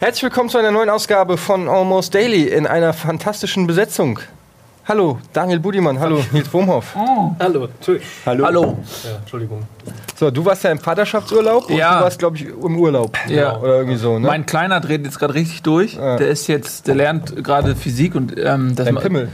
Herzlich 0.00 0.22
willkommen 0.22 0.48
zu 0.48 0.56
einer 0.56 0.70
neuen 0.70 0.88
Ausgabe 0.88 1.36
von 1.36 1.68
Almost 1.68 2.14
Daily 2.14 2.44
in 2.48 2.66
einer 2.66 2.94
fantastischen 2.94 3.66
Besetzung. 3.66 4.18
Hallo, 4.88 5.18
Daniel 5.34 5.60
Budimann. 5.60 6.00
Hallo, 6.00 6.24
Nils 6.32 6.48
Bohmhoff. 6.48 6.96
Hallo. 7.38 7.66
Entschuldigung. 7.66 8.08
Hallo. 8.24 8.44
Hallo. 8.46 8.78
Ja, 9.04 9.16
Entschuldigung. 9.18 9.62
So, 10.16 10.30
du 10.30 10.42
warst 10.44 10.64
ja 10.64 10.70
im 10.70 10.78
Vaterschaftsurlaub 10.78 11.68
und 11.68 11.76
Ja. 11.76 11.98
du 11.98 12.04
warst, 12.04 12.18
glaube 12.18 12.36
ich, 12.38 12.46
im 12.46 12.78
Urlaub. 12.78 13.16
Ja. 13.28 13.58
Oder 13.58 13.76
irgendwie 13.76 13.98
so, 13.98 14.18
ne? 14.18 14.26
Mein 14.26 14.46
Kleiner 14.46 14.80
dreht 14.80 15.04
jetzt 15.04 15.18
gerade 15.18 15.34
richtig 15.34 15.62
durch. 15.62 15.94
Ja. 15.94 16.16
Der 16.16 16.28
ist 16.28 16.46
jetzt, 16.46 16.86
der 16.88 16.94
lernt 16.94 17.44
gerade 17.44 17.76
Physik 17.76 18.14
und 18.14 18.32
ähm, 18.38 18.74
das 18.74 18.86
Dein 18.86 18.96
Pimmel. 18.96 19.28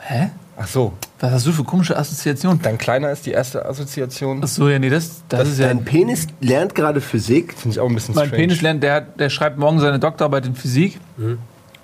Hä? 0.00 0.30
Ach 0.56 0.66
so, 0.66 0.92
Was 1.20 1.32
hast 1.32 1.46
du 1.46 1.52
für 1.52 1.64
komische 1.64 1.96
Assoziationen? 1.96 2.60
dein 2.62 2.76
Kleiner 2.78 3.10
ist 3.10 3.24
die 3.26 3.30
erste 3.32 3.64
Assoziation. 3.66 4.40
Ach 4.44 4.48
so, 4.48 4.68
ja, 4.68 4.78
nee, 4.78 4.90
das, 4.90 5.22
das, 5.28 5.48
ist 5.48 5.58
ja. 5.58 5.68
Dein 5.68 5.84
Penis 5.84 6.26
lernt 6.40 6.74
gerade 6.74 7.00
Physik. 7.00 7.54
Finde 7.56 7.74
ich 7.76 7.80
auch 7.80 7.88
ein 7.88 7.94
bisschen 7.94 8.14
Mein 8.14 8.26
strange. 8.26 8.42
Penis 8.42 8.60
lernt, 8.62 8.82
der, 8.82 8.94
hat- 8.94 9.18
der 9.20 9.30
schreibt 9.30 9.56
morgen 9.58 9.80
seine 9.80 9.98
Doktorarbeit 9.98 10.46
in 10.46 10.54
Physik. 10.54 10.98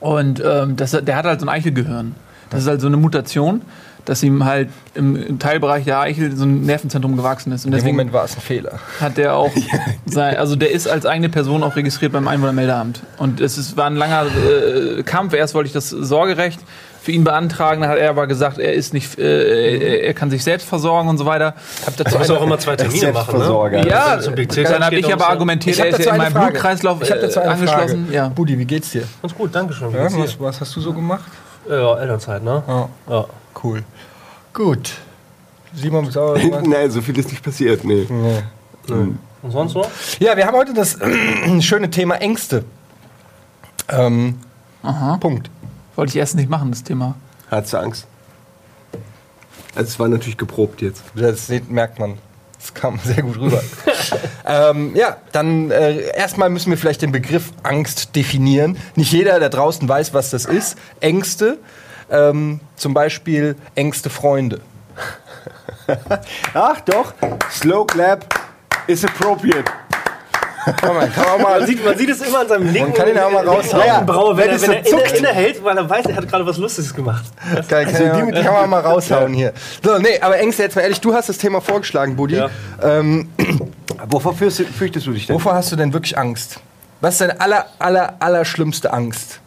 Und 0.01 0.43
ähm, 0.45 0.77
das, 0.77 0.91
der 0.93 1.17
hat 1.17 1.25
halt 1.25 1.41
so 1.41 1.47
ein 1.47 1.49
Eichelgehirn. 1.49 2.15
Das 2.51 2.63
ist 2.63 2.69
halt 2.69 2.81
so 2.81 2.87
eine 2.87 2.97
Mutation, 2.97 3.63
dass 4.05 4.23
ihm 4.23 4.45
halt 4.45 4.69
im, 4.95 5.39
Teilbereich 5.39 5.85
der 5.85 6.01
Eichel 6.01 6.35
so 6.37 6.45
ein 6.45 6.63
Nervenzentrum 6.63 7.17
gewachsen 7.17 7.53
ist. 7.53 7.65
Und 7.65 7.69
In 7.69 7.73
dem 7.73 7.77
deswegen 7.79 7.97
Moment 7.97 8.13
war 8.13 8.25
es 8.25 8.37
ein 8.37 8.41
Fehler. 8.41 8.79
hat 9.01 9.17
der 9.17 9.35
auch 9.35 9.51
sein, 10.07 10.37
also 10.37 10.57
der 10.57 10.71
ist 10.73 10.89
als 10.89 11.05
eigene 11.05 11.29
Person 11.29 11.63
auch 11.63 11.75
registriert 11.77 12.13
beim 12.13 12.27
Einwohnermeldeamt. 12.29 13.03
Und 13.19 13.41
es 13.41 13.59
ist, 13.59 13.77
war 13.77 13.87
ein 13.87 13.97
langer 13.97 14.27
äh, 14.27 15.03
Kampf. 15.03 15.35
Erst 15.35 15.55
wollte 15.55 15.67
ich 15.67 15.73
das 15.75 15.91
Sorgerecht 15.91 16.61
für 17.09 17.13
ihn 17.13 17.25
beantragen, 17.25 17.81
dann 17.81 17.91
hat 17.91 17.97
er 17.97 18.11
aber 18.11 18.27
gesagt, 18.27 18.59
er 18.59 18.75
ist 18.75 18.93
nicht, 18.93 19.19
äh, 19.19 20.09
er, 20.09 20.13
kann 20.13 20.29
sich 20.29 20.45
selbst 20.45 20.69
versorgen 20.69 21.09
und 21.09 21.17
so 21.17 21.25
weiter. 21.25 21.55
Hab 21.87 21.97
Du 21.97 22.05
dazu 22.05 22.19
musst 22.19 22.31
eine, 22.31 22.39
auch 22.39 22.43
immer 22.43 22.59
zwei 22.59 22.77
Termine 22.77 23.13
machen, 23.13 23.39
ne? 23.39 23.89
Ja, 23.89 24.19
PC 24.19 24.65
dann 24.65 24.85
habe 24.85 24.97
ich 24.97 25.11
aber 25.11 25.25
so. 25.25 25.31
argumentiert, 25.31 25.77
ich 25.77 25.81
er 25.83 25.89
ist 25.89 26.01
ja 26.01 26.15
in 26.15 26.21
eine 26.21 26.35
meinem. 26.35 26.51
Blutkreislauf 26.51 27.01
ich 27.01 27.09
dazu 27.09 27.39
äh, 27.39 27.43
eine 27.45 27.53
angeschlossen. 27.53 28.05
Frage. 28.05 28.15
Ja. 28.15 28.29
Budi, 28.29 28.59
wie 28.59 28.67
geht's 28.67 28.91
dir? 28.91 29.05
Ganz 29.23 29.35
gut, 29.35 29.55
danke 29.55 29.73
schön. 29.73 29.91
Ja, 29.91 30.05
was, 30.05 30.39
was 30.39 30.61
hast 30.61 30.77
du 30.77 30.83
so 30.83 30.93
gemacht? 30.93 31.31
Ja, 31.67 31.97
Elternzeit, 31.99 32.45
ne? 32.45 32.63
Ja, 32.69 32.89
Ja. 33.09 33.25
cool. 33.65 33.83
Gut. 34.53 34.93
Simon, 35.75 36.11
sagen? 36.11 36.63
Nein, 36.69 36.91
so 36.91 37.01
viel 37.01 37.19
ist 37.19 37.31
nicht 37.31 37.43
passiert, 37.43 37.85
nee. 37.85 38.07
Nee. 38.07 38.43
Und 38.87 39.51
sonst 39.51 39.73
noch? 39.73 39.89
Ja, 40.21 40.37
wir 40.37 40.47
haben 40.47 40.57
heute 40.59 40.75
das 40.75 40.99
schöne 41.61 41.89
Thema 41.89 42.17
Ängste. 42.17 42.65
Ähm, 43.89 44.41
Punkt. 45.21 45.49
Wollte 45.99 46.11
ich 46.11 46.17
erst 46.17 46.37
nicht 46.37 46.49
machen, 46.49 46.71
das 46.71 46.85
Thema. 46.85 47.17
Hattest 47.51 47.73
du 47.73 47.79
Angst? 47.79 48.07
Also 49.75 49.89
es 49.89 49.99
war 49.99 50.07
natürlich 50.07 50.37
geprobt 50.37 50.81
jetzt. 50.81 51.03
Das 51.17 51.49
merkt 51.69 51.99
man. 51.99 52.19
Das 52.57 52.73
kam 52.73 53.01
sehr 53.05 53.25
gut 53.25 53.37
rüber. 53.37 53.61
ähm, 54.47 54.95
ja, 54.95 55.17
dann 55.33 55.73
äh, 55.73 56.17
erstmal 56.17 56.51
müssen 56.51 56.71
wir 56.71 56.79
vielleicht 56.79 57.03
den 57.03 57.11
Begriff 57.11 57.53
Angst 57.65 58.15
definieren. 58.15 58.79
Nicht 58.95 59.11
jeder 59.11 59.41
da 59.41 59.49
draußen 59.49 59.89
weiß, 59.89 60.15
was 60.15 60.31
das 60.31 60.45
ist. 60.45 60.79
Ängste, 61.01 61.59
ähm, 62.13 62.61
zum 62.77 62.95
Beispiel 62.95 63.57
Ängste 63.75 64.09
Freunde. 64.09 64.61
Ach 66.55 66.81
doch, 66.83 67.13
Slow 67.51 67.85
Clap 67.85 68.25
is 68.87 69.05
appropriate. 69.05 69.65
Kann 70.77 70.95
man, 70.97 71.13
kann 71.13 71.25
man 71.27 71.43
mal 71.43 71.59
Man 71.59 71.67
sieht, 71.67 71.85
man 71.85 71.97
sieht 71.97 72.11
es 72.11 72.21
immer 72.21 72.41
an 72.41 72.49
seinem 72.49 72.67
linken, 72.73 72.91
Man 72.91 72.95
kann 72.95 73.09
ihn 73.09 73.17
ja 73.17 73.27
auch 73.27 73.31
mal 73.33 73.47
raushauen. 73.49 73.85
linken 73.85 74.07
Braue, 74.07 74.37
wenn, 74.37 74.45
Wenn 74.47 74.51
er, 74.51 74.61
wenn 74.61 74.67
so 74.67 74.73
er 74.73 74.79
inne, 74.81 74.89
zuckt. 75.05 75.19
innehält, 75.19 75.65
weil 75.65 75.77
er 75.79 75.89
weiß, 75.91 76.07
er 76.07 76.17
hat 76.17 76.29
gerade 76.29 76.47
was 76.47 76.57
Lustiges 76.59 76.95
gemacht. 76.95 77.25
Kann, 77.69 77.87
kann, 77.87 77.93
kann, 77.95 78.33
kann 78.35 78.53
man 78.55 78.71
mal 78.71 78.81
raushauen 78.85 79.33
hier. 79.35 79.53
So, 79.85 79.99
nee, 79.99 80.21
aber 80.21 80.39
Ängste, 80.39 80.63
jetzt 80.65 80.77
mal 80.77 80.83
ehrlich, 80.83 81.01
du 81.01 81.15
hast 81.15 81.29
das 81.29 81.39
Thema 81.39 81.61
vorgeschlagen, 81.61 82.17
Budi. 82.17 82.37
Ja. 82.37 82.49
Ähm, 82.83 83.29
Wovor 84.11 84.35
fürchtest, 84.35 84.71
fürchtest 84.71 85.07
du 85.07 85.13
dich 85.13 85.27
denn? 85.27 85.35
wovor 85.37 85.55
hast 85.55 85.73
du 85.73 85.77
denn 85.77 85.93
wirklich 85.93 86.17
Angst? 86.17 86.61
Was 87.01 87.15
ist 87.15 87.21
deine 87.23 87.41
aller, 87.41 87.67
aller, 87.79 88.15
aller 88.21 88.45
schlimmste 88.45 88.93
Angst? 88.93 89.41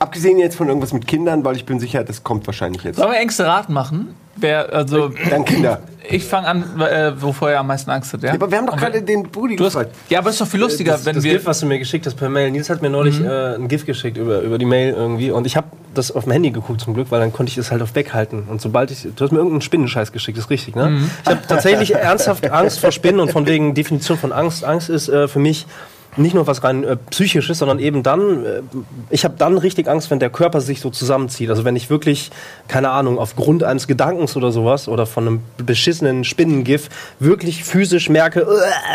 Abgesehen 0.00 0.38
jetzt 0.38 0.56
von 0.56 0.68
irgendwas 0.68 0.92
mit 0.92 1.06
Kindern, 1.06 1.44
weil 1.44 1.56
ich 1.56 1.66
bin 1.66 1.80
sicher, 1.80 2.04
das 2.04 2.22
kommt 2.22 2.46
wahrscheinlich 2.46 2.84
jetzt. 2.84 2.96
Sollen 2.96 3.10
wir 3.10 3.18
Ängste 3.18 3.46
raten 3.46 3.72
machen? 3.72 4.14
Wer, 4.40 4.72
also, 4.72 5.10
Dann 5.30 5.44
Kinder. 5.44 5.80
ich 6.08 6.24
fange 6.24 6.46
an, 6.46 6.80
äh, 6.80 7.20
wovor 7.20 7.50
er 7.50 7.58
am 7.58 7.66
meisten 7.66 7.90
Angst 7.90 8.12
hat, 8.12 8.22
ja? 8.22 8.32
Aber 8.34 8.48
wir 8.48 8.58
haben 8.58 8.68
doch 8.68 8.76
gerade 8.76 9.02
den 9.02 9.24
Budi 9.24 9.56
Du 9.56 9.64
hast, 9.64 9.72
gefragt. 9.72 9.96
ja, 10.08 10.20
aber 10.20 10.28
es 10.28 10.36
ist 10.36 10.40
doch 10.42 10.46
viel 10.46 10.60
lustiger, 10.60 10.92
das, 10.92 11.04
wenn 11.04 11.16
das 11.16 11.24
wir. 11.24 11.32
GIF, 11.32 11.46
was 11.46 11.58
du 11.58 11.66
mir 11.66 11.80
geschickt 11.80 12.06
hast 12.06 12.14
per 12.14 12.28
Mail, 12.28 12.52
Nils 12.52 12.70
hat 12.70 12.80
mir 12.80 12.88
neulich 12.90 13.20
äh, 13.20 13.56
ein 13.56 13.66
GIF 13.66 13.84
geschickt 13.84 14.16
über, 14.16 14.40
über 14.42 14.58
die 14.58 14.64
Mail 14.64 14.94
irgendwie 14.94 15.32
und 15.32 15.44
ich 15.44 15.56
habe 15.56 15.66
das 15.92 16.12
auf 16.12 16.22
dem 16.22 16.32
Handy 16.32 16.52
geguckt 16.52 16.80
zum 16.80 16.94
Glück, 16.94 17.10
weil 17.10 17.18
dann 17.18 17.32
konnte 17.32 17.50
ich 17.50 17.56
das 17.56 17.72
halt 17.72 17.82
auf 17.82 17.96
weghalten 17.96 18.44
und 18.48 18.60
sobald 18.60 18.92
ich, 18.92 19.02
du 19.16 19.24
hast 19.24 19.32
mir 19.32 19.38
irgendeinen 19.38 19.62
Spinnenscheiß 19.62 20.12
geschickt, 20.12 20.38
ist 20.38 20.50
richtig, 20.50 20.76
ne? 20.76 21.00
Ich 21.24 21.28
habe 21.30 21.40
tatsächlich 21.48 21.92
ernsthaft 21.96 22.48
Angst 22.48 22.78
vor 22.78 22.92
Spinnen 22.92 23.18
und 23.20 23.32
von 23.32 23.44
wegen 23.48 23.74
Definition 23.74 24.16
von 24.16 24.30
Angst. 24.32 24.62
Angst 24.64 24.88
ist 24.90 25.08
äh, 25.08 25.26
für 25.26 25.40
mich 25.40 25.66
nicht 26.18 26.34
nur 26.34 26.46
was 26.46 26.62
rein 26.64 26.84
äh, 26.84 26.96
psychisches, 27.10 27.58
sondern 27.58 27.78
eben 27.78 28.02
dann, 28.02 28.44
äh, 28.44 28.60
ich 29.10 29.24
habe 29.24 29.34
dann 29.38 29.56
richtig 29.58 29.88
Angst, 29.88 30.10
wenn 30.10 30.18
der 30.18 30.30
Körper 30.30 30.60
sich 30.60 30.80
so 30.80 30.90
zusammenzieht. 30.90 31.50
Also 31.50 31.64
wenn 31.64 31.76
ich 31.76 31.90
wirklich, 31.90 32.30
keine 32.68 32.90
Ahnung, 32.90 33.18
aufgrund 33.18 33.64
eines 33.64 33.86
Gedankens 33.86 34.36
oder 34.36 34.52
sowas 34.52 34.88
oder 34.88 35.06
von 35.06 35.26
einem 35.26 35.40
beschissenen 35.58 36.24
Spinnengif 36.24 36.88
wirklich 37.20 37.64
physisch 37.64 38.08
merke, 38.08 38.46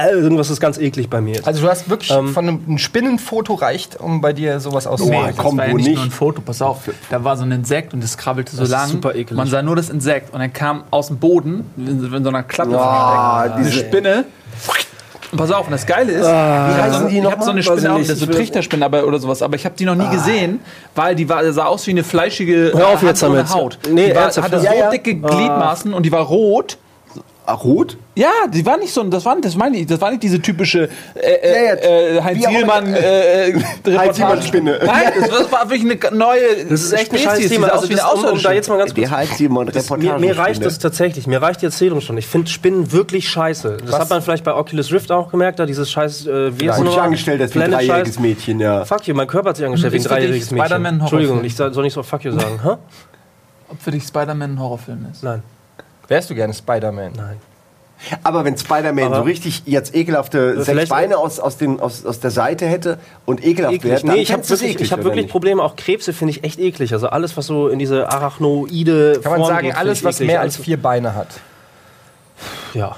äh, 0.06 0.12
irgendwas 0.14 0.50
ist 0.50 0.60
ganz 0.60 0.78
eklig 0.78 1.10
bei 1.10 1.22
mir. 1.22 1.40
Also 1.46 1.62
du 1.64 1.70
hast 1.70 1.90
wirklich 1.90 2.12
Ähm. 2.12 2.30
von 2.30 2.48
einem 2.48 2.60
ein 2.68 2.78
Spinnenfoto 2.78 3.54
reicht, 3.56 4.00
um 4.00 4.22
bei 4.22 4.34
dir 4.34 4.60
sowas 4.60 4.86
Oh, 4.88 4.92
auszumachen. 4.92 5.28
das 5.28 5.38
komm, 5.38 5.58
war 5.58 5.66
ja 5.68 5.72
wo 5.72 5.78
nicht, 5.78 5.88
nicht. 5.88 5.96
nur 5.96 6.06
ein 6.06 6.12
Foto, 6.12 6.42
pass 6.42 6.62
auf. 6.62 6.90
Da 7.10 7.24
war 7.24 7.38
so 7.38 7.44
ein 7.44 7.52
Insekt 7.52 7.94
und 7.94 8.04
es 8.04 8.18
krabbelte 8.18 8.52
so 8.52 8.60
Das 8.60 8.70
ist 8.70 8.72
lang. 8.74 8.90
super 8.90 9.16
ekelig. 9.16 9.38
Man 9.38 9.48
sah 9.48 9.62
nur 9.62 9.76
das 9.76 9.90
Insekt 9.90 10.34
und 10.34 10.40
dann 10.40 10.52
kam 10.54 10.84
aus 10.92 11.08
dem 11.08 11.18
Boden, 11.18 11.66
in, 11.78 11.88
in 12.14 12.24
so 12.24 12.30
einer 12.30 12.44
Klappe 12.44 12.72
versteckt, 12.72 13.56
eine 13.56 13.64
diese- 13.66 13.80
Spinne. 13.80 14.26
Pass 15.38 15.52
auf, 15.52 15.66
und 15.66 15.72
das 15.72 15.86
Geile 15.86 16.12
ist, 16.12 16.26
ich 16.26 16.28
habe 16.28 16.94
so, 16.94 17.08
ich 17.08 17.26
hab 17.26 17.44
so 17.44 17.52
eine 17.52 17.64
Spinne 17.64 17.94
auch, 17.94 18.02
so 18.04 18.26
Trichterspinne 18.26 18.86
aber, 18.86 19.06
oder 19.06 19.20
sowas, 19.20 19.42
aber 19.42 19.56
ich 19.56 19.66
habe 19.66 19.76
die 19.78 19.86
noch 19.86 19.96
nie 19.96 20.10
gesehen, 20.10 20.60
weil 20.96 21.16
die 21.16 21.28
war, 21.28 21.52
sah 21.54 21.66
aus 21.66 21.88
wie 21.88 21.92
eine 21.92 22.04
fleischige 22.04 22.72
Hör 22.74 22.88
auf 22.88 22.94
Hand 22.96 23.04
jetzt 23.04 23.24
ohne 23.24 23.38
damit. 23.38 23.54
Haut. 23.54 23.80
Nee, 23.90 24.10
die 24.10 24.16
war, 24.16 24.26
hatte 24.26 24.60
so 24.60 24.66
Ja, 24.66 24.74
ja. 24.74 24.90
dicke 24.90 25.16
Gliedmaßen 25.16 25.94
und 25.94 26.04
die 26.06 26.12
war 26.12 26.22
rot. 26.22 26.78
Ah, 27.46 27.56
rot? 27.56 27.98
Ja, 28.16 28.30
die 28.48 28.66
war 28.66 28.78
nicht 28.78 28.94
so, 28.94 29.04
das 29.04 29.26
war, 29.26 29.36
das 29.42 29.56
meine 29.58 29.76
ich, 29.78 29.86
das 29.88 30.00
war 30.00 30.12
nicht 30.12 30.24
diese 30.24 30.42
typische 30.42 30.88
äh, 31.16 31.20
äh, 31.20 31.66
Ja, 31.66 31.74
ja. 31.74 31.76
äh, 31.76 32.22
Heinz 32.22 32.46
immer. 32.46 32.84
äh, 32.88 33.50
äh, 33.50 33.54
Heinz 33.98 34.18
Reportage. 34.20 34.42
Spinne. 34.44 34.80
Nein, 34.86 35.04
das, 35.20 35.52
war 35.52 35.70
wirklich 35.70 36.10
eine 36.10 36.18
neue 36.18 36.66
Das 36.70 36.84
ist 36.84 36.94
echt 36.94 37.12
ein 37.12 37.18
scheiß 37.20 37.40
die 37.40 37.50
Thema. 37.50 37.68
Also 37.68 37.88
das, 37.88 38.02
um, 38.14 38.24
um 38.24 38.42
da 38.42 38.54
jetzt 38.54 38.70
mal 38.70 38.78
ganz 38.78 38.94
Die 38.94 39.02
kurz 39.02 39.12
heißt 39.12 39.40
jemand 39.42 39.76
Das, 39.76 39.90
mir, 39.90 40.20
mir 40.20 40.38
reicht 40.38 40.64
das 40.64 40.80
tatsächlich, 40.80 41.28
mir 41.28 41.42
reicht 41.42 41.62
die 41.62 41.66
Erzählung 41.66 42.00
schon. 42.00 42.18
Ich 42.18 42.28
finde 42.28 42.50
Spinnen 42.50 42.94
wirklich 42.94 43.28
scheiße. 43.28 43.78
Das 43.82 43.92
Was? 43.92 44.00
hat 44.00 44.10
man 44.10 44.22
vielleicht 44.22 44.46
bei 44.46 44.54
Oculus 44.54 44.92
Rift 44.94 45.12
auch 45.12 45.30
gemerkt, 45.30 45.60
da 45.60 45.66
dieses 45.66 45.92
scheiß, 45.92 46.26
äh, 46.28 46.32
es 46.48 46.58
dich 46.58 46.68
nochmal? 46.70 47.00
angestellt 47.00 47.42
als 47.42 47.54
wie 47.56 47.62
ein 47.62 47.72
dreijähriges 47.72 48.16
Scheiß. 48.16 48.20
Mädchen, 48.20 48.60
ja. 48.62 48.86
Fuck 48.86 49.08
you, 49.08 49.16
mein 49.16 49.28
Körper 49.28 49.50
hat 49.50 49.58
sich 49.58 49.66
angestellt 49.66 49.92
wie 49.92 49.98
ein 49.98 50.04
dreijähriges 50.04 50.52
Mädchen. 50.52 50.86
Entschuldigung, 50.86 51.44
ich 51.44 51.56
soll 51.56 51.74
soll 51.74 51.84
nicht 51.84 51.94
so 51.94 52.04
fuck 52.04 52.24
you 52.24 52.32
sagen. 52.32 52.62
Hä? 52.64 52.76
Ob 53.70 53.82
für 53.82 53.92
dich 53.92 54.04
Spider-Man 54.04 54.54
ein 54.54 54.60
Horrorfilm 54.60 55.08
ist. 55.12 55.24
Nein, 55.24 55.42
Wärst 56.14 56.30
du 56.30 56.36
gerne 56.36 56.54
Spider-Man? 56.54 57.14
nein. 57.16 57.38
Aber 58.22 58.44
wenn 58.44 58.58
Spider-Man 58.58 59.14
so 59.14 59.22
richtig 59.22 59.64
jetzt 59.66 59.96
ekelhafte 59.96 60.62
sechs 60.64 60.90
Beine 60.90 61.18
aus, 61.18 61.40
aus, 61.40 61.56
den, 61.58 61.80
aus, 61.80 62.06
aus 62.06 62.20
der 62.20 62.32
Seite 62.32 62.66
hätte 62.68 62.98
und 63.26 63.44
ekelhaft 63.46 63.82
wäre, 63.84 63.96
Eklig. 63.96 64.06
dann 64.06 64.16
Nee, 64.18 64.22
ich 64.22 64.34
habe 64.34 64.48
wirklich, 64.50 64.72
eklig, 64.72 64.88
ich 64.88 64.92
hab 64.92 65.04
wirklich? 65.06 65.28
Probleme. 65.30 65.64
Auch 65.64 65.78
Krebse 65.78 66.12
finde 66.12 66.32
ich 66.32 66.44
echt 66.44 66.60
eklig. 66.60 66.92
Also 66.92 67.08
alles, 67.08 67.38
was 67.38 67.48
so 67.48 67.70
in 67.70 67.80
diese 67.80 68.10
arachnoide 68.12 69.20
Kann 69.24 69.32
man 69.32 69.40
Form 69.42 69.50
sagen, 69.50 69.68
geht, 69.68 69.78
alles, 69.78 70.04
was 70.04 70.16
eklig. 70.16 70.28
mehr 70.28 70.42
als 70.42 70.56
Alles- 70.56 70.66
vier 70.66 70.82
Beine 70.82 71.16
hat. 71.16 71.28
Ja, 72.74 72.98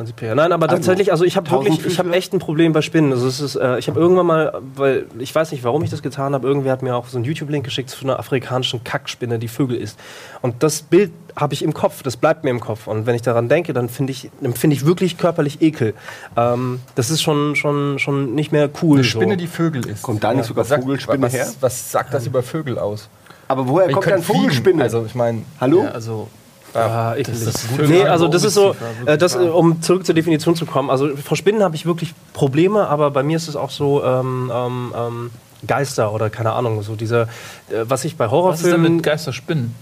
prinzipiell. 0.00 0.34
Nein, 0.34 0.52
aber 0.52 0.66
tatsächlich, 0.68 1.12
also 1.12 1.24
ich 1.24 1.36
habe 1.36 1.50
wirklich, 1.50 1.84
ich 1.86 1.98
habe 1.98 2.12
echt 2.12 2.32
ein 2.32 2.38
Problem 2.38 2.72
bei 2.72 2.80
Spinnen. 2.82 3.12
Also 3.12 3.26
es 3.26 3.40
ist, 3.40 3.56
äh, 3.56 3.78
ich 3.78 3.88
habe 3.88 4.00
irgendwann 4.00 4.26
mal, 4.26 4.60
weil 4.74 5.06
ich 5.18 5.34
weiß 5.34 5.52
nicht, 5.52 5.62
warum 5.64 5.82
ich 5.84 5.90
das 5.90 6.02
getan 6.02 6.34
habe, 6.34 6.46
irgendwer 6.48 6.72
hat 6.72 6.82
mir 6.82 6.96
auch 6.96 7.06
so 7.08 7.16
einen 7.18 7.24
YouTube-Link 7.24 7.64
geschickt 7.64 7.90
zu 7.90 8.04
einer 8.04 8.18
afrikanischen 8.18 8.82
Kackspinne, 8.82 9.38
die 9.38 9.48
Vögel 9.48 9.76
isst. 9.76 9.98
Und 10.42 10.62
das 10.62 10.82
Bild 10.82 11.12
habe 11.36 11.54
ich 11.54 11.62
im 11.62 11.74
Kopf, 11.74 12.02
das 12.02 12.16
bleibt 12.16 12.44
mir 12.44 12.50
im 12.50 12.60
Kopf. 12.60 12.86
Und 12.86 13.06
wenn 13.06 13.14
ich 13.14 13.22
daran 13.22 13.48
denke, 13.48 13.72
dann 13.72 13.88
finde 13.88 14.12
ich, 14.12 14.30
empfinde 14.42 14.74
ich 14.74 14.84
wirklich 14.86 15.18
körperlich 15.18 15.60
Ekel. 15.62 15.94
Ähm, 16.36 16.80
das 16.94 17.10
ist 17.10 17.22
schon, 17.22 17.54
schon, 17.56 17.98
schon 17.98 18.34
nicht 18.34 18.52
mehr 18.52 18.68
cool. 18.82 18.98
Eine 18.98 19.04
Spinne, 19.04 19.34
so. 19.34 19.38
die 19.38 19.46
Vögel 19.46 19.86
ist. 19.86 20.02
Kommt 20.02 20.24
da 20.24 20.32
nicht 20.34 20.46
sogar 20.46 20.62
was 20.62 20.68
sagt- 20.68 20.82
Vogelspinne 20.82 21.22
was, 21.22 21.32
her? 21.32 21.46
Was 21.60 21.92
sagt 21.92 22.14
das 22.14 22.26
über 22.26 22.42
Vögel 22.42 22.78
aus? 22.78 23.08
Aber 23.48 23.66
woher 23.68 23.88
Die 23.88 23.94
kommt 23.94 24.06
dann 24.06 24.22
Vogelspinne? 24.22 24.62
fliegen. 24.62 24.82
Also 24.82 25.04
ich 25.06 25.14
meine, 25.14 25.42
Hallo? 25.60 25.82
Ja, 25.84 25.90
also 25.90 26.28
Ah, 26.74 27.14
eklig. 27.16 27.44
das 27.44 27.54
ist 27.54 27.68
gut. 27.68 27.88
nee, 27.88 28.04
also 28.04 28.28
das 28.28 28.44
ist 28.44 28.54
so, 28.54 28.76
äh, 29.06 29.18
das, 29.18 29.34
äh, 29.34 29.38
um 29.38 29.82
zurück 29.82 30.06
zur 30.06 30.14
Definition 30.14 30.54
zu 30.54 30.66
kommen. 30.66 30.90
Also 30.90 31.16
vor 31.16 31.36
Spinnen 31.36 31.62
habe 31.62 31.74
ich 31.74 31.86
wirklich 31.86 32.14
Probleme, 32.32 32.86
aber 32.88 33.10
bei 33.10 33.22
mir 33.22 33.36
ist 33.36 33.48
es 33.48 33.56
auch 33.56 33.70
so 33.70 34.04
ähm, 34.04 34.50
ähm, 34.54 34.94
ähm, 34.96 35.30
Geister 35.66 36.12
oder 36.12 36.30
keine 36.30 36.52
Ahnung, 36.52 36.82
so 36.82 36.96
diese, 36.96 37.28
äh, 37.70 37.84
was 37.84 38.04
ich 38.04 38.16
bei 38.16 38.24
Was 38.24 38.28
ist 38.28 38.30
denn 38.30 38.72
Horrorfilmen. 38.72 38.94
mit 38.96 39.02
Geisterspinnen? 39.04 39.74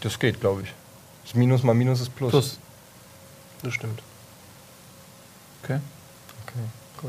das 0.00 0.18
geht, 0.18 0.40
glaube 0.40 0.62
ich. 0.62 0.72
Das 1.24 1.34
Minus 1.34 1.62
mal 1.62 1.74
Minus 1.74 2.00
ist 2.00 2.14
Plus. 2.16 2.30
Plus. 2.30 2.58
Das 3.62 3.74
stimmt. 3.74 4.00
Okay. 5.62 5.78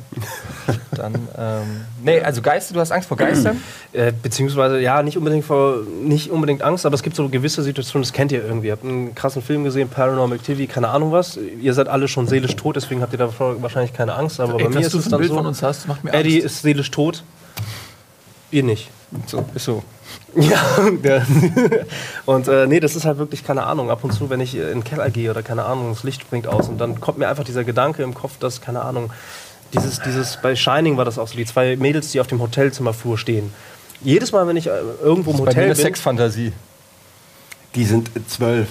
Dann, 0.92 1.14
ähm, 1.38 1.86
nee, 2.04 2.22
also 2.22 2.42
Geister, 2.42 2.74
du 2.74 2.80
hast 2.80 2.92
Angst 2.92 3.08
vor 3.08 3.18
Geistern? 3.18 3.62
Äh, 3.94 4.12
beziehungsweise, 4.24 4.80
ja, 4.80 5.04
nicht 5.04 5.20
unbedingt 5.20 5.46
vor, 5.46 5.84
nicht 6.04 6.32
unbedingt 6.32 6.64
Angst, 6.64 6.84
aber 6.88 6.96
es 6.96 7.04
gibt 7.04 7.16
so 7.16 7.30
gewisse 7.30 7.62
Situationen, 7.62 8.02
das 8.02 8.12
kennt 8.12 8.32
ihr 8.32 8.44
irgendwie. 8.44 8.68
Ihr 8.68 8.72
habt 8.72 8.84
einen 8.84 9.14
krassen 9.14 9.44
Film 9.44 9.64
gesehen, 9.64 9.88
Paranormal 9.88 10.36
Activity, 10.36 10.66
keine 10.66 10.90
Ahnung 10.90 11.12
was. 11.12 11.38
Ihr 11.38 11.76
seid 11.76 11.88
alle 11.88 12.08
schon 12.08 12.26
seelisch 12.28 12.56
tot, 12.56 12.76
deswegen 12.76 13.04
habt 13.04 13.14
ihr 13.14 13.20
davor 13.20 13.62
wahrscheinlich 13.62 13.94
keine 13.94 14.16
Angst. 14.16 14.40
Aber 14.40 14.60
Ey, 14.60 14.64
bei 14.64 14.70
mir 14.70 14.80
ist 14.80 14.96
es 14.96 15.10
dann 15.10 15.20
Bild 15.20 15.30
so. 15.30 15.38
von 15.38 15.46
uns 15.46 15.62
hast, 15.62 15.88
macht 15.88 16.04
mir 16.04 16.12
Eddie 16.12 16.42
Angst. 16.42 16.46
ist 16.48 16.62
seelisch 16.64 16.90
tot. 16.90 17.24
Ihr 18.50 18.64
nicht. 18.64 18.90
So, 19.28 19.46
ist 19.54 19.66
so. 19.66 19.84
Ja, 20.36 20.60
und 22.26 22.48
äh, 22.48 22.66
nee, 22.66 22.80
das 22.80 22.96
ist 22.96 23.06
halt 23.06 23.20
wirklich 23.20 23.44
keine 23.44 23.64
Ahnung. 23.64 23.92
Ab 23.92 24.04
und 24.04 24.12
zu, 24.12 24.32
wenn 24.32 24.40
ich 24.40 24.56
in 24.56 24.62
den 24.62 24.84
Keller 24.84 25.10
gehe 25.12 25.30
oder 25.30 25.44
keine 25.44 25.66
Ahnung, 25.66 25.90
das 25.90 26.04
Licht 26.04 26.22
springt 26.22 26.48
aus 26.48 26.70
und 26.70 26.80
dann 26.80 27.00
kommt 27.00 27.20
mir 27.20 27.28
einfach 27.28 27.44
dieser 27.44 27.64
Gedanke 27.64 28.02
im 28.02 28.16
Kopf, 28.16 28.40
dass, 28.40 28.60
keine 28.60 28.82
Ahnung, 28.82 29.12
dieses, 29.74 30.00
dieses, 30.00 30.38
bei 30.42 30.56
Shining 30.56 30.98
war 30.98 31.06
das 31.06 31.18
auch 31.20 31.28
so, 31.28 31.36
die 31.36 31.46
zwei 31.46 31.76
Mädels, 31.76 32.12
die 32.12 32.20
auf 32.22 32.28
dem 32.28 32.40
Hotelzimmerflur 32.42 33.18
stehen. 33.18 33.54
Jedes 34.02 34.32
Mal, 34.32 34.48
wenn 34.48 34.58
ich 34.58 34.68
äh, 34.68 34.72
irgendwo 35.02 35.32
im 35.32 35.38
Bei 35.38 35.44
mir 35.44 35.50
Hotel 35.50 35.64
eine 35.66 35.76
bin, 35.76 35.84
Sexfantasie. 35.84 36.54
Die 37.76 37.86
sind 37.86 38.12
zwölf. 38.28 38.68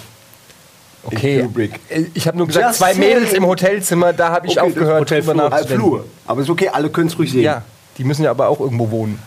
Okay. 1.05 1.49
Äh, 1.89 2.05
Ich 2.15 2.27
habe 2.29 2.39
nur 2.39 2.47
gesagt, 2.47 2.67
Just 2.67 2.79
zwei 2.79 2.95
Mädels 2.95 3.33
im 3.33 3.45
Hotelzimmer, 3.47 4.13
da 4.13 4.31
habe 4.31 4.47
ich 4.47 4.53
Okay, 4.53 4.61
das 4.61 4.77
aufgehört, 4.79 5.01
Hotelflur. 5.01 5.35
drüber 5.35 5.51
nachzudenken. 5.51 5.83
Flur. 5.83 6.05
Aber 6.27 6.43
ist 6.43 6.51
okay, 6.51 6.69
alle 6.69 6.91
können 6.91 7.09
es 7.09 7.19
ruhig 7.19 7.33
sehen. 7.33 7.43
Ja, 7.43 7.63
die 7.99 8.05
müssen 8.05 8.23
ja 8.23 8.31
aber 8.31 8.49
auch 8.49 8.61
irgendwo 8.61 8.91
wohnen. 8.91 9.19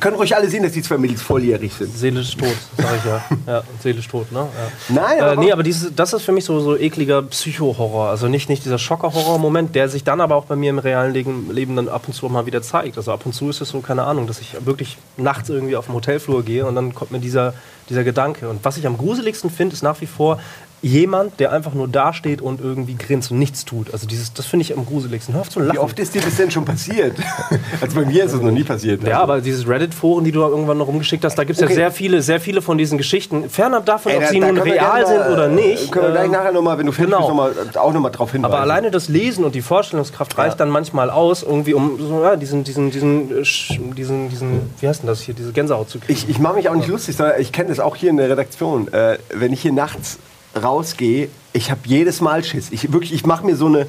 Können 0.00 0.16
ruhig 0.16 0.36
alle 0.36 0.50
sehen, 0.50 0.62
dass 0.62 0.72
die 0.72 0.82
zwei 0.82 0.98
Mädels 0.98 1.22
volljährig 1.22 1.72
sind. 1.72 1.96
seelisch 1.96 2.36
tot, 2.36 2.54
sag 2.76 2.96
ich 2.98 3.04
ja. 3.04 3.24
Ja, 3.46 3.62
seelisch 3.82 4.06
tot, 4.06 4.30
ne? 4.32 4.40
Ja. 4.40 4.94
Nein, 4.94 5.18
Äh, 5.18 5.22
aber, 5.22 5.36
nee, 5.36 5.50
aber 5.50 5.62
dieses, 5.62 5.94
das 5.94 6.12
ist 6.12 6.22
für 6.22 6.32
mich 6.32 6.44
so, 6.44 6.60
so 6.60 6.76
ekliger 6.76 7.22
Psycho-Horror. 7.22 8.10
Also 8.10 8.28
nicht, 8.28 8.50
nicht 8.50 8.64
dieser 8.66 8.78
Schocker-Horror-Moment, 8.78 9.74
der 9.74 9.88
sich 9.88 10.04
dann 10.04 10.20
aber 10.20 10.36
auch 10.36 10.44
bei 10.44 10.56
mir 10.56 10.68
im 10.70 10.78
realen 10.78 11.14
Leben, 11.14 11.50
Leben 11.50 11.74
dann 11.74 11.88
ab 11.88 12.02
und 12.06 12.12
zu 12.12 12.28
mal 12.28 12.44
wieder 12.44 12.60
zeigt. 12.60 12.98
Also 12.98 13.12
ab 13.12 13.24
und 13.24 13.32
zu 13.32 13.48
ist 13.48 13.62
es 13.62 13.70
so, 13.70 13.80
keine 13.80 14.04
Ahnung, 14.04 14.26
dass 14.26 14.40
ich 14.40 14.56
wirklich 14.66 14.98
nachts 15.16 15.48
irgendwie 15.48 15.76
auf 15.76 15.86
dem 15.86 15.94
Hotelflur 15.94 16.42
gehe 16.44 16.66
und 16.66 16.74
dann 16.74 16.94
kommt 16.94 17.10
mir 17.10 17.20
dieser, 17.20 17.54
dieser 17.88 18.04
Gedanke. 18.04 18.50
Und 18.50 18.64
was 18.64 18.76
ich 18.76 18.86
am 18.86 18.98
gruseligsten 18.98 19.48
finde, 19.48 19.72
ist 19.74 19.82
nach 19.82 20.00
wie 20.02 20.06
vor 20.06 20.38
jemand, 20.80 21.40
der 21.40 21.52
einfach 21.52 21.74
nur 21.74 21.88
dasteht 21.88 22.40
und 22.40 22.60
irgendwie 22.60 22.94
grinst 22.94 23.30
und 23.32 23.38
nichts 23.38 23.64
tut. 23.64 23.92
Also 23.92 24.06
dieses, 24.06 24.32
das 24.32 24.46
finde 24.46 24.62
ich 24.62 24.76
am 24.76 24.86
gruseligsten. 24.86 25.34
Hör 25.34 25.40
auf 25.40 25.48
zu 25.50 25.58
lachen. 25.60 25.74
wie 25.74 25.78
oft 25.78 25.98
ist 25.98 26.14
dir 26.14 26.20
das 26.22 26.36
denn 26.36 26.50
schon 26.50 26.64
passiert? 26.64 27.16
also 27.80 27.94
bei 28.00 28.06
mir 28.06 28.24
ist 28.24 28.32
es 28.32 28.40
noch 28.40 28.52
nie 28.52 28.62
passiert. 28.62 29.02
Ja, 29.02 29.20
aber 29.20 29.40
dieses 29.40 29.66
Reddit-Foren, 29.68 30.24
die 30.24 30.30
du 30.32 30.40
irgendwann 30.40 30.78
noch 30.78 30.86
rumgeschickt 30.86 31.24
hast, 31.24 31.34
da 31.36 31.44
gibt 31.44 31.58
es 31.58 31.64
Okay. 31.64 31.72
ja 31.72 31.76
sehr 31.76 31.90
viele, 31.90 32.22
sehr 32.22 32.40
viele 32.40 32.62
von 32.62 32.78
diesen 32.78 32.96
Geschichten. 32.96 33.50
Fernab 33.50 33.86
davon, 33.86 34.12
Ey, 34.12 34.18
ob 34.18 34.22
da- 34.24 34.28
sie 34.28 34.40
da 34.40 34.46
nun 34.46 34.58
real 34.58 35.06
sind 35.06 35.18
mal, 35.18 35.32
oder 35.32 35.46
äh, 35.46 35.54
nicht. 35.54 35.90
Können 35.90 36.06
wir 36.06 36.12
gleich 36.12 36.26
ähm, 36.26 36.30
nachher 36.32 36.52
nochmal, 36.52 36.78
wenn 36.78 36.86
du 36.86 36.92
fertig 36.92 37.12
genau. 37.14 37.26
bist, 37.26 37.56
noch 37.56 37.74
mal, 37.74 37.80
auch 37.86 37.92
nochmal 37.92 38.12
drauf 38.12 38.30
hinweisen. 38.32 38.52
aber 38.54 38.62
alleine 38.62 38.90
das 38.92 39.08
Lesen 39.08 39.44
und 39.44 39.54
die 39.56 39.62
Vorstellungskraft 39.62 40.38
reicht 40.38 40.60
dann 40.60 40.70
manchmal 40.70 41.10
aus, 41.10 41.42
irgendwie 41.42 41.74
um 41.74 41.98
so, 41.98 42.22
ja, 42.22 42.36
diesen, 42.36 42.62
diesen, 42.64 42.90
diesen, 42.92 43.30
äh, 43.38 43.40
sch- 43.42 43.94
diesen, 43.94 44.28
diesen, 44.28 44.70
wie 44.80 44.86
heißt 44.88 45.02
denn 45.02 45.08
das 45.08 45.20
hier, 45.20 45.34
diese 45.34 45.52
Gänsehaut 45.52 45.90
zu 45.90 45.98
kriegen. 45.98 46.12
Ich, 46.12 46.28
ich 46.28 46.38
mache 46.38 46.54
mich 46.54 46.68
auch 46.68 46.74
nicht 46.74 46.88
lustig, 46.88 47.16
sondern 47.16 47.40
ich 47.40 47.50
kenne 47.52 47.70
das 47.70 47.80
auch 47.80 47.96
hier 47.96 48.10
in 48.10 48.16
der 48.16 48.30
Redaktion. 48.30 48.92
Äh, 48.92 49.18
wenn 49.34 49.52
ich 49.52 49.60
hier 49.62 49.72
nachts 49.72 50.18
rausgehe, 50.62 51.28
ich 51.52 51.70
habe 51.70 51.80
jedes 51.84 52.20
Mal 52.20 52.44
Schiss. 52.44 52.68
Ich 52.70 52.92
wirklich, 52.92 53.12
ich 53.12 53.26
mache 53.26 53.44
mir 53.44 53.56
so 53.56 53.66
eine, 53.66 53.86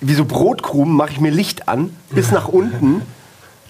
wie 0.00 0.14
so 0.14 0.24
Brotkrumen, 0.24 0.94
mache 0.94 1.12
ich 1.12 1.20
mir 1.20 1.30
Licht 1.30 1.68
an, 1.68 1.96
bis 2.10 2.30
nach 2.30 2.48
unten, 2.48 3.02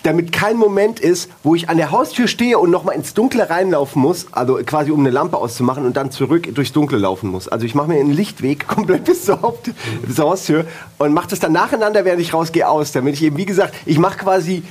damit 0.04 0.32
kein 0.32 0.56
Moment 0.56 1.00
ist, 1.00 1.30
wo 1.42 1.54
ich 1.54 1.68
an 1.70 1.78
der 1.78 1.90
Haustür 1.90 2.28
stehe 2.28 2.58
und 2.58 2.70
nochmal 2.70 2.94
ins 2.94 3.14
Dunkle 3.14 3.48
reinlaufen 3.48 4.00
muss, 4.02 4.26
also 4.32 4.56
quasi 4.64 4.90
um 4.90 5.00
eine 5.00 5.10
Lampe 5.10 5.38
auszumachen 5.38 5.86
und 5.86 5.96
dann 5.96 6.10
zurück 6.10 6.54
durchs 6.54 6.72
Dunkle 6.72 6.98
laufen 6.98 7.30
muss. 7.30 7.48
Also 7.48 7.64
ich 7.64 7.74
mache 7.74 7.88
mir 7.88 7.98
einen 7.98 8.12
Lichtweg 8.12 8.68
komplett 8.68 9.04
bis 9.04 9.24
zur, 9.24 9.40
Haupt 9.42 9.70
bis 10.02 10.16
zur 10.16 10.26
Haustür 10.26 10.66
und 10.98 11.14
mache 11.14 11.28
das 11.28 11.40
dann 11.40 11.52
nacheinander, 11.52 12.04
während 12.04 12.20
ich 12.20 12.34
rausgehe, 12.34 12.68
aus, 12.68 12.92
damit 12.92 13.14
ich 13.14 13.22
eben, 13.22 13.36
wie 13.38 13.46
gesagt, 13.46 13.74
ich 13.86 13.98
mache 13.98 14.18
quasi 14.18 14.62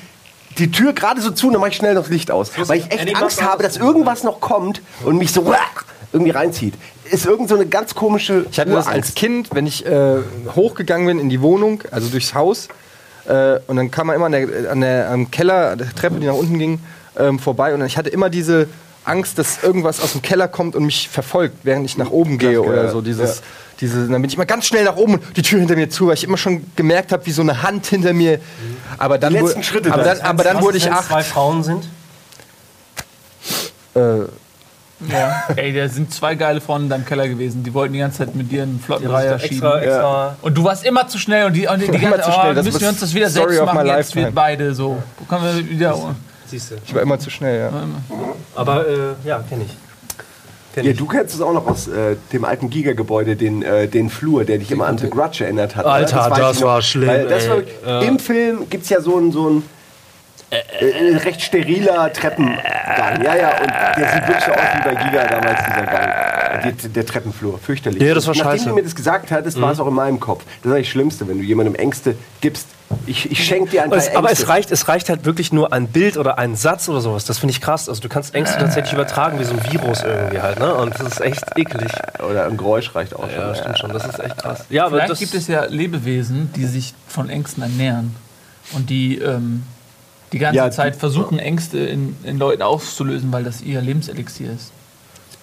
die 0.59 0.69
Tür 0.69 0.93
gerade 0.93 1.19
so 1.19 1.31
zu 1.31 1.47
und 1.47 1.53
dann 1.53 1.61
mache 1.61 1.71
ich 1.71 1.77
schnell 1.77 1.95
noch 1.95 2.03
das 2.03 2.11
Licht 2.11 2.29
aus. 2.29 2.51
Weil 2.67 2.79
ich 2.79 2.91
echt 2.91 3.15
Angst 3.15 3.41
habe, 3.41 3.63
dass 3.63 3.77
irgendwas 3.77 4.23
noch 4.23 4.39
kommt 4.39 4.81
und 5.03 5.17
mich 5.17 5.31
so 5.31 5.45
irgendwie 6.13 6.31
reinzieht. 6.31 6.75
Ist 7.11 7.25
irgend 7.25 7.49
so 7.49 7.55
eine 7.55 7.65
ganz 7.65 7.95
komische 7.95 8.45
Ich 8.51 8.59
hatte 8.59 8.71
das 8.71 8.87
als 8.87 9.13
Kind, 9.15 9.49
wenn 9.53 9.67
ich 9.67 9.85
äh, 9.85 10.17
hochgegangen 10.55 11.07
bin 11.07 11.19
in 11.19 11.29
die 11.29 11.41
Wohnung, 11.41 11.83
also 11.91 12.07
durchs 12.07 12.33
Haus, 12.33 12.69
äh, 13.27 13.59
und 13.67 13.75
dann 13.77 13.91
kam 13.91 14.07
man 14.07 14.15
immer 14.15 14.25
an 14.27 14.31
der, 14.33 14.71
an 14.71 14.81
der 14.81 15.09
am 15.09 15.31
Keller, 15.31 15.71
an 15.71 15.77
der 15.77 15.93
Treppe, 15.93 16.19
die 16.19 16.27
nach 16.27 16.33
unten 16.35 16.59
ging, 16.59 16.79
ähm, 17.17 17.39
vorbei. 17.39 17.73
Und 17.73 17.85
ich 17.85 17.97
hatte 17.97 18.09
immer 18.09 18.29
diese 18.29 18.67
Angst, 19.05 19.37
dass 19.37 19.63
irgendwas 19.63 20.01
aus 20.01 20.13
dem 20.13 20.21
Keller 20.21 20.47
kommt 20.47 20.75
und 20.75 20.85
mich 20.85 21.09
verfolgt, 21.09 21.57
während 21.63 21.85
ich 21.85 21.97
nach 21.97 22.09
oben 22.09 22.37
gehe 22.37 22.53
Klassiker, 22.53 22.71
oder 22.73 22.89
so. 22.91 22.97
ja. 22.99 23.03
Dieses, 23.03 23.41
diese, 23.81 24.07
dann 24.07 24.21
bin 24.21 24.25
ich 24.25 24.35
immer 24.35 24.45
ganz 24.45 24.65
schnell 24.65 24.83
nach 24.85 24.95
oben 24.95 25.15
und 25.15 25.37
die 25.37 25.41
Tür 25.41 25.59
hinter 25.59 25.75
mir 25.75 25.89
zu, 25.89 26.07
weil 26.07 26.13
ich 26.13 26.23
immer 26.23 26.37
schon 26.37 26.65
gemerkt 26.75 27.11
habe, 27.11 27.25
wie 27.25 27.31
so 27.31 27.41
eine 27.41 27.63
Hand 27.63 27.85
hinter 27.87 28.13
mir. 28.13 28.39
Aber 28.97 29.17
dann, 29.17 29.33
Die 29.33 29.39
letzten 29.39 29.63
Schritte 29.63 29.91
aber 29.91 30.03
da. 30.03 30.15
dann, 30.15 30.25
aber 30.25 30.43
dann 30.43 30.57
Was 30.57 30.63
wurde 30.63 30.77
ist, 30.77 30.85
ich 30.85 30.91
acht. 30.91 31.07
zwei 31.07 31.23
Frauen 31.23 31.63
sind. 31.63 31.85
Äh, 33.95 34.25
Ja. 35.11 35.43
Ey, 35.55 35.73
da 35.73 35.87
sind 35.87 36.13
zwei 36.13 36.35
geile 36.35 36.61
Frauen 36.61 36.83
in 36.83 36.89
deinem 36.89 37.05
Keller 37.05 37.27
gewesen. 37.27 37.63
Die 37.63 37.73
wollten 37.73 37.93
die 37.93 37.99
ganze 37.99 38.19
Zeit 38.19 38.35
mit 38.35 38.51
dir 38.51 38.63
einen 38.63 38.79
flotten 38.79 39.07
Dreier 39.07 39.39
schieben. 39.39 39.55
extra, 39.55 39.81
extra 39.81 40.37
Und 40.41 40.57
du 40.57 40.63
warst 40.63 40.85
immer 40.85 41.07
zu 41.07 41.17
schnell 41.17 41.45
und 41.45 41.53
die, 41.53 41.67
und 41.67 41.81
die, 41.81 41.87
ganze 41.87 42.21
zu 42.21 42.31
Zeit, 42.31 42.51
oh, 42.51 42.53
das 42.53 42.65
müssen 42.65 42.81
wir 42.81 42.89
uns 42.89 42.99
das 42.99 43.13
wieder 43.13 43.29
Story 43.29 43.55
selbst 43.55 43.73
machen 43.73 43.87
jetzt 43.87 44.15
wir 44.15 44.31
beide 44.31 44.73
so. 44.73 45.01
Wo 45.17 45.25
kommen 45.25 45.45
wir 45.45 45.69
wieder? 45.69 46.15
Siehst 46.45 46.71
du. 46.71 46.75
ich 46.85 46.93
war 46.93 47.01
immer 47.01 47.19
zu 47.19 47.29
schnell, 47.29 47.59
ja. 47.59 47.71
Aber 48.55 48.87
äh, 48.87 48.93
ja, 49.25 49.43
kenne 49.47 49.63
ich. 49.63 49.77
Kenn 50.73 50.85
Ja, 50.85 50.91
ich. 50.91 50.97
du 50.97 51.05
kennst 51.05 51.35
es 51.35 51.41
auch 51.41 51.53
noch 51.53 51.67
aus 51.67 51.87
äh, 51.87 52.15
dem 52.31 52.45
alten 52.45 52.69
Giga-Gebäude, 52.69 53.35
den, 53.35 53.61
äh, 53.61 53.87
den 53.87 54.09
Flur, 54.09 54.43
der 54.43 54.57
dich 54.57 54.71
immer 54.71 54.87
an 54.87 54.97
The 54.97 55.09
Grudge 55.09 55.43
erinnert 55.43 55.75
hat. 55.75 55.85
Alter, 55.85 56.31
weiß 56.31 56.37
das 56.37 56.59
noch. 56.59 56.67
war 56.67 56.81
schlimm, 56.81 57.09
Weil 57.09 57.27
das 57.27 57.47
war. 57.49 58.01
Im 58.01 58.19
Film 58.19 58.69
gibt 58.69 58.83
es 58.83 58.89
ja 58.89 59.01
so 59.01 59.17
ein, 59.17 59.31
so 59.31 59.49
ein 59.49 59.63
äh, 60.79 61.17
recht 61.17 61.41
steriler 61.41 62.11
Treppengang. 62.13 62.57
Ja, 63.23 63.35
ja, 63.35 63.49
und 63.61 63.71
der 63.97 64.09
sieht 64.13 64.27
wirklich 64.27 64.43
so 64.45 64.51
aus 64.51 64.59
wie 64.75 64.83
bei 64.83 64.95
Giga 65.03 65.27
damals, 65.27 65.59
dieser 65.65 65.85
Gang. 65.85 66.13
Die, 66.81 66.89
der 66.89 67.05
Treppenflur, 67.05 67.59
fürchterlich. 67.59 68.01
Ja, 68.01 68.13
das 68.13 68.27
war 68.27 68.35
Nachdem 68.35 68.51
scheiße. 68.51 68.69
du 68.69 68.75
mir 68.75 68.83
das 68.83 68.95
gesagt 68.95 69.31
hattest, 69.31 69.59
war 69.59 69.71
es 69.71 69.79
auch 69.79 69.87
in 69.87 69.93
meinem 69.95 70.19
Kopf. 70.19 70.43
Das 70.63 70.71
ist 70.71 70.79
das 70.79 70.87
Schlimmste, 70.87 71.27
wenn 71.27 71.37
du 71.39 71.43
jemandem 71.43 71.75
Ängste 71.75 72.15
gibst. 72.41 72.67
Ich, 73.07 73.31
ich 73.31 73.43
schenke 73.43 73.71
dir 73.71 73.83
ein 73.83 73.89
paar 73.89 73.97
Es, 73.97 74.05
Ängste. 74.05 74.19
aber 74.19 74.31
es 74.31 74.47
reicht, 74.47 74.71
es 74.71 74.87
reicht 74.87 75.09
halt 75.09 75.25
wirklich 75.25 75.51
nur 75.51 75.73
ein 75.73 75.87
Bild 75.87 76.15
oder 76.15 76.37
ein 76.37 76.55
Satz 76.55 76.87
oder 76.89 77.01
sowas. 77.01 77.25
Das 77.25 77.39
finde 77.39 77.51
ich 77.51 77.59
krass. 77.59 77.89
Also 77.89 78.01
du 78.01 78.07
kannst 78.07 78.35
Ängste 78.35 78.59
tatsächlich 78.59 78.93
übertragen 78.93 79.39
wie 79.39 79.43
so 79.45 79.53
ein 79.53 79.71
Virus 79.71 80.03
irgendwie 80.03 80.39
halt, 80.41 80.59
ne? 80.59 80.73
Und 80.75 80.93
das 80.99 81.13
ist 81.13 81.21
echt 81.21 81.43
eklig. 81.57 81.91
Oder 82.29 82.45
ein 82.45 82.55
Geräusch 82.55 82.93
reicht 82.93 83.15
auch 83.15 83.27
Ja, 83.29 83.47
schon. 83.47 83.55
stimmt 83.55 83.79
schon. 83.79 83.93
Das 83.93 84.05
ist 84.05 84.19
echt 84.19 84.37
krass. 84.37 84.65
Ja, 84.69 84.85
aber 84.85 84.97
Vielleicht 84.97 85.11
das 85.11 85.19
gibt 85.19 85.33
es 85.33 85.47
ja 85.47 85.65
Lebewesen, 85.65 86.53
die 86.55 86.65
sich 86.65 86.93
von 87.07 87.29
Ängsten 87.29 87.63
ernähren 87.63 88.15
und 88.73 88.89
die 88.91 89.17
ähm, 89.17 89.63
die 90.33 90.39
ganze 90.39 90.57
Ja, 90.57 90.69
Zeit 90.71 90.95
versuchen, 90.97 91.39
Ängste 91.39 91.77
in, 91.79 92.15
in 92.23 92.37
Leuten 92.37 92.61
auszulösen, 92.63 93.31
weil 93.31 93.43
das 93.43 93.61
ihr 93.61 93.79
Lebenselixier 93.81 94.51
ist. 94.51 94.71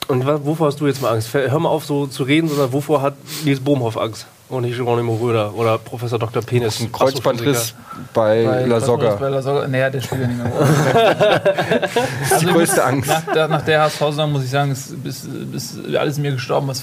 Und 0.09 0.27
wovor 0.27 0.67
hast 0.67 0.81
du 0.81 0.87
jetzt 0.89 1.01
mal 1.01 1.13
Angst? 1.15 1.33
Hör 1.33 1.59
mal 1.61 1.69
auf, 1.69 1.85
so 1.87 2.07
zu 2.09 2.25
reden, 2.25 2.49
sondern 2.49 2.73
wovor 2.73 3.01
hat 3.01 3.15
Nils 3.45 3.61
Bohmhoff 3.61 3.97
Angst? 3.97 4.27
Und 4.49 4.63
nicht 4.63 4.77
Geronimo 4.77 5.15
Röder 5.15 5.55
oder 5.55 5.79
Professor 5.79 6.19
Dr. 6.19 6.43
Penis. 6.43 6.81
Ein 6.81 6.91
Kreuzbandriss 6.91 7.73
bei, 8.13 8.65
La 8.67 8.81
Soga. 8.81 9.15
Bei 9.15 9.29
La 9.29 9.41
Soga. 9.41 9.69
Naja, 9.69 9.89
der 9.91 10.01
spielt 10.01 10.23
ja 10.23 10.27
nicht 10.27 10.39
mehr. 10.43 10.51
Das 12.21 12.33
ist 12.33 12.41
die 12.43 12.47
größte 12.47 12.85
Angst. 12.85 13.09
Nach, 13.09 13.33
der- 13.33 13.47
nach 13.49 13.63
der 13.63 13.83
HSV-Saison 13.83 14.33
muss 14.33 14.43
ich 14.43 14.51
sagen, 14.51 14.73
ist, 14.73 14.93
ist, 15.05 15.29
ist 15.53 15.79
alles 15.95 16.17
in 16.17 16.23
mir 16.23 16.33
gestorben, 16.33 16.67
was 16.67 16.83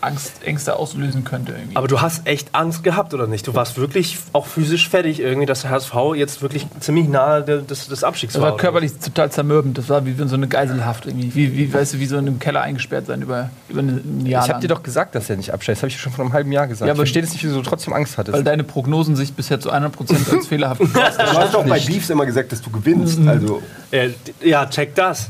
Angst, 0.00 0.32
Ängste 0.44 0.76
auslösen 0.76 1.24
könnte. 1.24 1.52
Irgendwie. 1.52 1.76
Aber 1.76 1.88
du 1.88 2.00
hast 2.00 2.26
echt 2.26 2.48
Angst 2.54 2.84
gehabt, 2.84 3.14
oder 3.14 3.26
nicht? 3.26 3.46
Du 3.46 3.54
warst 3.54 3.76
wirklich 3.78 4.18
auch 4.32 4.46
physisch 4.46 4.88
fertig, 4.88 5.20
irgendwie, 5.20 5.46
dass 5.46 5.62
der 5.62 5.70
HSV 5.70 5.94
jetzt 6.14 6.42
wirklich 6.42 6.66
ziemlich 6.80 7.08
nahe 7.08 7.42
de- 7.42 7.62
des, 7.62 7.88
des 7.88 8.04
Abstiegs 8.04 8.34
das 8.34 8.42
war. 8.42 8.50
war 8.52 8.56
körperlich 8.56 8.92
total 8.98 9.30
zermürbend. 9.30 9.76
Das 9.78 9.88
war 9.88 10.04
wie 10.06 10.14
so 10.26 10.34
eine 10.34 10.48
Geiselhaft 10.48 11.06
irgendwie. 11.06 11.34
Wie, 11.34 11.56
wie, 11.56 11.72
weißt 11.72 11.94
du, 11.94 11.98
wie 12.00 12.06
so 12.06 12.16
in 12.18 12.26
einem 12.26 12.38
Keller 12.38 12.60
eingesperrt 12.62 13.06
sein 13.06 13.22
über, 13.22 13.50
über 13.68 13.80
ein 13.80 14.24
Jahr 14.26 14.44
Ich 14.44 14.50
habe 14.50 14.60
dir 14.60 14.68
doch 14.68 14.82
gesagt, 14.82 15.14
dass 15.14 15.28
er 15.30 15.36
nicht 15.36 15.52
absteigt. 15.52 15.78
Das 15.78 15.82
habe 15.82 15.88
ich 15.90 16.00
schon 16.00 16.12
vor 16.12 16.24
einem 16.24 16.32
halben 16.34 16.52
Jahr 16.52 16.66
gesagt. 16.66 16.80
Ja, 16.82 16.86
ich 16.86 16.90
aber- 16.92 16.96
verstehe 16.98 17.22
jetzt 17.22 17.32
nicht, 17.32 17.44
wieso 17.44 17.56
du 17.56 17.62
trotzdem 17.62 17.92
Angst 17.92 18.18
hattest. 18.18 18.36
Weil 18.36 18.44
deine 18.44 18.64
Prognosen 18.64 19.16
sich 19.16 19.32
bisher 19.32 19.60
zu 19.60 19.72
100% 19.72 20.34
als 20.36 20.46
fehlerhaft 20.48 20.80
Du 20.80 20.94
hast 20.94 21.54
doch 21.54 21.64
bei 21.66 21.80
Beefs 21.80 22.10
immer 22.10 22.26
gesagt, 22.26 22.52
dass 22.52 22.62
du 22.62 22.70
gewinnst. 22.70 23.18
Also 23.26 23.62
Äh, 23.90 24.10
d- 24.42 24.48
ja, 24.48 24.66
check 24.66 24.94
das. 24.94 25.28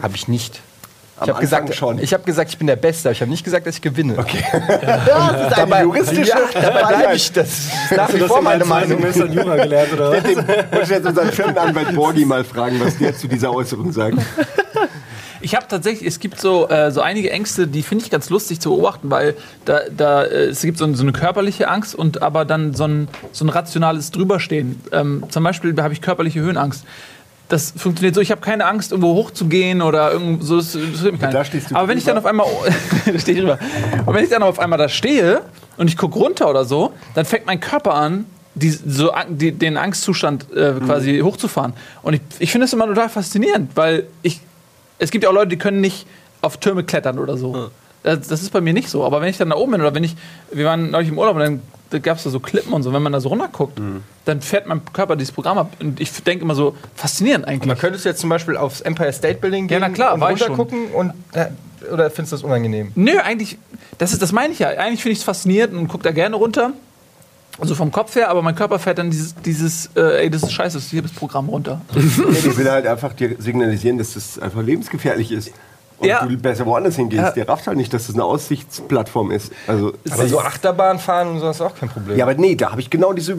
Habe 0.00 0.16
ich 0.16 0.26
nicht. 0.28 0.60
Am 1.22 1.28
Ich 1.28 1.30
habe 1.30 1.40
gesagt, 1.40 1.74
schon. 1.74 1.98
ich 1.98 2.12
habe 2.12 2.24
gesagt, 2.24 2.50
ich 2.50 2.58
bin 2.58 2.66
der 2.66 2.76
Beste. 2.76 3.08
aber 3.08 3.12
Ich 3.12 3.20
habe 3.20 3.30
nicht 3.30 3.44
gesagt, 3.44 3.66
dass 3.66 3.76
ich 3.76 3.82
gewinne. 3.82 4.18
Okay. 4.18 4.44
ja, 4.52 5.32
das 5.32 5.52
ist 5.52 5.58
eine 5.58 5.82
juristische 5.82 6.30
ja, 6.30 6.38
dabei 6.52 6.82
bleibe 6.82 7.14
ich. 7.14 7.32
Das 7.32 7.48
ist 7.48 7.96
nach 7.96 8.12
wie 8.12 8.18
vor 8.20 8.42
meine 8.42 8.64
Meinung. 8.64 9.02
Jura 9.32 9.56
gelernt, 9.56 9.92
oder 9.92 10.12
was? 10.12 10.24
Ich 10.24 10.36
wollte 10.36 10.94
jetzt 10.94 11.06
unseren 11.06 11.32
Firmenanwalt 11.32 11.94
Borgi 11.94 12.24
mal 12.24 12.44
fragen, 12.44 12.80
was 12.80 12.98
der 12.98 13.16
zu 13.16 13.28
dieser 13.28 13.52
Äußerung 13.52 13.92
sagt. 13.92 14.18
Ich 15.44 15.56
habe 15.56 15.66
tatsächlich, 15.68 16.06
es 16.06 16.20
gibt 16.20 16.40
so, 16.40 16.68
äh, 16.68 16.92
so 16.92 17.00
einige 17.00 17.30
Ängste, 17.32 17.66
die 17.66 17.82
finde 17.82 18.04
ich 18.04 18.10
ganz 18.10 18.30
lustig 18.30 18.60
zu 18.60 18.70
beobachten, 18.70 19.10
weil 19.10 19.34
da, 19.64 19.80
da 19.94 20.22
äh, 20.22 20.46
es 20.46 20.62
gibt 20.62 20.78
so, 20.78 20.94
so 20.94 21.02
eine 21.02 21.12
körperliche 21.12 21.68
Angst 21.68 21.96
und 21.96 22.22
aber 22.22 22.44
dann 22.44 22.74
so 22.74 22.84
ein, 22.84 23.08
so 23.32 23.44
ein 23.44 23.48
rationales 23.48 24.12
Drüberstehen. 24.12 24.80
Ähm, 24.92 25.24
zum 25.30 25.42
Beispiel 25.42 25.74
habe 25.82 25.92
ich 25.92 26.00
körperliche 26.00 26.40
Höhenangst. 26.40 26.84
Das 27.48 27.74
funktioniert 27.76 28.14
so, 28.14 28.20
ich 28.20 28.30
habe 28.30 28.40
keine 28.40 28.64
Angst, 28.64 28.92
irgendwo 28.92 29.14
hochzugehen 29.14 29.82
oder 29.82 30.12
irgend 30.12 30.42
so. 30.42 30.56
Das, 30.56 30.72
das. 30.72 31.32
Da 31.32 31.44
stehst 31.44 31.70
du 31.70 31.76
aber 31.76 31.88
wenn 31.88 31.98
ich 31.98 32.04
dann 32.04 32.16
auf 32.16 32.24
einmal, 32.24 32.46
da 33.04 33.18
stehe 33.18 33.38
drüber. 33.38 33.58
Und 34.06 34.14
wenn 34.14 34.24
ich 34.24 34.30
dann 34.30 34.42
auf 34.42 34.58
einmal 34.58 34.78
da 34.78 34.88
stehe 34.88 35.42
und 35.76 35.88
ich 35.88 35.96
gucke 35.96 36.18
runter 36.18 36.48
oder 36.48 36.64
so, 36.64 36.92
dann 37.14 37.24
fängt 37.24 37.46
mein 37.46 37.60
Körper 37.60 37.94
an, 37.94 38.26
die, 38.54 38.70
so, 38.70 39.12
die, 39.28 39.52
den 39.52 39.76
Angstzustand 39.76 40.46
äh, 40.54 40.74
quasi 40.84 41.20
hochzufahren. 41.20 41.74
Und 42.02 42.14
ich, 42.14 42.20
ich 42.38 42.52
finde 42.52 42.66
es 42.66 42.72
immer 42.72 42.86
total 42.86 43.08
faszinierend, 43.08 43.70
weil 43.74 44.06
ich, 44.22 44.40
es 44.98 45.10
gibt 45.10 45.24
ja 45.24 45.30
auch 45.30 45.34
Leute, 45.34 45.48
die 45.48 45.58
können 45.58 45.80
nicht 45.80 46.06
auf 46.42 46.58
Türme 46.58 46.84
klettern 46.84 47.18
oder 47.18 47.36
so. 47.36 47.70
Das, 48.02 48.28
das 48.28 48.42
ist 48.42 48.50
bei 48.50 48.60
mir 48.60 48.72
nicht 48.72 48.88
so. 48.88 49.04
Aber 49.04 49.20
wenn 49.20 49.28
ich 49.28 49.38
dann 49.38 49.50
da 49.50 49.56
oben 49.56 49.72
bin 49.72 49.80
oder 49.80 49.94
wenn 49.94 50.04
ich, 50.04 50.16
wir 50.52 50.66
waren 50.66 50.90
neulich 50.90 51.08
im 51.08 51.18
Urlaub 51.18 51.36
und 51.36 51.40
dann 51.40 51.62
da 51.92 51.98
gab 51.98 52.16
es 52.16 52.24
da 52.24 52.30
so 52.30 52.40
Klippen 52.40 52.72
und 52.72 52.82
so, 52.82 52.92
wenn 52.92 53.02
man 53.02 53.12
da 53.12 53.20
so 53.20 53.28
runterguckt, 53.28 53.80
dann 54.24 54.40
fährt 54.40 54.66
mein 54.66 54.82
Körper 54.92 55.16
dieses 55.16 55.32
Programm 55.32 55.58
ab. 55.58 55.72
Und 55.80 56.00
ich 56.00 56.10
denke 56.22 56.44
immer 56.44 56.54
so, 56.54 56.74
faszinierend 56.94 57.46
eigentlich. 57.46 57.66
Man 57.66 57.78
könntest 57.78 58.04
du 58.04 58.08
jetzt 58.08 58.20
zum 58.20 58.30
Beispiel 58.30 58.56
aufs 58.56 58.80
Empire 58.80 59.12
State 59.12 59.40
Building 59.40 59.68
gehen 59.68 59.80
Ja, 59.80 59.88
na 59.88 59.94
klar, 59.94 60.14
und 60.14 60.20
war 60.20 60.32
ich 60.32 60.40
runter 60.42 60.56
gucken 60.56 60.86
und 60.92 61.12
äh, 61.32 61.46
oder 61.92 62.10
findest 62.10 62.32
du 62.32 62.36
das 62.36 62.44
unangenehm? 62.44 62.92
Nö, 62.94 63.18
eigentlich, 63.18 63.58
das, 63.98 64.12
ist, 64.12 64.22
das 64.22 64.32
meine 64.32 64.52
ich 64.52 64.60
ja. 64.60 64.68
Eigentlich 64.68 65.02
finde 65.02 65.12
ich 65.12 65.18
es 65.18 65.24
faszinierend 65.24 65.74
und 65.74 65.88
gucke 65.88 66.04
da 66.04 66.12
gerne 66.12 66.36
runter. 66.36 66.72
Also 67.58 67.74
vom 67.74 67.92
Kopf 67.92 68.14
her, 68.16 68.30
aber 68.30 68.40
mein 68.40 68.54
Körper 68.54 68.78
fährt 68.78 68.98
dann 68.98 69.10
dieses, 69.10 69.34
dieses 69.34 69.90
äh, 69.94 70.22
ey, 70.22 70.30
das 70.30 70.42
ist 70.42 70.52
scheiße, 70.52 70.78
hier 70.78 71.02
das 71.02 71.12
Programm 71.12 71.50
runter. 71.50 71.82
Die 71.94 72.56
will 72.56 72.70
halt 72.70 72.86
einfach 72.86 73.12
dir 73.12 73.36
signalisieren, 73.38 73.98
dass 73.98 74.14
das 74.14 74.38
einfach 74.38 74.62
lebensgefährlich 74.62 75.30
ist. 75.30 75.52
Und 76.02 76.08
Ja. 76.08 76.26
du 76.26 76.36
besser 76.36 76.66
woanders 76.66 76.96
hingehst. 76.96 77.22
Ja. 77.22 77.30
Der 77.30 77.48
rafft 77.48 77.66
halt 77.66 77.76
nicht, 77.76 77.94
dass 77.94 78.06
das 78.08 78.14
eine 78.16 78.24
Aussichtsplattform 78.24 79.30
ist. 79.30 79.52
Also, 79.66 79.92
Aber 80.10 80.26
so 80.28 80.40
Achterbahn 80.40 80.98
fahren 80.98 81.28
und 81.28 81.40
so 81.40 81.48
ist 81.48 81.60
auch 81.60 81.74
kein 81.74 81.88
Problem. 81.88 82.18
ja, 82.18 82.24
aber 82.24 82.34
nee, 82.34 82.54
da 82.56 82.70
habe 82.72 82.80
ich 82.80 82.90
genau 82.90 83.12
diese 83.12 83.32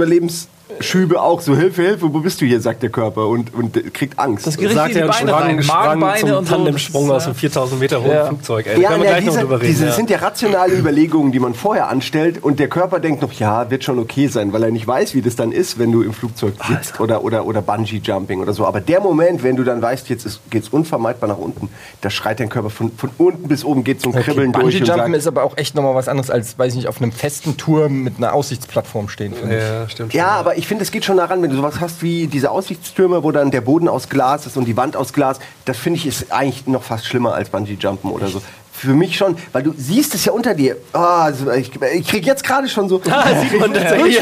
Überlebensschübe 0.83 1.21
auch. 1.21 1.41
So, 1.41 1.55
Hilfe, 1.55 1.81
Hilfe, 1.83 2.13
wo 2.13 2.19
bist 2.19 2.41
du 2.41 2.45
hier, 2.45 2.59
sagt 2.61 2.83
der 2.83 2.89
Körper 2.89 3.27
und, 3.27 3.53
und 3.53 3.93
kriegt 3.93 4.19
Angst. 4.19 4.47
Das 4.47 4.57
geht 4.57 4.69
richtig 4.69 4.77
Sagt 4.77 4.95
er 4.95 5.05
und 5.05 5.11
Beine 5.11 5.29
sprang, 5.29 5.43
rein, 5.43 5.63
sprang 5.63 5.99
Magenbeine 5.99 6.19
zum 6.19 6.37
und 6.37 6.47
so. 6.47 6.55
Tandemsprung 6.55 7.07
Das 7.07 7.15
aus 7.15 7.21
ist, 7.23 7.27
einem 7.27 7.35
4000 7.35 7.79
Meter 7.79 8.01
hohen 8.01 8.11
Ja. 8.11 8.25
Flugzeug. 8.27 8.65
Ey. 8.67 8.75
Da 8.75 8.81
Ja, 8.81 8.89
können 8.89 9.03
wir 9.03 9.09
gleich 9.09 9.25
noch 9.25 9.31
diese, 9.33 9.41
drüber 9.41 9.55
reden. 9.61 9.67
diese 9.71 9.85
ja. 9.85 9.91
sind 9.91 10.09
ja 10.09 10.17
rationale 10.19 10.73
Überlegungen, 10.75 11.31
die 11.31 11.39
man 11.39 11.53
vorher 11.53 11.89
anstellt 11.89 12.43
und 12.43 12.59
der 12.59 12.67
Körper 12.67 12.99
denkt 12.99 13.21
noch, 13.21 13.31
ja, 13.33 13.69
wird 13.69 13.83
schon 13.83 13.99
okay 13.99 14.27
sein, 14.27 14.53
weil 14.53 14.63
er 14.63 14.71
nicht 14.71 14.87
weiß, 14.87 15.15
wie 15.15 15.21
das 15.21 15.35
dann 15.35 15.51
ist, 15.51 15.79
wenn 15.79 15.91
du 15.91 16.01
im 16.01 16.13
Flugzeug 16.13 16.53
sitzt 16.67 16.99
oder, 16.99 17.23
oder, 17.23 17.45
oder 17.45 17.61
Bungee-Jumping 17.61 18.41
oder 18.41 18.53
so. 18.53 18.65
Aber 18.65 18.81
der 18.81 18.99
Moment, 19.01 19.43
wenn 19.43 19.55
du 19.55 19.63
dann 19.63 19.81
weißt, 19.81 20.09
jetzt 20.09 20.39
geht 20.49 20.63
es 20.63 20.69
unvermeidbar 20.69 21.29
nach 21.29 21.37
unten, 21.37 21.69
da 22.01 22.09
schreit 22.09 22.39
dein 22.39 22.49
Körper 22.49 22.69
von, 22.69 22.91
von 22.95 23.09
unten 23.17 23.47
bis 23.47 23.63
oben, 23.63 23.83
geht 23.83 24.01
so 24.01 24.11
ein 24.11 24.15
Kribbeln 24.21 24.51
durch 24.51 24.65
und 24.65 24.71
Bungee-Jumpen 24.85 24.97
sagt, 25.13 25.15
ist 25.15 25.27
aber 25.27 25.43
auch 25.43 25.57
echt 25.57 25.75
nochmal 25.75 25.95
was 25.95 26.07
anderes 26.07 26.29
als, 26.29 26.57
weiß 26.57 26.71
ich 26.73 26.77
nicht, 26.77 26.87
auf 26.87 27.01
einem 27.01 27.11
festen 27.11 27.57
Turm 27.57 28.03
mit 28.03 28.17
einer 28.17 28.33
Aussichtsplattform 28.33 29.09
stehen. 29.09 29.33
Ja, 29.49 29.87
stimmt. 29.89 30.13
Ja, 30.13 30.27
aber 30.29 30.57
ich 30.57 30.62
finde, 30.67 30.83
es 30.83 30.91
geht 30.91 31.05
schon 31.05 31.17
daran, 31.17 31.41
wenn 31.41 31.49
du 31.49 31.55
sowas 31.55 31.79
hast 31.79 32.01
wie 32.03 32.27
diese 32.27 32.51
Aussichtstürme, 32.51 33.23
wo 33.23 33.31
dann 33.31 33.51
der 33.51 33.61
Boden 33.61 33.87
aus 33.87 34.09
Glas 34.09 34.45
ist 34.45 34.57
und 34.57 34.65
die 34.65 34.77
Wand 34.77 34.95
aus 34.95 35.13
Glas. 35.13 35.39
Das 35.65 35.77
finde 35.77 35.99
ich 35.99 36.05
ist 36.05 36.31
eigentlich 36.31 36.67
noch 36.67 36.83
fast 36.83 37.05
schlimmer 37.05 37.33
als 37.33 37.49
Bungee-Jumpen 37.49 38.11
oder 38.11 38.27
so. 38.27 38.41
Für 38.71 38.93
mich 38.93 39.15
schon, 39.15 39.37
weil 39.51 39.63
du 39.63 39.73
siehst 39.77 40.13
es 40.15 40.25
ja 40.25 40.33
unter 40.33 40.55
dir. 40.55 40.75
Ah, 40.91 41.23
also 41.23 41.49
ich, 41.51 41.71
ich 41.95 42.07
krieg 42.07 42.25
jetzt 42.25 42.43
gerade 42.43 42.67
schon 42.67 42.89
so. 42.89 42.99
Ah, 43.09 43.23
sieht 43.39 43.59
man 43.59 43.73
tatsächlich. 43.73 44.19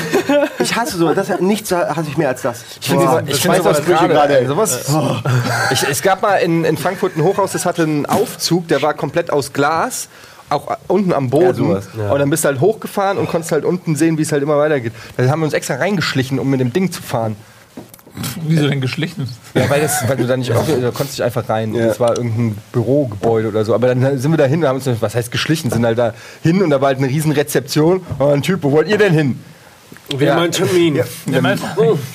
Ich 0.59 0.75
hasse 0.75 0.97
so, 0.97 1.13
das, 1.13 1.39
nichts 1.39 1.71
hasse 1.71 2.05
ich 2.09 2.17
mehr 2.17 2.29
als 2.29 2.41
das. 2.41 2.63
Ich 2.79 2.89
finde 2.89 3.05
Boah, 3.05 3.23
ich 3.25 3.41
das 3.41 3.85
gerade, 3.85 4.47
sowas, 4.47 4.93
ich, 5.71 5.83
es 5.89 6.01
gab 6.01 6.21
mal 6.21 6.35
in, 6.35 6.65
in 6.65 6.77
Frankfurt 6.77 7.15
ein 7.15 7.23
Hochhaus, 7.23 7.53
das 7.53 7.65
hatte 7.65 7.83
einen 7.83 8.05
Aufzug, 8.05 8.67
der 8.67 8.81
war 8.81 8.93
komplett 8.93 9.31
aus 9.31 9.53
Glas, 9.53 10.09
auch 10.51 10.77
unten 10.87 11.13
am 11.13 11.29
Boden. 11.29 11.45
Ja, 11.45 11.53
sowas, 11.53 11.87
Und 12.11 12.19
dann 12.19 12.29
bist 12.29 12.43
du 12.43 12.49
halt 12.49 12.59
hochgefahren 12.59 13.17
und 13.17 13.29
konntest 13.29 13.51
halt 13.51 13.65
unten 13.65 13.95
sehen, 13.95 14.17
wie 14.17 14.23
es 14.23 14.31
halt 14.31 14.43
immer 14.43 14.57
weitergeht. 14.57 14.93
Da 15.17 15.27
haben 15.29 15.39
wir 15.39 15.45
uns 15.45 15.53
extra 15.53 15.75
reingeschlichen, 15.75 16.39
um 16.39 16.49
mit 16.49 16.59
dem 16.59 16.73
Ding 16.73 16.91
zu 16.91 17.01
fahren. 17.01 17.35
Wieso 18.45 18.67
denn 18.67 18.81
geschlichen? 18.81 19.27
Ja, 19.53 19.69
weil, 19.69 19.81
das, 19.81 20.07
weil 20.07 20.17
du 20.17 20.27
da 20.27 20.35
nicht, 20.35 20.51
auch, 20.51 20.65
da 20.67 20.91
konntest 20.91 21.17
dich 21.17 21.23
einfach 21.23 21.47
rein. 21.47 21.73
Ja. 21.73 21.87
Das 21.87 21.99
war 21.99 22.17
irgendein 22.17 22.57
Bürogebäude 22.73 23.47
oder 23.47 23.63
so. 23.63 23.73
Aber 23.73 23.87
dann 23.87 24.17
sind 24.17 24.31
wir 24.31 24.37
da 24.37 24.45
hin, 24.45 24.65
haben 24.65 24.75
uns, 24.75 24.89
was 24.99 25.15
heißt 25.15 25.31
geschlichen, 25.31 25.69
sind 25.69 25.85
halt 25.85 25.97
da 25.97 26.13
hin 26.43 26.61
und 26.61 26.71
da 26.71 26.81
war 26.81 26.87
halt 26.87 26.97
eine 26.97 27.07
riesen 27.07 27.31
Rezeption. 27.31 28.01
Und 28.19 28.29
ein 28.29 28.41
Typ, 28.41 28.63
wo 28.63 28.71
wollt 28.73 28.89
ihr 28.89 28.97
denn 28.97 29.13
hin? 29.13 29.39
Wir 30.17 30.27
Ja. 30.27 30.33
haben 30.35 30.43
einen 30.43 30.51
Termin. 30.51 31.01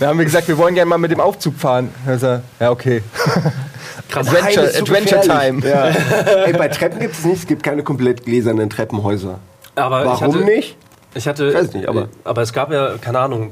Da 0.01 0.07
haben 0.09 0.19
wir 0.19 0.25
gesagt, 0.25 0.49
wir 0.49 0.59
wollen 0.59 0.75
gerne 0.75 0.89
mal 0.89 0.99
mit 0.99 1.11
dem 1.11 1.21
Aufzug 1.21 1.57
fahren. 1.57 1.91
Er, 2.07 2.43
ja, 2.61 2.71
okay. 2.71 3.03
Krass. 4.09 4.29
Adventure, 4.29 4.71
so 4.71 4.79
Adventure. 4.83 5.21
Time. 5.23 5.67
Ja. 5.67 5.87
Ey, 6.45 6.53
bei 6.53 6.69
Treppen 6.69 7.01
gibt 7.01 7.15
es 7.15 7.25
nicht, 7.25 7.41
es 7.41 7.47
gibt 7.47 7.63
keine 7.63 7.83
komplett 7.83 8.25
gläsernen 8.25 8.71
Treppenhäuser. 8.71 9.39
Aber 9.75 10.01
ich 10.01 10.07
Warum 10.07 10.35
hatte, 10.35 10.45
nicht? 10.45 10.77
Ich 11.17 11.27
hatte, 11.27 11.53
weiß 11.53 11.73
nicht, 11.73 11.89
aber- 11.89 12.03
äh, 12.03 12.07
aber 12.25 12.43
es 12.43 12.53
gab 12.53 12.71
ja, 12.71 12.91
keine 13.01 13.19
Ahnung, 13.21 13.51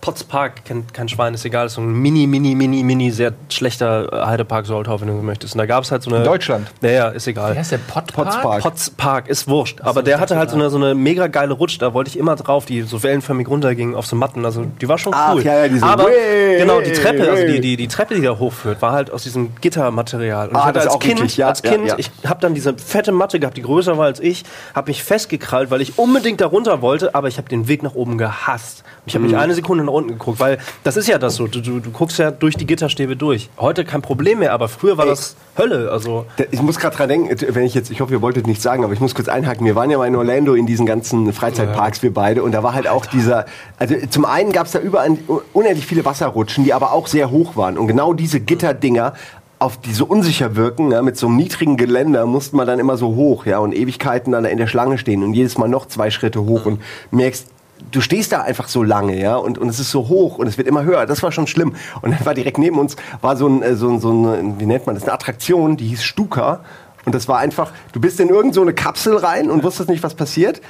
Potts 0.00 0.22
Park 0.24 0.64
kennt 0.64 0.92
kein 0.92 1.08
Schwein, 1.08 1.34
ist 1.34 1.44
egal, 1.44 1.66
ist 1.66 1.74
so 1.74 1.80
ein 1.80 1.92
mini, 1.92 2.26
mini, 2.26 2.54
mini, 2.54 2.82
mini, 2.82 3.10
sehr 3.10 3.32
schlechter 3.48 4.08
Heidepark, 4.26 4.66
Soltau, 4.66 5.00
wenn 5.00 5.08
du 5.08 5.16
so 5.16 5.22
möchtest. 5.22 5.54
Und 5.54 5.58
da 5.58 5.66
gab 5.66 5.84
es 5.84 5.90
halt 5.90 6.02
so 6.02 6.10
eine. 6.10 6.18
In 6.18 6.24
Deutschland? 6.24 6.68
Ja, 6.82 6.90
ja, 6.90 7.08
ist 7.08 7.26
egal. 7.26 7.54
Wer 7.54 7.62
ist 7.62 7.72
der 7.72 7.78
Potpark? 7.78 8.12
Potspark. 8.32 8.62
Potts 8.62 8.90
Park 8.90 9.28
ist 9.28 9.48
wurscht. 9.48 9.80
Aber 9.80 10.02
der 10.02 10.20
hatte 10.20 10.36
halt 10.36 10.50
so 10.50 10.56
eine, 10.56 10.68
so 10.70 10.76
eine 10.76 10.94
mega 10.94 11.26
geile 11.28 11.54
Rutsche, 11.54 11.78
da 11.78 11.94
wollte 11.94 12.08
ich 12.10 12.18
immer 12.18 12.36
drauf, 12.36 12.66
die 12.66 12.82
so 12.82 13.02
wellenförmig 13.02 13.48
runterging 13.48 13.94
auf 13.94 14.06
so 14.06 14.14
Matten. 14.16 14.44
Also 14.44 14.64
die 14.80 14.88
war 14.88 14.98
schon 14.98 15.12
Ach, 15.14 15.34
cool. 15.34 15.42
ja, 15.42 15.62
ja, 15.64 15.68
diese 15.68 15.86
Aber 15.86 16.04
Way, 16.04 16.58
genau, 16.58 16.80
die 16.80 16.92
Treppe, 16.92 17.22
also 17.30 17.42
die, 17.46 17.52
Way. 17.54 17.60
die, 17.60 17.76
die 17.76 17.88
Treppe, 17.88 18.14
die 18.14 18.20
da 18.22 18.38
hochführt, 18.38 18.82
war 18.82 18.92
halt 18.92 19.10
aus 19.10 19.22
diesem 19.22 19.54
Gittermaterial. 19.60 20.48
Und 20.48 20.56
Ah, 20.56 20.60
ich 20.60 20.64
hatte 20.66 20.80
als 20.80 20.88
auch 20.88 20.98
Kind, 20.98 21.36
ja, 21.36 21.48
als 21.48 21.62
ja, 21.62 21.70
Kind, 21.72 21.88
ja. 21.88 21.94
ich 21.98 22.10
habe 22.26 22.40
dann 22.40 22.54
diese 22.54 22.74
fette 22.76 23.12
Matte 23.12 23.40
gehabt, 23.40 23.56
die 23.56 23.62
größer 23.62 23.96
war 23.96 24.06
als 24.06 24.20
ich, 24.20 24.44
habe 24.74 24.90
mich 24.90 25.02
festgekrallt, 25.02 25.70
weil 25.70 25.80
ich 25.80 25.98
unbedingt 25.98 26.40
da 26.40 26.46
runter 26.46 26.82
wollte, 26.82 27.05
aber 27.14 27.28
ich 27.28 27.38
habe 27.38 27.48
den 27.48 27.68
Weg 27.68 27.82
nach 27.82 27.94
oben 27.94 28.18
gehasst. 28.18 28.84
Ich 29.06 29.14
habe 29.14 29.24
Mhm. 29.24 29.30
nicht 29.32 29.40
eine 29.40 29.54
Sekunde 29.54 29.84
nach 29.84 29.92
unten 29.92 30.10
geguckt, 30.10 30.40
weil 30.40 30.58
das 30.84 30.96
ist 30.96 31.06
ja 31.08 31.18
das 31.18 31.36
so, 31.36 31.46
du, 31.46 31.60
du, 31.60 31.80
du 31.80 31.90
guckst 31.90 32.18
ja 32.18 32.30
durch 32.30 32.56
die 32.56 32.66
Gitterstäbe 32.66 33.16
durch. 33.16 33.48
Heute 33.58 33.84
kein 33.84 34.02
Problem 34.02 34.40
mehr, 34.40 34.52
aber 34.52 34.68
früher 34.68 34.96
war 34.98 35.04
Ey. 35.04 35.10
das 35.10 35.36
Hölle. 35.56 35.90
Also 35.92 36.26
Ich 36.50 36.60
muss 36.62 36.78
gerade 36.78 36.96
dran 36.96 37.08
denken, 37.08 37.34
wenn 37.54 37.64
ich 37.64 37.74
jetzt, 37.74 37.90
ich 37.90 38.00
hoffe, 38.00 38.12
ihr 38.14 38.22
wolltet 38.22 38.46
nichts 38.46 38.62
sagen, 38.62 38.84
aber 38.84 38.92
ich 38.92 39.00
muss 39.00 39.14
kurz 39.14 39.28
einhaken. 39.28 39.64
Wir 39.66 39.74
waren 39.76 39.90
ja 39.90 39.98
mal 39.98 40.06
in 40.06 40.16
Orlando 40.16 40.54
in 40.54 40.66
diesen 40.66 40.86
ganzen 40.86 41.32
Freizeitparks, 41.32 42.02
wir 42.02 42.12
beide, 42.12 42.42
und 42.42 42.52
da 42.52 42.62
war 42.62 42.74
halt 42.74 42.88
auch 42.88 43.06
dieser, 43.06 43.46
also 43.78 43.94
zum 44.10 44.24
einen 44.24 44.52
gab 44.52 44.66
es 44.66 44.72
da 44.72 44.78
überall 44.80 45.16
unendlich 45.52 45.86
viele 45.86 46.04
Wasserrutschen, 46.04 46.64
die 46.64 46.72
aber 46.74 46.92
auch 46.92 47.06
sehr 47.06 47.30
hoch 47.30 47.56
waren. 47.56 47.78
Und 47.78 47.86
genau 47.86 48.12
diese 48.12 48.40
Gitterdinger, 48.40 49.14
auf 49.58 49.80
die 49.80 49.92
so 49.92 50.04
unsicher 50.04 50.54
wirken, 50.54 50.92
ja, 50.92 51.02
mit 51.02 51.16
so 51.16 51.26
einem 51.26 51.36
niedrigen 51.36 51.76
Geländer 51.76 52.26
musste 52.26 52.56
man 52.56 52.66
dann 52.66 52.78
immer 52.78 52.96
so 52.96 53.14
hoch, 53.14 53.46
ja, 53.46 53.58
und 53.58 53.74
Ewigkeiten 53.74 54.32
dann 54.32 54.44
in 54.44 54.58
der 54.58 54.66
Schlange 54.66 54.98
stehen 54.98 55.22
und 55.22 55.32
jedes 55.32 55.56
Mal 55.56 55.68
noch 55.68 55.86
zwei 55.86 56.10
Schritte 56.10 56.44
hoch 56.44 56.66
und 56.66 56.80
merkst, 57.10 57.46
du 57.90 58.00
stehst 58.00 58.32
da 58.32 58.42
einfach 58.42 58.68
so 58.68 58.82
lange, 58.82 59.18
ja, 59.18 59.36
und, 59.36 59.58
und 59.58 59.68
es 59.68 59.80
ist 59.80 59.90
so 59.90 60.08
hoch 60.08 60.38
und 60.38 60.46
es 60.46 60.58
wird 60.58 60.68
immer 60.68 60.84
höher. 60.84 61.06
Das 61.06 61.22
war 61.22 61.32
schon 61.32 61.46
schlimm. 61.46 61.74
Und 62.02 62.12
dann 62.12 62.24
war 62.26 62.34
direkt 62.34 62.58
neben 62.58 62.78
uns, 62.78 62.96
war 63.20 63.36
so 63.36 63.48
ein, 63.48 63.62
äh, 63.62 63.76
so 63.76 63.88
ein, 63.88 64.00
so 64.00 64.10
ein 64.10 64.60
wie 64.60 64.66
nennt 64.66 64.86
man 64.86 64.94
das, 64.94 65.04
eine 65.04 65.12
Attraktion, 65.12 65.76
die 65.76 65.86
hieß 65.88 66.02
Stuka. 66.02 66.60
Und 67.04 67.14
das 67.14 67.28
war 67.28 67.38
einfach, 67.38 67.72
du 67.92 68.00
bist 68.00 68.18
in 68.20 68.28
irgend 68.28 68.54
so 68.54 68.62
eine 68.62 68.74
Kapsel 68.74 69.16
rein 69.16 69.50
und 69.50 69.62
wusstest 69.62 69.88
nicht, 69.88 70.02
was 70.02 70.14
passiert. 70.14 70.60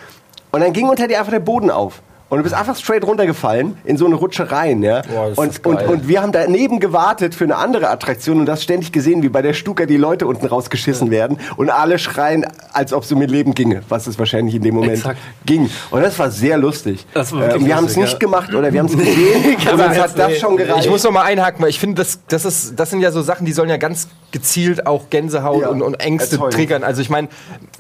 Und 0.53 0.61
dann 0.61 0.73
ging 0.73 0.89
unter 0.89 1.09
dir 1.09 1.19
einfach 1.19 1.33
der 1.33 1.41
Boden 1.41 1.71
auf. 1.71 2.03
Und 2.29 2.39
du 2.39 2.43
bist 2.43 2.57
einfach 2.57 2.75
straight 2.75 3.05
runtergefallen 3.05 3.79
in 3.85 3.97
so 3.97 4.05
eine 4.05 4.17
Rutsche 4.17 4.51
rein, 4.51 4.83
ja. 4.83 5.03
Boah, 5.03 5.33
und, 5.37 5.65
und, 5.65 5.83
und 5.87 6.09
wir 6.09 6.23
haben 6.23 6.33
daneben 6.33 6.81
gewartet 6.81 7.37
für 7.37 7.45
eine 7.45 7.55
andere 7.55 7.89
Attraktion 7.89 8.41
und 8.41 8.47
das 8.47 8.65
ständig 8.65 8.91
gesehen, 8.91 9.23
wie 9.23 9.29
bei 9.29 9.43
der 9.43 9.53
Stuka 9.53 9.87
die 9.87 9.97
Leute 9.97 10.27
unten 10.27 10.45
rausgeschissen 10.45 11.13
werden 11.13 11.39
und 11.57 11.71
alle 11.71 12.01
schreien, 12.01 12.45
als 12.73 12.93
ob 12.93 13.05
es 13.05 13.13
um 13.13 13.23
ihr 13.23 13.29
Leben 13.29 13.55
ginge, 13.55 13.83
was 13.89 14.09
es 14.09 14.19
wahrscheinlich 14.19 14.57
in 14.57 14.63
dem 14.63 14.75
Moment 14.75 14.95
Exakt. 14.95 15.21
ging. 15.45 15.71
Und 15.91 16.03
das 16.03 16.19
war 16.19 16.33
sehr 16.33 16.59
lustig. 16.59 17.07
War 17.13 17.23
Äh, 17.23 17.65
wir 17.65 17.77
haben 17.77 17.87
es 17.87 17.97
nicht 17.97 18.15
ja. 18.15 18.19
gemacht 18.19 18.53
oder 18.53 18.73
wir 18.73 18.81
haben 18.81 18.87
es 18.93 18.97
gesehen, 18.97 19.57
aber 19.73 19.87
uns 19.87 19.99
hat 19.99 20.19
das 20.19 20.39
schon 20.39 20.57
gereicht. 20.57 20.85
Ich 20.85 20.91
muss 20.91 21.05
noch 21.05 21.13
mal 21.13 21.23
einhaken, 21.23 21.63
weil 21.63 21.71
ich 21.71 21.79
finde, 21.79 22.03
das, 22.03 22.19
das, 22.27 22.45
ist, 22.45 22.75
das 22.79 22.91
sind 22.91 23.01
ja 23.03 23.13
so 23.13 23.23
Sachen, 23.23 23.47
die 23.47 23.53
sollen 23.53 23.69
ja 23.69 23.77
ganz 23.77 24.09
gezielt 24.33 24.87
auch 24.87 25.11
Gänsehaut 25.11 25.63
Ja, 25.63 25.69
und, 25.69 25.81
und 25.81 25.95
Ängste 25.95 26.35
erzeugen. 26.37 26.51
triggern. 26.51 26.83
Also 26.83 27.01
ich 27.03 27.09
meine, 27.09 27.29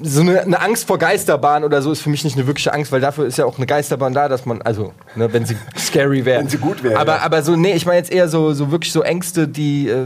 so 0.00 0.20
eine, 0.20 0.42
eine 0.42 0.60
Angst 0.60 0.86
vor 0.86 0.98
Geisterbahn 0.98 1.64
oder 1.64 1.82
so 1.82 1.90
ist 1.90 2.00
für 2.00 2.10
mich 2.10 2.22
nicht 2.22 2.36
eine 2.36 2.46
wirkliche 2.46 2.72
Angst, 2.72 2.92
weil 2.92 3.00
dafür 3.00 3.26
ist 3.26 3.38
ja 3.38 3.44
auch 3.44 3.56
eine 3.56 3.66
Geisterbahn 3.66 4.14
da, 4.14 4.28
dass 4.36 4.46
man, 4.46 4.62
also, 4.62 4.92
ne, 5.14 5.32
wenn 5.32 5.46
sie 5.46 5.56
scary 5.78 6.24
wäre. 6.24 6.40
Wenn 6.40 6.48
sie 6.48 6.58
gut 6.58 6.82
wäre, 6.82 6.98
Aber, 6.98 7.16
ja. 7.16 7.22
aber 7.22 7.42
so, 7.42 7.56
nee, 7.56 7.72
ich 7.72 7.86
meine 7.86 7.98
jetzt 7.98 8.12
eher 8.12 8.28
so, 8.28 8.52
so 8.52 8.70
wirklich 8.70 8.92
so 8.92 9.02
Ängste, 9.02 9.48
die 9.48 9.88
äh, 9.88 10.04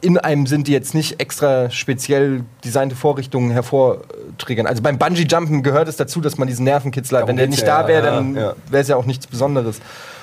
in 0.00 0.18
einem 0.18 0.46
sind, 0.46 0.66
die 0.66 0.72
jetzt 0.72 0.94
nicht 0.94 1.20
extra 1.20 1.70
speziell 1.70 2.44
designte 2.64 2.96
Vorrichtungen 2.96 3.50
hervortriggern. 3.50 4.66
Also 4.66 4.82
beim 4.82 4.98
Bungee-Jumpen 4.98 5.62
gehört 5.62 5.88
es 5.88 5.96
dazu, 5.96 6.20
dass 6.20 6.36
man 6.36 6.48
diesen 6.48 6.64
Nervenkitzler 6.64 7.20
hat. 7.20 7.28
Wenn 7.28 7.36
der 7.36 7.46
nicht 7.46 7.66
ja, 7.66 7.82
da 7.82 7.88
wäre, 7.88 8.06
dann 8.06 8.34
ja. 8.34 8.54
wäre 8.68 8.82
es 8.82 8.88
ja 8.88 8.96
auch 8.96 9.06
nichts 9.06 9.26
Besonderes. 9.26 9.80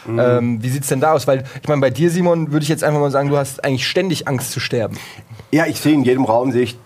Ähm, 0.08 0.62
wie 0.64 0.70
sieht's 0.70 0.88
denn 0.88 1.00
da 1.00 1.14
aus? 1.14 1.28
Weil 1.28 1.44
ich 1.62 1.68
meine, 1.68 1.82
bei 1.82 1.90
dir, 1.90 2.10
Simon, 2.10 2.52
würde 2.52 2.64
ich 2.64 2.70
jetzt 2.70 2.84
einfach 2.84 3.00
mal 3.00 3.12
sagen, 3.12 3.30
du 3.30 3.38
hast 3.38 3.64
eigentlich 3.64 3.88
ständig 3.88 4.28
Angst 4.28 4.52
zu 4.52 4.60
sterben. 4.60 4.98
ja, 5.52 5.66
ich 5.68 5.80
sehe 5.80 5.94
in 5.94 6.04
jedem 6.04 6.26
Raum 6.26 6.52
sehe 6.52 6.64
ich 6.64 6.78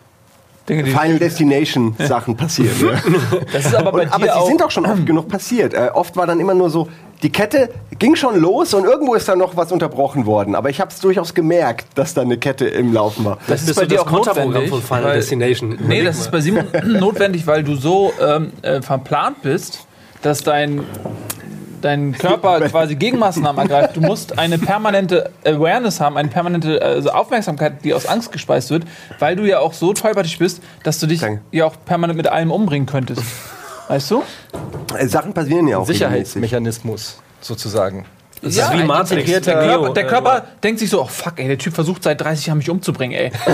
Dinge, 0.67 0.83
die 0.83 0.91
Final 0.91 1.19
Destination 1.19 1.95
Sachen 1.99 2.35
passieren. 2.35 2.71
ja. 2.81 3.39
das 3.53 3.67
ist 3.67 3.75
aber 3.75 3.91
bei 3.91 4.03
Und, 4.03 4.13
aber 4.13 4.25
sie 4.41 4.47
sind 4.47 4.63
auch 4.63 4.71
schon 4.71 4.85
oft 4.85 5.05
genug 5.05 5.27
passiert. 5.27 5.73
Äh, 5.73 5.89
oft 5.93 6.15
war 6.17 6.25
dann 6.25 6.39
immer 6.39 6.53
nur 6.55 6.69
so, 6.71 6.87
die 7.21 7.29
Kette 7.31 7.69
ging 7.99 8.15
schon 8.15 8.39
los 8.39 8.73
und 8.73 8.83
irgendwo 8.85 9.13
ist 9.15 9.27
dann 9.29 9.37
noch 9.39 9.55
was 9.55 9.71
unterbrochen 9.71 10.25
worden. 10.25 10.55
Aber 10.55 10.69
ich 10.69 10.81
habe 10.81 10.89
es 10.91 10.99
durchaus 10.99 11.33
gemerkt, 11.33 11.85
dass 11.95 12.13
da 12.13 12.21
eine 12.21 12.37
Kette 12.37 12.65
im 12.65 12.93
Laufen 12.93 13.25
war. 13.25 13.37
das 13.47 13.61
ist 13.61 13.67
bist 13.67 13.79
bei 13.79 13.85
dir 13.85 13.97
das 13.97 14.05
auch 14.05 14.09
Konterprogramm 14.09 14.47
notwendig. 14.53 14.69
von 14.71 14.81
Final 14.81 15.03
weil- 15.05 15.15
Destination. 15.17 15.77
Nee, 15.87 16.03
das 16.03 16.17
ist 16.19 16.31
bei 16.31 16.41
Simon 16.41 16.65
notwendig, 16.99 17.45
weil 17.47 17.63
du 17.63 17.75
so 17.75 18.11
ähm, 18.19 18.51
äh, 18.63 18.81
verplant 18.81 19.41
bist, 19.43 19.85
dass 20.23 20.43
dein 20.43 20.81
dein 21.85 22.13
Körper 22.13 22.59
quasi 22.69 22.95
Gegenmaßnahmen 22.95 23.61
ergreift. 23.61 23.95
Du 23.95 24.01
musst 24.01 24.37
eine 24.37 24.57
permanente 24.57 25.29
Awareness 25.45 26.01
haben, 26.01 26.17
eine 26.17 26.29
permanente 26.29 26.81
also 26.81 27.11
Aufmerksamkeit, 27.11 27.83
die 27.83 27.93
aus 27.93 28.05
Angst 28.05 28.31
gespeist 28.31 28.71
wird, 28.71 28.83
weil 29.19 29.35
du 29.35 29.43
ja 29.43 29.59
auch 29.59 29.73
so 29.73 29.93
tollpatschig 29.93 30.39
bist, 30.39 30.61
dass 30.83 30.99
du 30.99 31.07
dich 31.07 31.21
Danke. 31.21 31.41
ja 31.51 31.65
auch 31.65 31.75
permanent 31.85 32.17
mit 32.17 32.27
allem 32.27 32.51
umbringen 32.51 32.87
könntest. 32.87 33.21
Weißt 33.87 34.09
du? 34.09 34.23
Äh, 34.97 35.07
Sachen 35.07 35.33
passieren 35.33 35.67
ja 35.67 35.77
auch. 35.77 35.85
Sicherheitsmechanismus 35.85 37.19
sozusagen. 37.39 38.05
Das 38.41 38.55
Ja, 38.55 38.67
ist 38.71 38.79
wie 38.79 38.83
Matrix. 38.83 39.31
Der 39.31 39.41
Körper, 39.41 39.93
der 39.93 40.05
äh, 40.05 40.07
Körper 40.07 40.45
denkt 40.63 40.79
sich 40.79 40.89
so, 40.89 41.03
oh 41.03 41.05
fuck, 41.05 41.33
ey, 41.37 41.47
der 41.47 41.57
Typ 41.57 41.73
versucht 41.73 42.03
seit 42.03 42.19
30 42.19 42.47
Jahren 42.47 42.57
mich 42.57 42.69
umzubringen, 42.69 43.17
ey. 43.17 43.31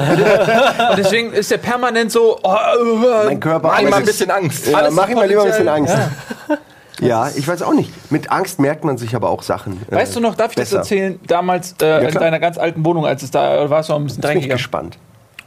und 0.90 0.98
deswegen 0.98 1.34
ist 1.34 1.52
der 1.52 1.58
permanent 1.58 2.12
so, 2.12 2.40
oh, 2.42 2.50
äh, 2.50 3.26
Mein 3.26 3.40
Körper 3.40 3.68
Mach 3.70 3.82
ihm 3.82 3.90
mal 3.90 3.98
ein 3.98 4.06
bisschen 4.06 4.32
Angst. 4.32 4.68
Ja, 4.68 4.90
mach 4.92 5.10
ihm 5.10 5.16
mal 5.16 5.28
lieber 5.28 5.44
ein 5.44 5.50
bisschen 5.50 5.68
Angst. 5.68 5.94
Ja. 5.94 6.58
Ich 7.02 7.48
weiß 7.48 7.62
auch 7.64 7.74
nicht. 7.74 7.92
Mit 8.12 8.32
Angst 8.32 8.60
merkt 8.60 8.84
man 8.84 8.98
sich 8.98 9.16
aber 9.16 9.30
auch 9.30 9.44
Sachen. 9.44 9.82
äh, 9.90 9.96
Weißt 9.96 10.16
du 10.16 10.20
noch, 10.20 10.36
darf 10.36 10.52
ich 10.52 10.56
besser. 10.58 10.78
das 10.78 10.88
erzählen, 10.92 11.20
damals 11.28 11.76
äh, 11.82 12.04
in 12.04 12.08
klar. 12.10 12.24
deiner 12.24 12.40
ganz 12.40 12.58
alten 12.58 12.86
Wohnung, 12.86 13.06
als 13.06 13.24
es 13.24 13.32
da 13.32 13.70
war, 13.70 13.80
es 13.80 13.88
noch 13.90 13.96
ein 13.98 14.04
bisschen 14.06 14.22
Bin 14.22 14.30
ich 14.32 14.36
dreckiger. 14.38 14.56
gespannt. 14.56 14.98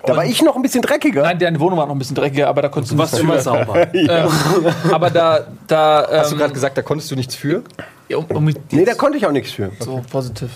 Da 0.06 0.14
war 0.14 0.26
ich 0.26 0.42
noch 0.42 0.54
ein 0.54 0.61
bisschen 0.61 0.82
dreckiger. 0.82 1.23
Nein, 1.23 1.38
deine 1.38 1.58
Wohnung 1.61 1.78
war 1.78 1.87
noch 1.87 1.94
ein 1.94 1.99
bisschen 1.99 2.14
dreckiger, 2.16 2.49
aber 2.49 2.61
da 2.61 2.68
konntest 2.68 2.92
du 2.92 2.96
Du 2.96 3.00
warst 3.00 3.14
nichts 3.14 3.25
immer 3.25 3.37
für. 3.37 3.40
sauber. 3.40 3.87
Ähm, 3.94 4.92
aber 4.92 5.08
da, 5.08 5.46
da 5.66 6.06
Hast 6.11 6.30
du 6.30 6.34
ähm, 6.34 6.40
gerade 6.40 6.52
gesagt, 6.52 6.76
da 6.76 6.82
konntest 6.82 7.11
du 7.11 7.14
nichts 7.16 7.34
für? 7.34 7.62
um, 8.14 8.25
um 8.26 8.44
mit 8.44 8.70
Nee, 8.70 8.84
da 8.84 8.92
konnte 8.94 9.16
ich 9.16 9.25
auch 9.26 9.32
nichts 9.32 9.52
für. 9.52 9.70
so 9.80 10.02
positiv. 10.12 10.50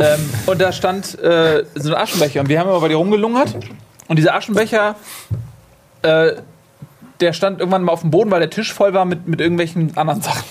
ähm, 0.00 0.18
und 0.46 0.60
da 0.60 0.72
stand 0.72 1.16
äh, 1.20 1.62
so 1.76 1.94
ein 1.94 2.02
Aschenbecher 2.02 2.40
und 2.40 2.48
wir 2.48 2.58
haben 2.58 2.68
immer 2.68 2.80
bei 2.80 2.88
dir 2.88 2.96
rumgelungert 2.96 3.54
und 4.08 4.16
dieser 4.16 4.34
Aschenbecher, 4.34 4.96
äh, 6.02 6.32
der 7.20 7.32
stand 7.32 7.60
irgendwann 7.60 7.82
mal 7.82 7.92
auf 7.92 8.00
dem 8.02 8.10
Boden, 8.10 8.30
weil 8.30 8.40
der 8.40 8.50
Tisch 8.50 8.72
voll 8.72 8.92
war 8.94 9.04
mit, 9.04 9.26
mit 9.28 9.40
irgendwelchen 9.40 9.96
anderen 9.96 10.22
Sachen. 10.22 10.44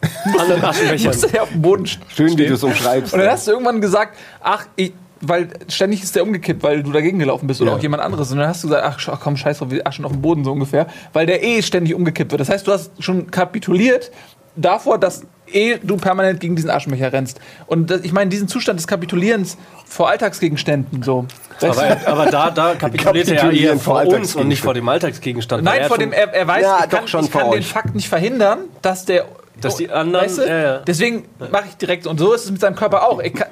Alle 0.38 0.62
Aschenbecher. 0.62 1.08
Musste 1.08 1.28
der 1.28 1.42
auf 1.42 1.50
dem 1.50 1.62
Boden 1.62 1.84
st- 1.84 1.98
Schön, 2.08 2.28
wie 2.28 2.32
stehen. 2.32 2.48
du 2.48 2.54
es 2.54 2.62
umschreibst. 2.64 3.12
Und 3.12 3.20
dann 3.20 3.30
hast 3.30 3.46
du 3.46 3.52
irgendwann 3.52 3.80
gesagt, 3.80 4.16
ach, 4.42 4.66
ich, 4.76 4.92
weil 5.22 5.48
ständig 5.68 6.02
ist 6.02 6.14
der 6.16 6.22
umgekippt, 6.22 6.62
weil 6.62 6.82
du 6.82 6.92
dagegen 6.92 7.18
gelaufen 7.18 7.46
bist 7.46 7.60
oder 7.60 7.74
auch 7.74 7.82
jemand 7.82 8.02
anderes. 8.02 8.30
Und 8.32 8.38
dann 8.38 8.48
hast 8.48 8.64
du 8.64 8.68
gesagt, 8.68 8.84
ach 9.10 9.20
komm, 9.20 9.36
scheiß 9.36 9.58
drauf, 9.58 9.70
wir 9.70 9.86
aschen 9.86 10.04
auf 10.04 10.12
dem 10.12 10.22
Boden 10.22 10.44
so 10.44 10.52
ungefähr, 10.52 10.86
weil 11.12 11.26
der 11.26 11.42
eh 11.42 11.60
ständig 11.62 11.94
umgekippt 11.94 12.30
wird. 12.32 12.40
Das 12.40 12.48
heißt, 12.48 12.66
du 12.66 12.72
hast 12.72 12.90
schon 13.02 13.30
kapituliert 13.30 14.10
davor, 14.56 14.98
dass 14.98 15.26
eh 15.54 15.78
du 15.82 15.96
permanent 15.96 16.40
gegen 16.40 16.56
diesen 16.56 16.70
Aschenbecher 16.70 17.12
rennst. 17.12 17.40
Und 17.66 17.90
das, 17.90 18.00
ich 18.02 18.12
meine, 18.12 18.30
diesen 18.30 18.48
Zustand 18.48 18.78
des 18.78 18.86
Kapitulierens 18.86 19.56
vor 19.86 20.08
Alltagsgegenständen 20.08 21.02
so. 21.02 21.26
Aber, 21.60 21.96
aber 22.06 22.26
da, 22.26 22.50
da 22.50 22.74
kapituliert 22.78 23.28
er 23.28 23.44
ja 23.46 23.50
eher 23.50 23.78
vor 23.78 24.04
uns 24.06 24.34
und 24.34 24.48
nicht 24.48 24.62
vor 24.62 24.74
dem 24.74 24.88
Alltagsgegenstand. 24.88 25.62
Nein, 25.64 25.80
er 25.80 25.88
vor 25.88 25.98
dem, 25.98 26.12
er, 26.12 26.32
er 26.32 26.46
weiß, 26.46 26.62
Ja, 26.62 26.78
ich 26.84 26.90
kann, 26.90 27.00
doch 27.02 27.08
schon 27.08 27.24
ich 27.24 27.30
kann 27.30 27.50
den. 27.50 27.62
Fakt 27.62 27.94
nicht 27.94 28.08
verhindern, 28.08 28.60
dass 28.82 29.04
der. 29.04 29.26
Dass 29.60 29.76
die 29.76 29.90
anderen- 29.90 30.24
Weißt 30.24 30.38
du? 30.38 30.42
ja, 30.48 30.58
ja. 30.58 30.78
Deswegen 30.78 31.26
mache 31.50 31.64
ich 31.68 31.76
direkt. 31.76 32.06
Und 32.06 32.18
so 32.18 32.32
ist 32.32 32.44
es 32.46 32.50
mit 32.50 32.62
seinem 32.62 32.76
Körper 32.76 33.06
auch. 33.06 33.20
Ich, 33.20 33.34
kann, 33.34 33.48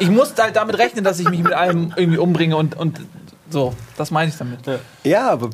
ich 0.00 0.10
muss 0.10 0.34
halt 0.36 0.56
damit 0.56 0.78
rechnen, 0.78 1.04
dass 1.04 1.20
ich 1.20 1.28
mich 1.30 1.44
mit 1.44 1.52
allem 1.52 1.92
irgendwie 1.94 2.18
umbringe 2.18 2.56
und, 2.56 2.76
und 2.76 3.00
so. 3.50 3.72
Das 3.96 4.10
meine 4.10 4.30
ich 4.30 4.36
damit. 4.36 4.66
Ja, 4.66 4.78
aber 5.30 5.50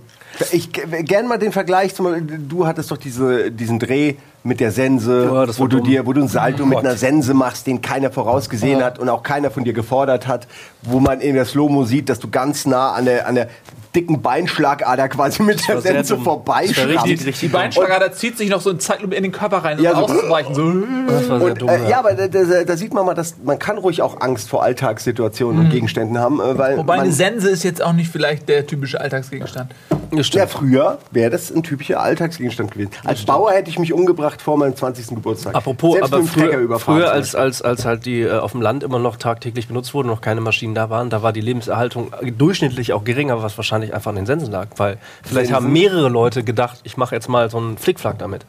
ich 0.52 0.70
gern 0.72 1.26
mal 1.28 1.38
den 1.38 1.52
Vergleich 1.52 1.94
zum 1.94 2.06
Beispiel, 2.06 2.38
du 2.48 2.66
hattest 2.66 2.90
doch 2.90 2.96
diese, 2.96 3.50
diesen 3.50 3.78
Dreh 3.78 4.14
mit 4.42 4.58
der 4.60 4.70
Sense, 4.70 5.24
Ja, 5.24 5.32
war 5.32 5.48
wo 5.58 5.66
du 5.66 5.78
dumm. 5.78 5.86
dir, 5.86 6.06
wo 6.06 6.12
du 6.14 6.22
ein 6.22 6.28
Salto 6.28 6.64
mit 6.64 6.76
Gott. 6.76 6.86
einer 6.86 6.96
Sense 6.96 7.34
machst, 7.34 7.66
den 7.66 7.82
keiner 7.82 8.10
vorausgesehen 8.10 8.82
hat 8.82 8.98
und 8.98 9.08
auch 9.10 9.22
keiner 9.22 9.50
von 9.50 9.64
dir 9.64 9.74
gefordert 9.74 10.26
hat, 10.26 10.46
wo 10.82 10.98
man 10.98 11.20
in 11.20 11.34
der 11.34 11.44
Slow-Mo 11.44 11.84
sieht, 11.84 12.08
dass 12.08 12.20
du 12.20 12.30
ganz 12.30 12.64
nah 12.64 12.92
an 12.92 13.04
der, 13.04 13.26
an 13.26 13.34
der 13.34 13.48
dicken 13.94 14.22
Beinschlagader 14.22 15.08
quasi 15.08 15.42
mit 15.42 15.66
der 15.68 15.80
Sense 15.80 16.16
richtig 16.16 17.40
Die 17.40 17.48
Beinschlagader 17.48 18.12
zieht 18.12 18.38
sich 18.38 18.48
noch 18.48 18.60
so 18.60 18.70
in 18.70 18.78
Zeitlupe 18.78 19.16
in 19.16 19.24
den 19.24 19.32
Körper 19.32 19.58
rein, 19.58 19.78
Ja, 19.82 19.98
um 19.98 20.06
so- 20.08 20.14
auszuweichen. 20.14 20.54
So. 20.54 20.62
Und, 21.34 21.60
dumm. 21.60 21.68
äh, 21.68 21.90
ja, 21.90 21.98
aber 21.98 22.14
da, 22.14 22.28
da, 22.28 22.64
da 22.64 22.76
sieht 22.76 22.94
man 22.94 23.04
mal, 23.04 23.14
dass 23.14 23.34
man 23.44 23.58
kann 23.58 23.76
ruhig 23.78 24.00
auch 24.00 24.20
Angst 24.20 24.48
vor 24.48 24.62
Alltagssituationen 24.62 25.64
und 25.66 25.70
Gegenständen 25.70 26.18
haben, 26.18 26.40
äh, 26.40 26.56
weil 26.56 26.78
Wobei 26.78 26.96
man, 26.98 27.06
eine 27.06 27.12
Sense 27.12 27.50
ist 27.50 27.64
jetzt 27.64 27.82
auch 27.82 27.92
nicht 27.92 28.10
vielleicht 28.10 28.48
der 28.48 28.64
typische 28.66 29.00
Alltagsgegenstand. 29.00 29.39
Ja, 29.40 29.68
ja, 30.12 30.22
stimmt. 30.22 30.50
früher 30.50 30.98
wäre 31.10 31.30
das 31.30 31.50
ein 31.50 31.62
typischer 31.62 32.00
Alltagsgegenstand 32.00 32.72
gewesen. 32.72 32.90
Als 33.04 33.24
Bauer 33.24 33.52
hätte 33.52 33.70
ich 33.70 33.78
mich 33.78 33.92
umgebracht 33.92 34.42
vor 34.42 34.56
meinem 34.56 34.74
20. 34.74 35.08
Geburtstag. 35.08 35.54
Apropos, 35.54 35.94
Selbst 35.94 36.12
aber 36.12 36.24
früher, 36.24 36.78
früher 36.78 37.12
als, 37.12 37.34
als, 37.34 37.62
als 37.62 37.84
halt 37.84 38.06
die 38.06 38.22
äh, 38.22 38.38
auf 38.38 38.52
dem 38.52 38.62
Land 38.62 38.82
immer 38.82 38.98
noch 38.98 39.16
tagtäglich 39.16 39.68
benutzt 39.68 39.94
wurden, 39.94 40.08
noch 40.08 40.20
keine 40.20 40.40
Maschinen 40.40 40.74
da 40.74 40.90
waren, 40.90 41.10
da 41.10 41.22
war 41.22 41.32
die 41.32 41.40
Lebenserhaltung 41.40 42.12
durchschnittlich 42.36 42.92
auch 42.92 43.04
geringer, 43.04 43.42
was 43.42 43.56
wahrscheinlich 43.56 43.94
einfach 43.94 44.10
an 44.10 44.16
den 44.16 44.26
Sensen 44.26 44.50
lag. 44.50 44.68
Weil 44.76 44.98
vielleicht 45.22 45.48
Sensen? 45.48 45.54
haben 45.54 45.72
mehrere 45.72 46.08
Leute 46.08 46.44
gedacht, 46.44 46.80
ich 46.84 46.96
mache 46.96 47.14
jetzt 47.14 47.28
mal 47.28 47.50
so 47.50 47.58
einen 47.58 47.78
Flickflack 47.78 48.18
damit. 48.18 48.44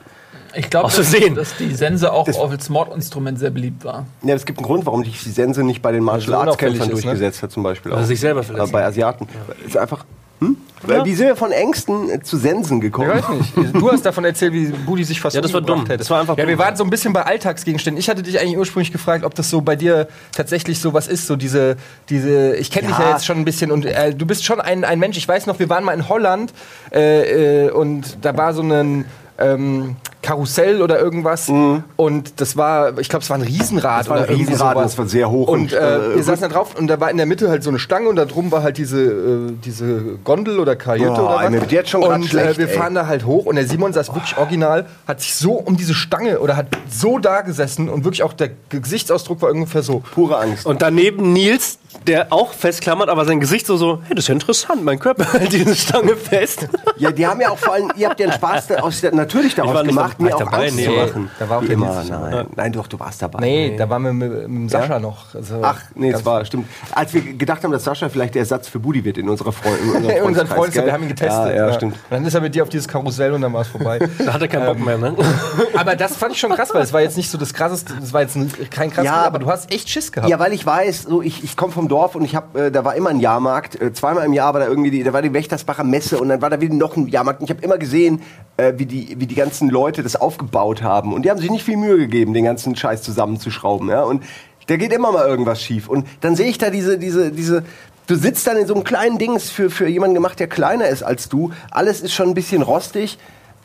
Ich 0.53 0.69
glaube, 0.69 0.91
dass, 0.93 1.11
dass 1.11 1.57
die 1.57 1.73
Sense 1.73 2.11
auch 2.11 2.27
als 2.27 2.69
Mordinstrument 2.69 3.39
sehr 3.39 3.51
beliebt 3.51 3.85
war. 3.85 4.05
Ja, 4.23 4.35
es 4.35 4.45
gibt 4.45 4.59
einen 4.59 4.67
Grund, 4.67 4.85
warum 4.85 5.03
sich 5.03 5.21
die 5.23 5.29
Sense 5.29 5.63
nicht 5.63 5.81
bei 5.81 5.91
den 5.91 6.03
Martial 6.03 6.35
Arts 6.35 6.57
Kämpfern 6.57 6.87
ne? 6.87 6.93
durchgesetzt 6.93 7.41
hat, 7.43 7.51
zum 7.51 7.63
Beispiel. 7.63 7.91
Auch. 7.93 8.03
sich 8.03 8.19
selber 8.19 8.43
verletzt 8.43 8.69
Äh, 8.69 8.71
Bei 8.71 8.85
Asiaten. 8.85 9.27
Ist 9.65 9.77
einfach. 9.77 10.05
Hm? 10.41 10.57
Weil 10.83 11.05
Wie 11.05 11.13
sind 11.13 11.27
wir 11.27 11.35
von 11.35 11.51
Ängsten 11.51 12.09
äh, 12.09 12.19
zu 12.23 12.35
Sensen 12.37 12.77
Ich 12.77 12.81
gekommen? 12.81 13.09
weiß 13.09 13.29
nicht. 13.55 13.75
Du 13.75 13.91
hast 13.91 14.03
davon 14.03 14.25
erzählt, 14.25 14.53
wie 14.53 14.65
Budi 14.67 15.03
sich 15.03 15.21
fast 15.21 15.35
Ja, 15.35 15.41
das 15.41 15.53
war 15.53 15.61
dumm. 15.61 15.81
hätte. 15.81 15.97
Das 15.97 16.09
war 16.09 16.19
einfach 16.21 16.35
ja, 16.37 16.47
wir 16.47 16.55
dumm. 16.55 16.65
waren 16.65 16.75
so 16.75 16.83
ein 16.83 16.89
bisschen 16.89 17.13
bei 17.13 17.21
Alltagsgegenständen. 17.23 17.99
Ich 17.99 18.09
hatte 18.09 18.23
dich 18.23 18.39
eigentlich 18.39 18.57
ursprünglich 18.57 18.91
gefragt, 18.91 19.23
ob 19.23 19.35
das 19.35 19.51
so 19.51 19.61
bei 19.61 19.75
dir 19.75 20.07
tatsächlich 20.35 20.79
so 20.79 20.93
was 20.95 21.07
ist. 21.07 21.27
So 21.27 21.35
diese, 21.35 21.77
diese 22.09 22.55
ich 22.55 22.71
kenne 22.71 22.87
dich 22.87 22.97
Ja. 22.97 23.03
ja 23.05 23.11
jetzt 23.11 23.25
schon 23.27 23.37
ein 23.37 23.45
bisschen 23.45 23.71
und 23.71 23.85
äh, 23.85 24.15
du 24.15 24.25
bist 24.25 24.43
schon 24.43 24.59
ein, 24.59 24.83
ein 24.83 24.97
Mensch. 24.97 25.17
Ich 25.17 25.27
weiß 25.27 25.45
noch, 25.45 25.59
wir 25.59 25.69
waren 25.69 25.83
mal 25.83 25.93
in 25.93 26.09
Holland 26.09 26.51
äh, 26.91 27.65
äh, 27.67 27.69
und 27.69 28.17
da 28.23 28.35
war 28.35 28.53
so 28.55 28.63
ein 28.63 29.05
ähm, 29.37 29.95
Karussell 30.21 30.81
oder 30.81 30.99
irgendwas 30.99 31.49
und 31.97 32.39
das 32.41 32.55
war, 32.57 32.97
ich 32.99 33.09
glaube, 33.09 33.23
es 33.23 33.29
war 33.29 33.37
ein 33.37 33.41
Riesenrad 33.43 34.01
Das 34.01 34.09
war 34.09 34.17
ein 34.17 34.23
oder 34.25 34.33
Riesenrad 34.33 34.75
sowas. 34.77 34.91
es 34.93 34.97
war 34.97 35.07
sehr 35.07 35.29
hoch 35.31 35.47
Und 35.47 35.61
und, 35.61 35.73
äh, 35.73 36.11
äh, 36.11 36.15
wir 36.15 36.23
saßen 36.23 36.41
da 36.41 36.47
drauf 36.47 36.75
und 36.77 36.87
da 36.87 36.99
war 36.99 37.09
in 37.09 37.17
der 37.17 37.25
Mitte 37.25 37.49
halt 37.49 37.63
so 37.63 37.69
eine 37.69 37.79
Stange 37.79 38.07
und 38.09 38.15
da 38.15 38.25
drum 38.25 38.51
war 38.51 38.63
halt 38.63 38.77
diese, 38.77 39.01
äh, 39.01 39.51
diese 39.63 40.17
Gondel 40.23 40.59
oder 40.59 40.75
Kajüte 40.75 41.09
Boah, 41.11 41.35
oder 41.35 41.35
was. 41.45 41.49
mir 41.51 41.61
wird 41.61 41.71
jetzt 41.71 41.89
schon 41.89 42.03
und 42.03 42.25
schlecht, 42.25 42.55
äh, 42.55 42.57
wir 42.59 42.69
ey. 42.69 42.77
fahren 42.77 42.93
da 42.95 43.07
halt 43.07 43.25
hoch 43.25 43.45
und 43.45 43.55
der 43.55 43.65
Simon 43.65 43.93
saß 43.93 44.13
wirklich 44.13 44.37
original, 44.37 44.85
hat 45.07 45.21
sich 45.21 45.33
so 45.35 45.53
um 45.53 45.75
diese 45.77 45.93
Stange 45.93 46.39
oder 46.39 46.55
hat 46.55 46.67
so 46.89 47.17
da 47.19 47.41
gesessen 47.41 47.89
und 47.89 48.03
wirklich 48.03 48.23
auch 48.23 48.33
der 48.33 48.51
Gesichtsausdruck 48.69 49.41
war 49.41 49.51
ungefähr 49.51 49.83
so. 49.83 50.01
Pure 50.13 50.37
Angst. 50.37 50.65
Und 50.65 50.81
daneben 50.81 51.33
Nils, 51.33 51.77
der 52.07 52.31
auch 52.31 52.53
festklammert, 52.53 53.09
aber 53.09 53.25
sein 53.25 53.39
Gesicht 53.39 53.65
so 53.65 53.77
so, 53.77 53.99
hey, 54.05 54.15
das 54.15 54.25
ist 54.25 54.27
ja 54.29 54.33
interessant, 54.33 54.83
mein 54.83 54.99
Körper 54.99 55.25
hält 55.33 55.51
diese 55.53 55.75
Stange 55.75 56.15
fest. 56.15 56.67
Ja, 56.97 57.11
die 57.11 57.25
haben 57.27 57.41
ja 57.41 57.49
auch 57.49 57.57
vor 57.57 57.73
allem, 57.73 57.91
ihr 57.95 58.09
habt 58.09 58.19
ja 58.19 58.27
einen 58.27 58.33
Spaß 58.35 58.67
da- 58.67 58.75
aus 58.79 59.01
der, 59.01 59.13
natürlich 59.13 59.55
daraus 59.55 59.83
gemacht, 59.85 60.10
dabei, 60.13 60.23
mir 60.23 60.35
auch 60.35 60.39
dabei, 60.39 60.63
Angst 60.63 60.75
nee, 60.75 60.87
machen. 60.87 61.31
da 61.39 61.49
war 61.49 61.57
auch 61.59 61.63
immer, 61.63 62.03
nein. 62.03 62.47
Nein, 62.55 62.71
doch, 62.71 62.87
du 62.87 62.99
warst 62.99 63.21
dabei. 63.21 63.39
Nee, 63.39 63.75
da 63.77 63.89
waren 63.89 64.03
wir 64.03 64.13
mit, 64.13 64.47
mit 64.47 64.71
Sascha 64.71 64.99
noch. 64.99 65.33
Also 65.33 65.59
Ach, 65.61 65.81
nee, 65.95 66.11
es 66.11 66.25
war, 66.25 66.45
stimmt. 66.45 66.67
Als 66.93 67.13
wir 67.13 67.21
gedacht 67.21 67.63
haben, 67.63 67.71
dass 67.71 67.83
Sascha 67.83 68.09
vielleicht 68.09 68.35
der 68.35 68.41
Ersatz 68.41 68.67
für 68.67 68.79
Budi 68.79 69.03
wird 69.03 69.17
in 69.17 69.29
unserer 69.29 69.51
Freund, 69.51 69.77
in 69.81 70.23
unserem 70.23 70.23
unseren 70.57 70.71
gell? 70.71 70.85
wir 70.85 70.93
haben 70.93 71.03
ihn 71.03 71.09
getestet. 71.09 71.55
Ja, 71.55 71.67
ja, 71.67 71.73
stimmt. 71.73 71.93
Und 71.93 72.11
dann 72.11 72.25
ist 72.25 72.33
er 72.33 72.41
mit 72.41 72.55
dir 72.55 72.63
auf 72.63 72.69
dieses 72.69 72.87
Karussell 72.87 73.33
und 73.33 73.41
dann 73.41 73.53
war 73.53 73.61
es 73.61 73.67
vorbei. 73.67 73.99
Da 74.25 74.33
hat 74.33 74.41
er 74.41 74.47
keinen 74.47 74.65
Bock 74.65 74.79
mehr, 74.85 74.97
ne? 74.97 75.15
aber 75.75 75.95
das 75.95 76.15
fand 76.15 76.33
ich 76.33 76.39
schon 76.39 76.51
krass, 76.51 76.73
weil 76.73 76.83
es 76.83 76.93
war 76.93 77.01
jetzt 77.01 77.17
nicht 77.17 77.29
so 77.31 77.37
das 77.37 77.53
krasseste, 77.53 77.93
das 77.99 78.13
war 78.13 78.21
jetzt 78.21 78.35
ein, 78.35 78.51
kein 78.69 78.91
krasses, 78.91 79.05
Ja, 79.05 79.23
aber 79.23 79.39
du 79.39 79.47
hast 79.47 79.71
echt 79.71 79.89
Schiss 79.89 80.11
gehabt. 80.11 80.29
Ja, 80.29 80.37
weil 80.37 80.53
ich 80.53 80.65
weiß, 80.65 81.03
so 81.03 81.21
ich, 81.21 81.43
ich 81.43 81.57
komme 81.57 81.73
vom 81.73 81.87
Dorf 81.87 82.15
und 82.15 82.23
ich 82.23 82.35
habe, 82.35 82.67
äh, 82.67 82.71
da 82.71 82.85
war 82.85 82.95
immer 82.95 83.09
ein 83.09 83.19
Jahrmarkt. 83.19 83.81
Äh, 83.81 83.93
zweimal 83.93 84.25
im 84.25 84.33
Jahr 84.33 84.53
war 84.53 84.61
da 84.61 84.67
irgendwie, 84.67 84.91
die, 84.91 85.03
da 85.03 85.13
war 85.13 85.21
die 85.21 85.33
Wächtersbacher 85.33 85.83
Messe 85.83 86.19
und 86.19 86.29
dann 86.29 86.41
war 86.41 86.49
da 86.49 86.61
wieder 86.61 86.73
noch 86.73 86.95
ein 86.95 87.07
Jahrmarkt. 87.07 87.39
Und 87.41 87.45
ich 87.45 87.49
habe 87.49 87.61
immer 87.63 87.77
gesehen, 87.77 88.21
äh, 88.57 88.73
wie 88.77 88.85
die, 88.85 89.15
wie 89.19 89.27
die 89.27 89.35
ganzen 89.35 89.69
Leute 89.69 90.00
das 90.03 90.15
aufgebaut 90.15 90.81
haben. 90.81 91.13
Und 91.13 91.23
die 91.23 91.29
haben 91.29 91.39
sich 91.39 91.51
nicht 91.51 91.65
viel 91.65 91.77
Mühe 91.77 91.97
gegeben, 91.97 92.33
den 92.33 92.45
ganzen 92.45 92.75
Scheiß 92.75 93.01
zusammenzuschrauben. 93.03 93.89
Ja? 93.89 94.03
Und 94.03 94.23
da 94.67 94.77
geht 94.77 94.93
immer 94.93 95.11
mal 95.11 95.27
irgendwas 95.27 95.61
schief. 95.61 95.87
Und 95.89 96.07
dann 96.21 96.35
sehe 96.35 96.47
ich 96.47 96.57
da 96.57 96.69
diese, 96.69 96.97
diese, 96.97 97.31
diese. 97.31 97.63
Du 98.07 98.15
sitzt 98.15 98.47
dann 98.47 98.57
in 98.57 98.67
so 98.67 98.73
einem 98.73 98.83
kleinen 98.83 99.17
Dings 99.17 99.49
für, 99.49 99.69
für 99.69 99.87
jemanden 99.87 100.15
gemacht, 100.15 100.39
der 100.39 100.47
kleiner 100.47 100.87
ist 100.87 101.03
als 101.03 101.29
du. 101.29 101.51
Alles 101.69 102.01
ist 102.01 102.13
schon 102.13 102.29
ein 102.29 102.33
bisschen 102.33 102.61
rostig. 102.61 103.17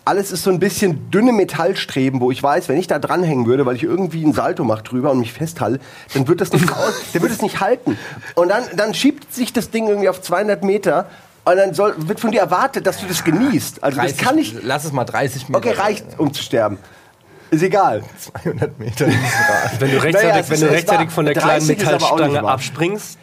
Alles 0.04 0.30
ist 0.30 0.44
so 0.44 0.50
ein 0.50 0.60
bisschen 0.60 1.10
dünne 1.10 1.32
Metallstreben, 1.32 2.20
wo 2.20 2.30
ich 2.30 2.40
weiß, 2.40 2.68
wenn 2.68 2.78
ich 2.78 2.86
da 2.86 3.00
dranhängen 3.00 3.46
würde, 3.46 3.66
weil 3.66 3.74
ich 3.74 3.82
irgendwie 3.82 4.22
einen 4.22 4.34
Salto 4.34 4.62
mache 4.62 4.84
drüber 4.84 5.10
und 5.10 5.18
mich 5.18 5.32
festhalte, 5.32 5.80
dann 6.14 6.28
wird 6.28 6.40
das 6.40 6.52
nicht, 6.52 6.70
aus, 6.76 6.94
dann 7.12 7.22
wird 7.22 7.32
es 7.32 7.42
nicht 7.42 7.60
halten. 7.60 7.98
Und 8.36 8.50
dann, 8.50 8.62
dann 8.76 8.94
schiebt 8.94 9.34
sich 9.34 9.52
das 9.52 9.70
Ding 9.70 9.88
irgendwie 9.88 10.08
auf 10.08 10.22
200 10.22 10.62
Meter 10.62 11.08
und 11.52 11.56
dann 11.56 11.74
soll, 11.74 11.94
wird 11.96 12.20
von 12.20 12.30
dir 12.32 12.40
erwartet, 12.40 12.86
dass 12.86 12.98
du 13.00 13.06
das 13.06 13.22
genießt. 13.24 13.82
Also 13.82 13.98
30, 14.00 14.16
das 14.16 14.26
kann 14.26 14.36
nicht. 14.36 14.56
Lass 14.62 14.84
es 14.84 14.92
mal 14.92 15.04
30 15.04 15.48
Meter. 15.48 15.58
Okay, 15.58 15.72
reicht, 15.72 16.04
um 16.18 16.32
zu 16.32 16.42
sterben. 16.42 16.78
Ist 17.50 17.62
egal. 17.62 18.02
200 18.42 18.78
Meter. 18.78 19.06
Wenn 19.78 19.90
du 19.92 20.02
rechtzeitig, 20.02 20.30
Naja, 20.30 20.44
wenn 20.50 20.60
du 20.60 20.66
rechtzeitig 20.70 21.06
war- 21.06 21.14
von 21.14 21.24
der 21.26 21.34
30 21.34 21.78
kleinen 21.78 21.92
Metallstange 22.00 22.48
abspringst, 22.48 23.18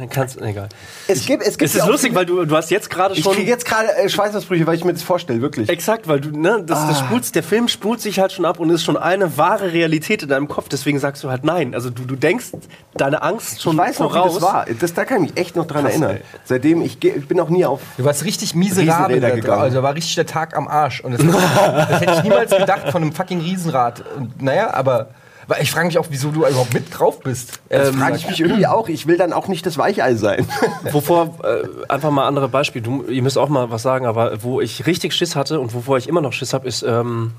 dann 0.00 0.08
kannst 0.08 0.40
egal. 0.40 0.68
Es 1.06 1.26
gibt, 1.26 1.42
es 1.42 1.58
gibt 1.58 1.70
Es 1.70 1.74
ja 1.76 1.80
ist 1.80 1.84
auch 1.84 1.90
lustig, 1.92 2.08
viele- 2.10 2.18
weil 2.20 2.26
du, 2.26 2.44
du 2.44 2.56
hast 2.56 2.70
jetzt 2.70 2.90
gerade 2.90 3.14
ich 3.14 3.22
schon... 3.22 3.34
kriege 3.34 3.48
jetzt 3.50 3.64
gerade 3.64 3.88
äh, 3.96 4.08
Schweißausbrüche, 4.08 4.66
weil 4.66 4.74
ich 4.76 4.84
mir 4.84 4.92
das 4.92 5.02
vorstelle, 5.02 5.40
wirklich. 5.42 5.68
Exakt, 5.68 6.08
weil 6.08 6.20
du, 6.20 6.30
ne, 6.30 6.62
das, 6.66 6.86
das 6.88 7.02
Ah. 7.02 7.04
spult, 7.06 7.34
der 7.34 7.42
Film 7.42 7.68
spult 7.68 8.00
sich 8.00 8.18
halt 8.18 8.32
schon 8.32 8.44
ab 8.44 8.58
und 8.58 8.70
ist 8.70 8.82
schon 8.84 8.96
eine 8.96 9.36
wahre 9.36 9.72
Realität 9.72 10.22
in 10.22 10.28
deinem 10.28 10.48
Kopf. 10.48 10.68
Deswegen 10.68 10.98
sagst 10.98 11.22
du 11.22 11.30
halt 11.30 11.44
nein. 11.44 11.74
Also 11.74 11.90
du, 11.90 12.04
du 12.04 12.16
denkst 12.16 12.46
deine 12.94 13.22
Angst 13.22 13.62
schon 13.62 13.74
Ich 13.74 13.78
weiß 13.78 13.98
noch, 14.00 14.12
voraus. 14.12 14.30
wie 14.36 14.40
das 14.40 14.42
war. 14.42 14.66
Das, 14.80 14.94
da 14.94 15.04
kann 15.04 15.22
ich 15.24 15.30
mich 15.34 15.40
echt 15.40 15.56
noch 15.56 15.66
dran 15.66 15.82
Krass, 15.82 15.92
erinnern. 15.92 16.16
ey. 16.16 16.22
Seitdem, 16.44 16.82
ich, 16.82 16.98
geh- 16.98 17.10
ich 17.16 17.28
bin 17.28 17.36
noch 17.36 17.50
nie 17.50 17.64
auf 17.64 17.80
Du 17.98 18.04
warst 18.04 18.24
richtig 18.24 18.54
miserabel. 18.54 19.20
Da 19.20 19.30
gegangen. 19.30 19.60
Also 19.60 19.76
da 19.76 19.82
war 19.82 19.94
richtig 19.94 20.14
der 20.14 20.26
Tag 20.26 20.56
am 20.56 20.66
Arsch. 20.66 21.00
Und 21.02 21.12
das, 21.12 21.20
das 21.26 22.00
hätte 22.00 22.12
ich 22.14 22.22
niemals 22.22 22.50
gedacht 22.50 22.90
von 22.90 23.02
einem 23.02 23.12
fucking 23.12 23.40
Riesenrad. 23.40 24.02
Und, 24.16 24.40
naja, 24.42 24.72
aber 24.72 25.08
weil 25.50 25.62
ich 25.64 25.72
frage 25.72 25.86
mich 25.86 25.98
auch, 25.98 26.06
wieso 26.10 26.30
du 26.30 26.46
überhaupt 26.46 26.72
mit 26.72 26.96
drauf 26.96 27.18
bist. 27.20 27.60
Das 27.68 27.88
Ähm, 27.88 27.94
frage 27.96 28.16
ich 28.16 28.28
mich 28.28 28.40
irgendwie 28.40 28.68
auch. 28.68 28.88
Ich 28.88 29.08
will 29.08 29.16
dann 29.16 29.32
auch 29.32 29.48
nicht 29.48 29.66
das 29.66 29.76
Weichei 29.78 30.14
sein. 30.14 30.46
Wovor, 30.92 31.34
äh, 31.42 31.90
einfach 31.92 32.12
mal 32.12 32.28
andere 32.28 32.48
Beispiele, 32.48 32.84
du, 32.84 33.02
ihr 33.08 33.20
müsst 33.20 33.36
auch 33.36 33.48
mal 33.48 33.68
was 33.68 33.82
sagen, 33.82 34.06
aber 34.06 34.44
wo 34.44 34.60
ich 34.60 34.86
richtig 34.86 35.12
Schiss 35.12 35.34
hatte 35.34 35.58
und 35.58 35.74
wovor 35.74 35.98
ich 35.98 36.08
immer 36.08 36.20
noch 36.20 36.32
Schiss 36.32 36.52
habe, 36.54 36.68
ist, 36.68 36.82
ähm, 36.84 37.32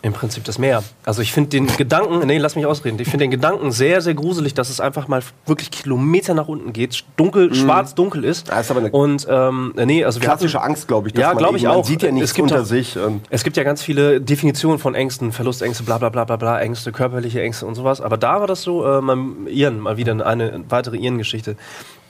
Im 0.00 0.12
Prinzip 0.12 0.44
das 0.44 0.58
Meer. 0.58 0.84
Also 1.04 1.22
ich 1.22 1.32
finde 1.32 1.50
den 1.50 1.66
Gedanken, 1.66 2.24
nee, 2.26 2.38
lass 2.38 2.54
mich 2.54 2.66
ausreden. 2.66 2.98
Ich 3.00 3.08
finde 3.08 3.24
den 3.24 3.32
Gedanken 3.32 3.72
sehr, 3.72 4.00
sehr 4.00 4.14
gruselig, 4.14 4.54
dass 4.54 4.70
es 4.70 4.78
einfach 4.80 5.08
mal 5.08 5.22
wirklich 5.44 5.72
Kilometer 5.72 6.34
nach 6.34 6.46
unten 6.46 6.72
geht, 6.72 7.02
dunkel, 7.16 7.52
schwarz, 7.52 7.96
dunkel 7.96 8.24
ist. 8.24 8.46
Ja, 8.46 8.60
ist 8.60 8.70
aber 8.70 8.78
eine 8.78 8.90
und 8.92 9.26
ähm, 9.28 9.74
nee, 9.76 10.04
also 10.04 10.20
Klassische 10.20 10.58
hatten- 10.60 10.70
Angst, 10.70 10.86
glaube 10.86 11.08
ich. 11.08 11.16
Ja, 11.18 11.28
man 11.30 11.38
glaube 11.38 11.56
ich 11.56 11.64
eben- 11.64 11.70
man 11.72 11.80
auch. 11.80 11.84
sieht 11.84 12.02
ja 12.04 12.12
nichts 12.12 12.30
Es 12.30 12.34
gibt 12.34 12.44
unter 12.52 12.62
auch- 12.62 12.66
sich. 12.66 12.96
Es 13.30 13.42
gibt 13.42 13.56
ja 13.56 13.64
ganz 13.64 13.82
viele 13.82 14.20
Definitionen 14.20 14.78
von 14.78 14.94
Ängsten, 14.94 15.32
Verlustängste, 15.32 15.82
bla 15.82 15.98
bla 15.98 16.10
bla 16.10 16.24
bla 16.24 16.36
bla, 16.36 16.60
Ängste, 16.60 16.92
körperliche 16.92 17.42
Ängste 17.42 17.66
und 17.66 17.74
sowas. 17.74 18.00
Aber 18.00 18.16
da 18.16 18.38
war 18.40 18.46
das 18.46 18.62
so, 18.62 18.86
äh, 18.86 19.00
mal 19.00 19.18
Iren, 19.48 19.80
mal 19.80 19.96
wieder 19.96 20.24
eine 20.24 20.62
weitere 20.68 20.96
Iren-Geschichte. 20.96 21.56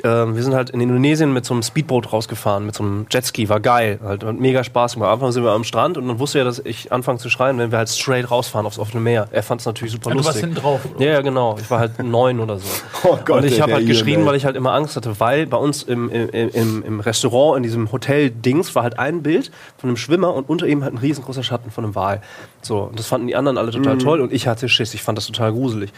Ähm, 0.05 0.37
wir 0.37 0.43
sind 0.45 0.55
halt 0.55 0.71
in 0.71 0.81
Indonesien 0.81 1.33
mit 1.33 1.45
so 1.45 1.55
einem 1.55 1.63
Speedboot 1.63 2.13
rausgefahren, 2.13 2.65
mit 2.65 2.75
so 2.75 2.85
einem 2.85 3.07
Jetski, 3.11 3.49
war 3.49 3.59
geil, 3.59 3.99
halt 4.03 4.23
hat 4.23 4.39
mega 4.39 4.63
Spaß 4.63 4.95
gemacht. 4.95 5.09
Am 5.09 5.15
Anfang 5.15 5.33
sind 5.33 5.43
wir 5.43 5.51
am 5.51 5.65
Strand 5.65 5.99
und 5.99 6.07
dann 6.07 6.19
wusste 6.21 6.39
er, 6.39 6.45
dass 6.45 6.61
ich 6.61 6.93
anfange 6.93 7.19
zu 7.19 7.29
schreien, 7.31 7.59
wenn 7.59 7.73
wir 7.73 7.79
halt 7.79 7.89
straight 7.89 8.31
rausfahren 8.31 8.67
aufs 8.67 8.79
offene 8.79 9.01
Meer. 9.01 9.29
Er 9.33 9.43
fand 9.43 9.61
es 9.61 9.67
natürlich 9.67 9.93
super 9.93 10.11
Ja, 10.11 10.15
du 10.15 10.19
warst 10.19 10.29
lustig. 10.29 10.45
hinten 10.45 10.61
drauf. 10.61 10.81
Ja, 10.99 11.07
ja, 11.07 11.21
genau. 11.21 11.57
Ich 11.61 11.69
war 11.71 11.81
halt 11.81 11.99
neun 12.03 12.39
oder 12.39 12.59
so. 12.59 12.67
Oh 13.05 13.19
Gott, 13.25 13.43
und 13.43 13.45
ich 13.45 13.61
habe 13.61 13.73
halt 13.75 13.87
geschrien, 13.87 14.25
weil 14.25 14.37
ich 14.37 14.45
halt 14.45 14.57
immer 14.57 14.73
Angst 14.73 14.95
hatte, 14.97 15.19
weil 15.19 15.47
bei 15.47 15.57
uns 15.57 15.83
im, 15.83 16.09
im, 16.11 16.29
im, 16.31 16.83
im 16.85 17.01
Restaurant, 17.01 17.57
in 17.57 17.63
diesem 17.65 17.91
Hotel-Dings, 17.91 18.75
war 18.75 18.85
halt 18.85 18.99
ein 18.99 19.23
Bild 19.23 19.51
von 19.79 19.91
einem 19.91 19.97
Schwimmer 19.97 20.33
und 20.35 20.49
unter 20.49 20.67
ihm 20.67 20.85
halt 20.85 20.95
ein 20.95 20.99
riesengroßer 20.99 21.43
Schatten 21.43 21.71
von 21.71 21.85
einem 21.85 21.95
Wal. 21.95 22.23
So, 22.63 22.83
und 22.83 22.99
das 22.99 23.07
fanden 23.07 23.27
die 23.27 23.37
anderen 23.37 23.59
alle 23.59 23.73
total 23.73 23.99
toll 23.99 24.21
und 24.21 24.33
ich 24.33 24.47
hatte 24.47 24.69
Schiss. 24.69 24.95
Ich 24.95 25.03
fand 25.03 25.19
das 25.19 25.27
total 25.27 25.53
gruselig. 25.53 25.91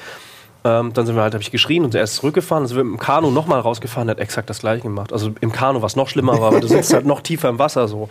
Ähm, 0.62 0.92
dann 0.92 1.06
sind 1.06 1.16
wir 1.16 1.22
halt, 1.22 1.32
habe 1.32 1.42
ich 1.42 1.50
geschrien 1.50 1.84
und 1.84 1.94
er 1.94 2.02
ist 2.02 2.16
zurückgefahren. 2.16 2.64
Dann 2.64 2.68
sind 2.68 2.76
wir 2.76 2.84
mit 2.84 2.98
dem 2.98 3.00
Kanu 3.00 3.30
nochmal 3.30 3.60
rausgefahren, 3.60 4.08
der 4.08 4.16
hat 4.16 4.20
exakt 4.20 4.50
das 4.50 4.60
gleiche 4.60 4.82
gemacht. 4.82 5.12
Also 5.12 5.32
im 5.40 5.52
Kanu, 5.52 5.82
was 5.82 5.96
noch 5.96 6.08
schlimmer 6.08 6.40
war, 6.40 6.52
weil 6.52 6.60
du 6.60 6.68
sitzt 6.68 6.92
halt 6.92 7.06
noch 7.06 7.20
tiefer 7.20 7.48
im 7.48 7.58
Wasser 7.58 7.88
so. 7.88 8.08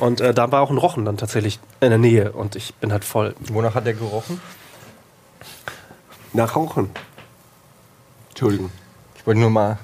Und 0.00 0.20
äh, 0.20 0.34
da 0.34 0.50
war 0.50 0.62
auch 0.62 0.70
ein 0.70 0.78
Rochen 0.78 1.04
dann 1.04 1.16
tatsächlich 1.16 1.60
in 1.80 1.90
der 1.90 1.98
Nähe 1.98 2.32
und 2.32 2.56
ich 2.56 2.74
bin 2.74 2.92
halt 2.92 3.04
voll. 3.04 3.34
Wonach 3.40 3.74
hat 3.74 3.86
der 3.86 3.94
gerochen? 3.94 4.40
nach 6.34 6.56
Rauchen. 6.56 6.90
Entschuldigung. 8.30 8.70
Ich 9.16 9.26
wollte 9.26 9.40
nur 9.40 9.50
mal. 9.50 9.78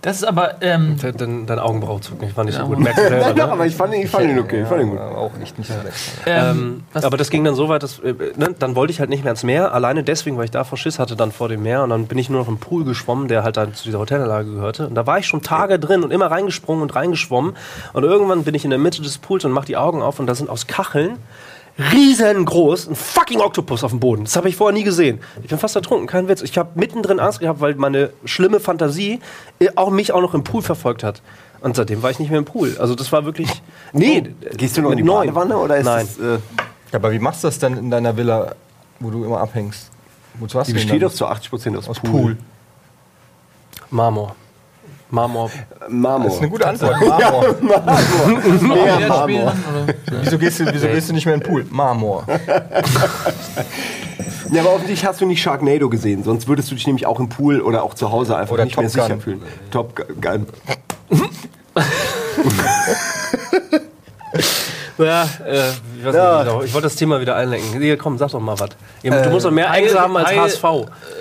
Das 0.00 0.16
ist 0.16 0.24
aber, 0.24 0.62
ähm, 0.62 0.96
De- 0.96 1.10
Dein, 1.12 1.44
dein 1.46 1.58
Augenbrauen 1.58 2.00
zucken, 2.00 2.28
ich 2.28 2.32
fand 2.32 2.48
nicht 2.48 2.56
so 2.58 2.64
gut. 2.66 2.78
Merkst 2.78 2.98
du 2.98 3.08
selber, 3.08 3.16
Nein, 3.26 3.34
ne? 3.34 3.40
doch, 3.42 3.48
aber 3.50 3.66
ich 3.66 3.74
fand 3.74 3.92
ihn, 3.94 4.02
ich 4.02 4.10
fand 4.10 4.26
ihn 4.30 4.38
okay. 4.38 4.62
Ich 4.62 4.68
fand 4.68 4.82
ihn 4.82 4.90
gut. 4.90 5.00
Auch 5.00 5.32
echt 5.42 5.58
nicht 5.58 5.66
schlecht. 5.66 5.96
Ähm, 6.24 6.84
was- 6.92 7.04
aber 7.04 7.16
das 7.16 7.30
ging 7.30 7.42
dann 7.42 7.56
so 7.56 7.68
weit, 7.68 7.82
dass, 7.82 7.98
äh, 7.98 8.14
ne, 8.36 8.54
dann 8.58 8.76
wollte 8.76 8.92
ich 8.92 9.00
halt 9.00 9.10
nicht 9.10 9.24
mehr 9.24 9.32
ins 9.32 9.42
Meer, 9.42 9.74
alleine 9.74 10.04
deswegen, 10.04 10.36
weil 10.36 10.44
ich 10.44 10.50
da 10.52 10.64
Schiss 10.64 11.00
hatte 11.00 11.16
dann 11.16 11.32
vor 11.32 11.48
dem 11.48 11.64
Meer 11.64 11.82
und 11.82 11.90
dann 11.90 12.06
bin 12.06 12.16
ich 12.16 12.30
nur 12.30 12.40
noch 12.40 12.48
im 12.48 12.58
Pool 12.58 12.84
geschwommen, 12.84 13.26
der 13.26 13.42
halt 13.42 13.56
dann 13.56 13.74
zu 13.74 13.82
dieser 13.84 13.98
Hotelanlage 13.98 14.48
gehörte 14.52 14.86
und 14.86 14.94
da 14.94 15.04
war 15.06 15.18
ich 15.18 15.26
schon 15.26 15.42
Tage 15.42 15.80
drin 15.80 16.04
und 16.04 16.12
immer 16.12 16.30
reingesprungen 16.30 16.82
und 16.82 16.94
reingeschwommen 16.94 17.56
und 17.92 18.04
irgendwann 18.04 18.44
bin 18.44 18.54
ich 18.54 18.62
in 18.64 18.70
der 18.70 18.78
Mitte 18.78 19.02
des 19.02 19.18
Pools 19.18 19.44
und 19.44 19.50
mach 19.52 19.64
die 19.64 19.76
Augen 19.76 20.00
auf 20.02 20.20
und 20.20 20.26
da 20.28 20.34
sind 20.36 20.48
aus 20.48 20.68
Kacheln 20.68 21.18
riesengroß 21.78 22.88
ein 22.88 22.94
fucking 22.96 23.40
Oktopus 23.40 23.84
auf 23.84 23.90
dem 23.92 24.00
Boden. 24.00 24.24
Das 24.24 24.36
habe 24.36 24.48
ich 24.48 24.56
vorher 24.56 24.76
nie 24.76 24.84
gesehen. 24.84 25.20
Ich 25.42 25.48
bin 25.48 25.58
fast 25.58 25.76
ertrunken, 25.76 26.06
kein 26.06 26.28
Witz. 26.28 26.42
Ich 26.42 26.58
habe 26.58 26.70
mittendrin 26.74 27.20
Angst 27.20 27.40
gehabt, 27.40 27.60
weil 27.60 27.74
meine 27.76 28.10
schlimme 28.24 28.60
Fantasie 28.60 29.20
äh, 29.60 29.68
auch 29.76 29.90
mich 29.90 30.12
auch 30.12 30.20
noch 30.20 30.34
im 30.34 30.44
Pool 30.44 30.62
verfolgt 30.62 31.04
hat. 31.04 31.22
Und 31.60 31.76
seitdem 31.76 32.02
war 32.02 32.10
ich 32.10 32.18
nicht 32.18 32.30
mehr 32.30 32.38
im 32.38 32.44
Pool. 32.44 32.76
Also 32.78 32.94
das 32.94 33.10
war 33.12 33.24
wirklich. 33.24 33.62
Nee. 33.92 34.34
Gehst 34.56 34.76
du 34.76 34.82
noch 34.82 34.90
in 34.90 34.98
die 34.98 35.02
neun. 35.02 35.28
Badewanne 35.28 35.56
oder 35.56 35.76
ist 35.76 35.86
Nein. 35.86 36.08
das, 36.18 36.24
äh, 36.24 36.38
Aber 36.92 37.12
wie 37.12 37.18
machst 37.18 37.42
du 37.42 37.48
das 37.48 37.58
denn 37.58 37.76
in 37.76 37.90
deiner 37.90 38.16
Villa, 38.16 38.54
wo 39.00 39.10
du 39.10 39.24
immer 39.24 39.40
abhängst? 39.40 39.90
Wozu 40.38 40.58
hast 40.58 40.68
die 40.68 40.72
du 40.72 40.78
denn 40.78 40.86
besteht 40.88 41.02
doch 41.02 41.12
zu 41.12 41.26
80 41.26 41.50
Prozent 41.50 41.76
aus, 41.76 41.88
aus 41.88 42.00
Pool. 42.00 42.10
Pool. 42.10 42.36
Marmor. 43.90 44.36
Marmor. 45.10 45.50
Marmor. 45.88 46.26
Das 46.26 46.34
ist 46.34 46.40
eine 46.40 46.50
gute 46.50 46.66
Antwort. 46.68 46.96
Marmor. 47.06 47.42
Mehr 47.62 48.96
Billard 48.96 49.08
Marmor. 49.08 49.22
spielen 49.22 49.52
wieso 50.22 50.38
gehst, 50.38 50.60
du, 50.60 50.66
wieso 50.72 50.86
gehst 50.88 51.08
du 51.08 51.14
nicht 51.14 51.24
mehr 51.26 51.34
in 51.34 51.40
den 51.40 51.46
Pool? 51.48 51.66
Marmor. 51.70 52.24
Ja, 54.50 54.62
aber 54.62 54.70
offensichtlich 54.70 55.04
hast 55.06 55.20
du 55.20 55.26
nicht 55.26 55.42
Sharknado 55.42 55.90
gesehen, 55.90 56.24
sonst 56.24 56.48
würdest 56.48 56.70
du 56.70 56.74
dich 56.74 56.86
nämlich 56.86 57.04
auch 57.04 57.20
im 57.20 57.28
Pool 57.28 57.60
oder 57.60 57.82
auch 57.82 57.92
zu 57.92 58.10
Hause 58.10 58.34
einfach 58.34 58.54
Oder 58.54 58.64
nicht 58.64 58.78
mehr 58.78 58.86
Top 58.86 58.92
sicher 58.94 59.08
Gun. 59.10 59.20
fühlen. 59.20 59.42
Top 59.70 59.94
Gun. 60.22 60.46
Ja, 64.98 65.22
äh, 65.46 65.68
ich, 65.98 66.04
weiß 66.04 66.14
Ja. 66.14 66.44
nicht, 66.44 66.64
ich 66.64 66.74
wollte 66.74 66.86
das 66.86 66.96
Thema 66.96 67.20
wieder 67.20 67.36
einlenken. 67.36 67.80
Hier, 67.80 67.96
komm, 67.96 68.18
sag 68.18 68.30
doch 68.32 68.40
mal 68.40 68.58
was. 68.58 68.70
Ihr- 69.02 69.12
Äh, 69.12 69.22
Du 69.22 69.30
musst 69.30 69.46
doch 69.46 69.50
mehr 69.52 69.70
Ängste 69.72 70.00
haben 70.00 70.16
als 70.16 70.28
Heil- 70.28 70.38
HSV. 70.40 70.64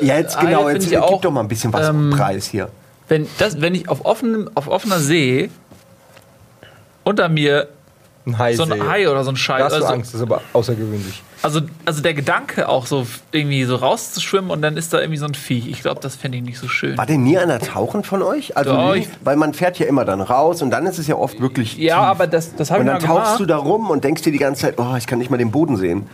Ja, 0.01 0.17
jetzt 0.17 0.39
genau, 0.39 0.67
ja, 0.67 0.73
jetzt 0.73 0.89
gib 0.89 0.99
auch, 0.99 1.21
doch 1.21 1.29
mal 1.31 1.41
ein 1.41 1.47
bisschen 1.47 1.71
was 1.71 1.89
ähm, 1.89 2.09
Preis 2.09 2.47
hier. 2.47 2.69
Wenn, 3.07 3.27
das, 3.37 3.61
wenn 3.61 3.73
ich 3.75 3.87
auf, 3.89 4.05
offenem, 4.05 4.49
auf 4.55 4.67
offener 4.67 4.99
See 4.99 5.49
unter 7.03 7.29
mir 7.29 7.67
Ein 8.25 8.37
Hai 8.37 8.55
so 8.55 8.63
ein 8.63 8.69
sehe. 8.73 8.87
Hai 8.89 9.09
oder 9.09 9.23
so 9.23 9.31
ein 9.31 9.35
Da 9.35 9.39
Scheiß. 9.39 9.63
hast 9.63 9.71
du 9.71 9.75
Also, 9.77 9.87
Angst, 9.87 10.13
das 10.13 10.19
ist 10.19 10.25
aber 10.27 10.41
außergewöhnlich. 10.51 11.23
also, 11.41 11.61
also 11.85 12.01
der 12.01 12.13
Gedanke 12.13 12.67
auch 12.67 12.85
so 12.85 13.07
irgendwie 13.31 13.63
so 13.63 13.77
rauszuschwimmen 13.77 14.51
und 14.51 14.61
dann 14.61 14.75
ist 14.75 14.91
da 14.93 14.99
irgendwie 14.99 15.17
so 15.19 15.25
ein 15.25 15.33
Viech. 15.33 15.67
Ich 15.69 15.81
glaube, 15.81 16.01
das 16.01 16.17
fände 16.17 16.37
ich 16.37 16.43
nicht 16.43 16.59
so 16.59 16.67
schön. 16.67 16.97
War 16.97 17.05
denn 17.05 17.23
nie 17.23 17.37
einer 17.37 17.59
tauchen 17.59 18.03
von 18.03 18.21
euch? 18.21 18.57
Also, 18.57 18.71
Doch, 18.73 18.93
nie? 18.93 18.99
ich- 19.01 19.09
weil 19.23 19.37
man 19.37 19.53
fährt 19.53 19.79
ja 19.79 19.85
immer 19.85 20.03
dann 20.03 20.19
raus 20.19 20.61
und 20.61 20.71
dann 20.71 20.85
ist 20.85 20.97
es 20.99 21.07
ja 21.07 21.15
oft 21.15 21.39
wirklich 21.39 21.77
Ja, 21.77 21.95
tief. 21.99 22.03
aber 22.09 22.27
das, 22.27 22.53
das 22.55 22.69
habe 22.71 22.81
Und 22.81 22.87
ich 22.87 22.93
dann 22.93 23.01
mal 23.01 23.07
tauchst 23.07 23.23
gemacht. 23.37 23.39
du 23.39 23.45
da 23.45 23.57
rum 23.57 23.89
und 23.89 24.03
denkst 24.03 24.23
dir 24.23 24.33
die 24.33 24.37
ganze 24.39 24.63
Zeit, 24.63 24.73
oh, 24.77 24.95
ich 24.97 25.07
kann 25.07 25.19
nicht 25.19 25.31
mal 25.31 25.37
den 25.37 25.51
Boden 25.51 25.77
sehen. 25.77 26.09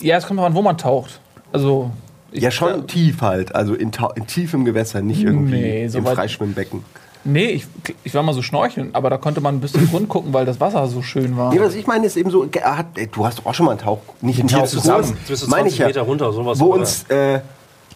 ja, 0.00 0.16
es 0.18 0.26
kommt 0.28 0.38
drauf 0.38 0.46
an, 0.46 0.54
wo 0.54 0.62
man 0.62 0.78
taucht. 0.78 1.18
Also. 1.52 1.90
Ich- 2.32 2.42
Ja, 2.42 2.50
schon 2.50 2.86
tief 2.86 3.20
halt, 3.22 3.54
also 3.54 3.74
in, 3.74 3.90
in 4.14 4.26
tiefem 4.26 4.64
Gewässer, 4.64 5.02
nicht 5.02 5.22
irgendwie 5.22 5.60
Nee, 5.60 5.88
so 5.88 5.98
im 5.98 6.06
Freischwimmbecken. 6.06 6.84
Nee, 7.22 7.50
ich, 7.50 7.66
ich 8.02 8.14
war 8.14 8.22
mal 8.22 8.32
so 8.32 8.40
schnorcheln, 8.40 8.90
aber 8.94 9.10
da 9.10 9.18
konnte 9.18 9.42
man 9.42 9.60
bis 9.60 9.72
zum 9.72 9.86
Grund 9.90 10.08
gucken, 10.08 10.32
weil 10.32 10.46
das 10.46 10.58
Wasser 10.58 10.86
so 10.88 11.02
schön 11.02 11.36
war. 11.36 11.52
Nee, 11.52 11.60
was 11.60 11.74
ich 11.74 11.86
meine, 11.86 12.06
ist 12.06 12.16
eben 12.16 12.30
so, 12.30 12.44
ey, 12.44 13.08
du 13.12 13.26
hast 13.26 13.38
doch 13.38 13.46
auch 13.46 13.54
schon 13.54 13.66
mal 13.66 13.72
einen 13.72 13.80
Tauch, 13.80 13.98
nicht 14.22 14.40
einen 14.40 14.48
Tauch 14.48 14.66
zusammen. 14.66 15.16
Bist 15.28 15.42
du 15.42 15.50
meine 15.50 15.68
ich 15.68 15.76
20 15.76 15.78
ja, 15.78 15.86
Meter 15.88 16.02
runter, 16.02 16.32
sowas, 16.32 16.58
wo 16.58 16.66
oder? 16.66 16.80
uns 16.80 17.04
äh, 17.10 17.40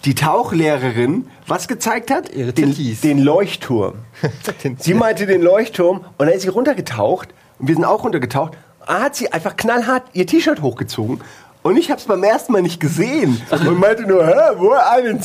die 0.05 0.14
Tauchlehrerin 0.14 1.27
was 1.47 1.68
gezeigt 1.68 2.11
hat? 2.11 2.35
Ihre 2.35 2.53
den, 2.53 2.75
den 3.03 3.18
Leuchtturm. 3.18 3.94
sie 4.79 4.94
meinte 4.94 5.27
den 5.27 5.40
Leuchtturm 5.40 5.99
und 6.18 6.27
dann 6.27 6.35
ist 6.35 6.42
sie 6.42 6.49
runtergetaucht 6.49 7.29
und 7.59 7.68
wir 7.68 7.75
sind 7.75 7.85
auch 7.85 8.05
runtergetaucht. 8.05 8.53
Da 8.87 9.01
hat 9.01 9.16
sie 9.16 9.33
einfach 9.33 9.57
knallhart 9.57 10.03
ihr 10.12 10.27
T-Shirt 10.27 10.61
hochgezogen. 10.61 11.23
Und 11.66 11.79
ich 11.79 11.90
habe 11.90 11.98
es 11.98 12.07
beim 12.07 12.22
ersten 12.22 12.53
Mal 12.53 12.61
nicht 12.61 12.79
gesehen 12.79 13.40
und 13.50 13.81
meinte 13.81 14.03
nur, 14.03 14.27
hä, 14.27 14.33
wo 14.59 14.72
einen 14.72 15.18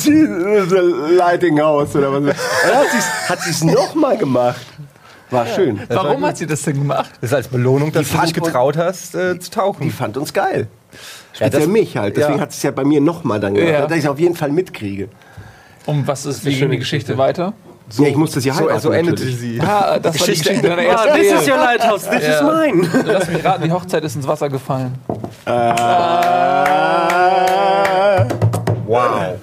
Lightinghouse 1.17 1.93
oder 1.97 2.13
was. 2.13 2.19
Und 2.19 2.27
dann 2.27 2.87
hat 3.27 3.41
sie 3.41 3.49
es 3.51 3.61
nochmal 3.63 4.17
gemacht. 4.17 4.65
War 5.31 5.45
schön. 5.45 5.81
Warum 5.89 6.25
hat 6.25 6.37
sie 6.37 6.47
das 6.47 6.61
denn 6.61 6.75
gemacht? 6.79 7.11
Das 7.19 7.31
ist 7.31 7.35
als 7.35 7.47
Belohnung, 7.49 7.91
dass 7.91 8.07
Die 8.07 8.15
du 8.15 8.21
dich 8.23 8.33
getraut 8.33 8.77
hast, 8.77 9.15
äh, 9.15 9.37
zu 9.37 9.51
tauchen. 9.51 9.83
Die 9.83 9.89
fand 9.91 10.15
uns 10.15 10.31
geil. 10.33 10.67
Speziell 11.33 11.49
das- 11.63 11.67
mich 11.67 11.97
halt. 11.97 12.15
Deswegen 12.15 12.37
ja. 12.37 12.41
hat 12.41 12.51
es 12.51 12.63
ja 12.63 12.71
bei 12.71 12.85
mir 12.85 13.01
nochmal 13.01 13.41
dann 13.41 13.53
gemacht, 13.53 13.71
Ja. 13.73 13.81
dass 13.85 13.97
ich 13.97 14.05
es 14.05 14.09
auf 14.09 14.17
jeden 14.19 14.35
Fall 14.35 14.49
mitkriege. 14.49 15.09
Und 15.85 16.07
was 16.07 16.25
ist, 16.25 16.45
wie 16.45 16.51
ging 16.51 16.59
schöne 16.59 16.71
die 16.71 16.77
Geschichte 16.79 17.13
Geschichte. 17.13 17.17
weiter? 17.17 17.53
Ja, 17.97 18.07
ich 18.07 18.15
muss 18.15 18.31
das 18.31 18.45
ja 18.45 18.53
so, 18.53 18.69
so 18.79 18.91
endete 18.91 19.23
sie. 19.23 19.57
Ja, 19.57 19.97
das 19.99 20.19
war 20.19 20.27
die 20.27 20.31
Geschichte 20.39 20.61
deiner 20.61 20.81
Ah, 20.81 21.05
ersten 21.05 21.13
this 21.15 21.31
is 21.41 21.47
your 21.47 21.57
lighthouse, 21.57 22.09
this 22.09 22.23
Ja. 22.27 22.35
is 22.35 22.41
mine. 22.43 23.03
Lass 23.05 23.27
mich 23.29 23.43
raten, 23.43 23.63
die 23.63 23.71
Hochzeit 23.71 24.03
ist 24.03 24.15
ins 24.15 24.27
Wasser 24.27 24.49
gefallen. 24.49 24.95
Äh, 25.45 25.73
Wow. 28.85 29.35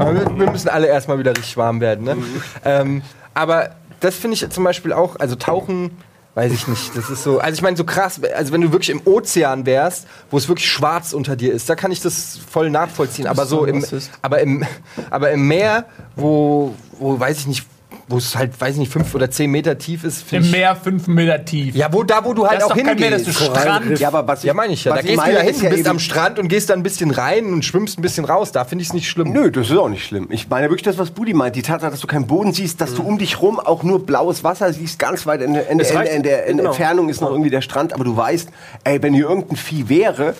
Aber 0.00 0.14
wir, 0.14 0.38
wir 0.38 0.50
müssen 0.50 0.68
alle 0.68 0.88
erstmal 0.88 1.18
wieder 1.18 1.30
richtig 1.30 1.56
warm 1.56 1.80
werden. 1.80 2.04
Ne? 2.04 2.16
Ähm, 2.64 3.02
aber 3.32 3.70
das 4.00 4.16
finde 4.16 4.34
ich 4.34 4.50
zum 4.50 4.64
Beispiel 4.64 4.92
auch, 4.92 5.16
also 5.20 5.36
Tauchen, 5.36 5.92
weiß 6.34 6.52
ich 6.52 6.66
nicht. 6.68 6.96
Das 6.96 7.10
ist 7.10 7.22
so, 7.22 7.38
also 7.38 7.54
ich 7.54 7.62
meine, 7.62 7.76
so 7.76 7.84
krass, 7.84 8.20
also 8.34 8.52
wenn 8.52 8.60
du 8.60 8.72
wirklich 8.72 8.90
im 8.90 9.02
Ozean 9.04 9.66
wärst, 9.66 10.06
wo 10.30 10.36
es 10.36 10.48
wirklich 10.48 10.68
schwarz 10.68 11.12
unter 11.12 11.36
dir 11.36 11.52
ist, 11.52 11.68
da 11.68 11.76
kann 11.76 11.92
ich 11.92 12.00
das 12.00 12.38
voll 12.50 12.70
nachvollziehen. 12.70 13.26
Aber 13.26 13.46
so 13.46 13.64
im, 13.64 13.84
aber 14.22 14.40
im, 14.40 14.64
aber 15.10 15.30
im 15.30 15.46
Meer, 15.46 15.86
wo, 16.16 16.74
wo 16.98 17.18
weiß 17.18 17.38
ich 17.38 17.46
nicht, 17.46 17.66
wo 18.08 18.18
es 18.18 18.36
halt, 18.36 18.60
weiß 18.60 18.74
ich 18.74 18.80
nicht, 18.80 18.92
fünf 18.92 19.14
oder 19.14 19.30
zehn 19.30 19.50
Meter 19.50 19.78
tief 19.78 20.04
ist, 20.04 20.30
Im 20.32 20.42
ich. 20.42 20.50
Meer 20.52 20.76
fünf 20.76 21.06
Meter 21.06 21.42
tief. 21.44 21.74
Ja, 21.74 21.92
wo 21.92 22.02
da, 22.02 22.24
wo 22.24 22.34
du 22.34 22.46
halt 22.46 22.56
Das 22.60 22.64
ist 22.64 22.70
auch 22.72 22.76
doch 22.76 22.84
kein 22.84 22.98
Meer, 22.98 23.10
hingehst. 23.10 23.28
das 23.28 23.40
ist 23.40 23.46
Strand. 23.46 23.98
Ja, 23.98 24.08
aber 24.08 24.26
was 24.26 24.40
ich, 24.40 24.44
Ja, 24.44 24.54
meine 24.54 24.72
ich 24.74 24.84
ja. 24.84 24.94
Da 24.94 25.00
gehst 25.00 25.26
du 25.26 25.32
ja 25.32 25.40
hin, 25.40 25.54
du 25.58 25.68
bist 25.70 25.88
am 25.88 25.98
Strand 25.98 26.38
und 26.38 26.48
gehst 26.48 26.70
dann 26.70 26.80
ein 26.80 26.82
bisschen 26.82 27.10
rein 27.10 27.46
und 27.46 27.64
schwimmst 27.64 27.98
ein 27.98 28.02
bisschen 28.02 28.24
raus. 28.24 28.52
Da 28.52 28.64
finde 28.64 28.82
ich 28.82 28.88
es 28.88 28.94
nicht 28.94 29.08
schlimm. 29.08 29.32
Nö, 29.32 29.50
das 29.50 29.70
ist 29.70 29.76
auch 29.76 29.88
nicht 29.88 30.04
schlimm. 30.04 30.28
Ich 30.30 30.48
meine 30.48 30.68
wirklich 30.68 30.82
das, 30.82 30.98
was 30.98 31.10
Budi 31.10 31.32
meint. 31.32 31.56
Die 31.56 31.62
Tatsache, 31.62 31.90
dass 31.90 32.00
du 32.00 32.06
keinen 32.06 32.26
Boden 32.26 32.52
siehst, 32.52 32.80
dass 32.80 32.94
du 32.94 33.02
um 33.02 33.18
dich 33.18 33.40
rum 33.40 33.58
auch 33.58 33.82
nur 33.82 34.04
blaues 34.04 34.44
Wasser 34.44 34.72
siehst, 34.72 34.98
ganz 34.98 35.26
weit 35.26 35.40
in 35.40 35.54
der, 35.54 35.68
in 35.68 35.78
in 35.80 35.86
der, 35.88 36.14
in 36.14 36.22
der 36.22 36.46
genau. 36.46 36.70
Entfernung 36.70 37.08
ist 37.08 37.20
noch 37.20 37.30
irgendwie 37.30 37.50
der 37.50 37.62
Strand, 37.62 37.92
aber 37.94 38.04
du 38.04 38.16
weißt, 38.16 38.48
ey, 38.84 39.02
wenn 39.02 39.14
hier 39.14 39.28
irgendein 39.28 39.56
Vieh 39.56 39.88
wäre, 39.88 40.34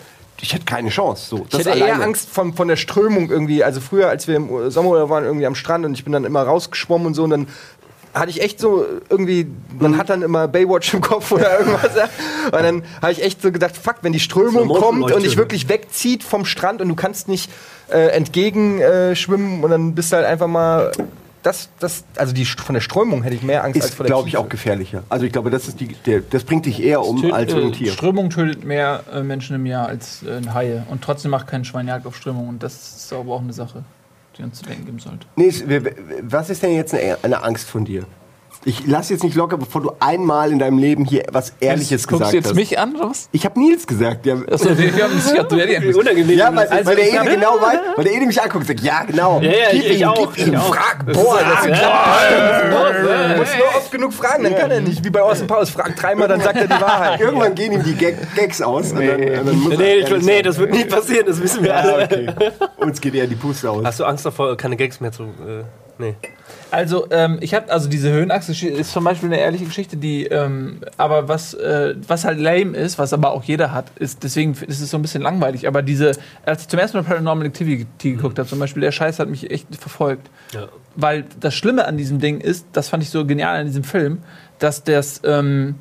ich 0.44 0.52
hätte 0.54 0.66
keine 0.66 0.90
Chance. 0.90 1.26
So, 1.28 1.36
Ich 1.44 1.48
das 1.48 1.64
hätte 1.66 1.78
eher. 1.78 2.00
Angst 2.02 2.28
von, 2.28 2.52
von 2.54 2.68
der 2.68 2.76
Strömung 2.76 3.30
irgendwie. 3.30 3.64
Also 3.64 3.80
früher, 3.80 4.08
als 4.08 4.28
wir 4.28 4.36
im 4.36 4.70
Sommerurlaub 4.70 5.08
waren, 5.10 5.24
irgendwie 5.24 5.46
am 5.46 5.54
Strand 5.54 5.84
und 5.86 5.94
ich 5.94 6.04
bin 6.04 6.12
dann 6.12 6.24
immer 6.24 6.42
rausgeschwommen 6.42 7.06
und 7.06 7.14
so 7.14 7.24
und 7.24 7.30
dann 7.30 7.48
hatte 8.12 8.30
ich 8.30 8.42
echt 8.42 8.60
so 8.60 8.84
irgendwie, 9.08 9.46
man 9.78 9.92
Mhm. 9.92 9.96
hat 9.96 10.08
dann 10.10 10.22
immer 10.22 10.46
Baywatch 10.46 10.94
im 10.94 11.00
Kopf 11.00 11.32
oder 11.32 11.58
irgendwas. 11.60 11.96
ja. 11.96 12.04
Und 12.56 12.62
dann 12.62 12.82
habe 13.02 13.10
ich 13.12 13.22
echt 13.22 13.42
so 13.42 13.50
gedacht, 13.50 13.76
fuck, 13.76 13.96
wenn 14.02 14.12
die 14.12 14.20
Strömung 14.20 14.68
kommt 14.68 15.10
und 15.10 15.22
dich 15.24 15.36
wirklich 15.36 15.68
wegzieht 15.68 16.22
vom 16.22 16.44
Strand 16.44 16.80
und 16.80 16.88
du 16.88 16.94
kannst 16.94 17.26
nicht 17.26 17.50
äh, 17.90 18.08
entgegen 18.08 18.80
äh, 18.80 19.16
schwimmen 19.16 19.64
und 19.64 19.70
dann 19.70 19.94
bist 19.94 20.12
du 20.12 20.16
halt 20.16 20.26
einfach 20.26 20.46
mal 20.46 20.92
das, 21.44 21.68
das, 21.78 22.04
also 22.16 22.32
die 22.32 22.46
von 22.46 22.72
der 22.72 22.80
Strömung 22.80 23.22
hätte 23.22 23.36
ich 23.36 23.42
mehr 23.42 23.64
Angst 23.64 23.76
als 23.76 23.90
Ist, 23.90 23.94
vor 23.94 24.04
der 24.04 24.14
glaube 24.14 24.28
ich, 24.28 24.38
auch 24.38 24.48
gefährlicher. 24.48 25.04
Also 25.10 25.26
ich 25.26 25.32
glaube, 25.32 25.50
das, 25.50 25.68
ist 25.68 25.78
die, 25.78 25.88
der, 25.88 26.22
das 26.22 26.42
bringt 26.42 26.64
dich 26.64 26.82
eher 26.82 27.02
um 27.02 27.32
als 27.32 27.52
äh, 27.52 27.56
ein 27.56 27.72
Tier. 27.72 27.92
Strömung 27.92 28.30
tötet 28.30 28.64
mehr 28.64 29.04
äh, 29.12 29.22
Menschen 29.22 29.54
im 29.54 29.66
Jahr 29.66 29.86
als 29.86 30.22
äh, 30.22 30.38
ein 30.38 30.54
Haie. 30.54 30.86
Und 30.88 31.02
trotzdem 31.02 31.30
macht 31.30 31.46
kein 31.46 31.64
Schwein 31.66 31.86
Jagd 31.86 32.06
auf 32.06 32.16
Strömung. 32.16 32.48
Und 32.48 32.62
das 32.62 32.96
ist 32.96 33.12
aber 33.12 33.34
auch 33.34 33.42
eine 33.42 33.52
Sache, 33.52 33.84
die 34.38 34.42
uns 34.42 34.58
zu 34.58 34.64
denken 34.64 34.86
geben 34.86 34.98
sollte. 34.98 35.26
Nee, 35.36 35.52
was 36.22 36.48
ist 36.48 36.62
denn 36.62 36.74
jetzt 36.74 36.94
eine, 36.94 37.18
eine 37.22 37.42
Angst 37.42 37.68
von 37.68 37.84
dir? 37.84 38.06
Ich 38.66 38.86
lass 38.86 39.10
jetzt 39.10 39.22
nicht 39.22 39.34
locker, 39.36 39.58
bevor 39.58 39.82
du 39.82 39.92
einmal 40.00 40.50
in 40.50 40.58
deinem 40.58 40.78
Leben 40.78 41.04
hier 41.04 41.24
was 41.30 41.52
Ehrliches 41.60 42.08
Guckst 42.08 42.20
gesagt 42.20 42.32
du 42.32 42.36
jetzt 42.38 42.46
hast. 42.48 42.54
mich 42.54 42.78
an 42.78 42.96
oder 42.96 43.10
was? 43.10 43.28
Ich 43.32 43.44
habe 43.44 43.60
Nils 43.60 43.86
gesagt. 43.86 44.24
Ja, 44.24 44.36
Achso, 44.50 44.76
wir, 44.78 45.04
haben 45.04 45.18
es 45.18 45.32
ja, 45.34 45.42
du 45.42 45.56
hättest 45.56 45.98
Unangenehm. 45.98 46.38
ja 46.38 46.54
weil, 46.56 46.66
Also 46.68 46.86
weil 46.86 46.96
der 46.96 47.08
ich 47.08 47.14
Ede 47.14 47.24
genau 47.36 47.60
weiß, 47.60 47.78
weil 47.96 48.04
der 48.04 48.12
Ede 48.14 48.26
mich 48.26 48.40
anguckt 48.40 48.62
und 48.62 48.66
sagt, 48.66 48.80
ja 48.80 49.04
genau. 49.04 49.40
Ja, 49.42 49.50
ja, 49.50 49.56
gib 49.70 49.84
ich 49.84 50.00
ihm, 50.00 50.08
auch, 50.08 50.32
gib 50.34 50.46
ihm, 50.46 50.52
ich 50.54 50.58
auch. 50.58 50.74
frag, 50.74 51.04
Das 51.06 51.16
boah, 51.16 51.36
ist- 51.40 51.46
das 51.50 51.66
ist 51.66 51.82
Du 53.34 53.38
musst 53.40 53.58
nur 53.58 53.66
oft 53.76 53.92
genug 53.92 54.12
fragen, 54.14 54.44
dann 54.44 54.56
kann 54.56 54.70
er 54.70 54.80
nicht. 54.80 55.04
Wie 55.04 55.10
bei 55.10 55.20
Austin 55.22 55.46
Powers, 55.46 55.70
frag 55.70 55.94
dreimal, 55.96 56.28
dann 56.28 56.40
sagt 56.40 56.56
er 56.56 56.64
die 56.66 56.70
Wahrheit. 56.80 57.20
Irgendwann 57.20 57.54
gehen 57.54 57.72
ihm 57.72 57.82
die 57.82 57.94
Gag 57.94 58.16
Gags 58.34 58.62
aus. 58.62 58.92
Und 58.92 59.06
dann, 59.06 59.20
und 59.20 59.46
dann 59.46 59.78
Nee, 59.78 59.96
ich, 59.96 60.22
nee, 60.24 60.42
das 60.42 60.58
wird 60.58 60.70
nie 60.70 60.84
passieren, 60.86 61.26
das 61.26 61.40
wissen 61.42 61.62
wir 61.62 61.70
Ja, 61.70 61.76
alle. 61.76 62.04
okay. 62.04 62.28
Uns 62.78 63.00
geht 63.00 63.14
eher 63.14 63.26
die 63.26 63.34
Puste 63.34 63.70
aus. 63.70 63.84
Hast 63.84 64.00
du 64.00 64.04
Angst 64.04 64.24
davor, 64.24 64.56
keine 64.56 64.76
Gags 64.76 65.00
mehr 65.00 65.12
zu. 65.12 65.24
Äh, 65.24 65.64
nee. 65.98 66.14
Also, 66.70 67.06
ähm, 67.10 67.38
ich 67.40 67.54
habe, 67.54 67.70
also 67.70 67.88
diese 67.88 68.10
Höhenachse 68.10 68.52
ist 68.66 68.92
zum 68.92 69.04
Beispiel 69.04 69.28
eine 69.28 69.38
ehrliche 69.38 69.64
Geschichte, 69.64 69.96
die, 69.96 70.26
ähm, 70.26 70.80
aber 70.96 71.28
was, 71.28 71.54
äh, 71.54 71.94
was 72.06 72.24
halt 72.24 72.38
lame 72.38 72.76
ist, 72.76 72.98
was 72.98 73.12
aber 73.12 73.32
auch 73.32 73.44
jeder 73.44 73.72
hat, 73.72 73.86
ist, 73.98 74.22
deswegen 74.22 74.52
ist 74.52 74.80
es 74.80 74.90
so 74.90 74.98
ein 74.98 75.02
bisschen 75.02 75.22
langweilig, 75.22 75.68
aber 75.68 75.82
diese, 75.82 76.12
als 76.44 76.62
ich 76.62 76.68
zum 76.68 76.78
ersten 76.80 76.98
Mal 76.98 77.04
Paranormal 77.04 77.46
Activity 77.46 78.12
geguckt 78.12 78.38
habe, 78.38 78.48
zum 78.48 78.58
Beispiel, 78.58 78.80
der 78.80 78.92
Scheiß 78.92 79.18
hat 79.18 79.28
mich 79.28 79.50
echt 79.50 79.68
verfolgt. 79.76 80.28
Ja. 80.52 80.68
Weil 80.96 81.24
das 81.40 81.54
Schlimme 81.54 81.86
an 81.86 81.96
diesem 81.96 82.18
Ding 82.18 82.40
ist, 82.40 82.66
das 82.72 82.88
fand 82.88 83.02
ich 83.02 83.10
so 83.10 83.24
genial 83.24 83.60
an 83.60 83.66
diesem 83.66 83.84
Film, 83.84 84.18
dass 84.58 84.84
das, 84.84 85.20
ähm, 85.24 85.76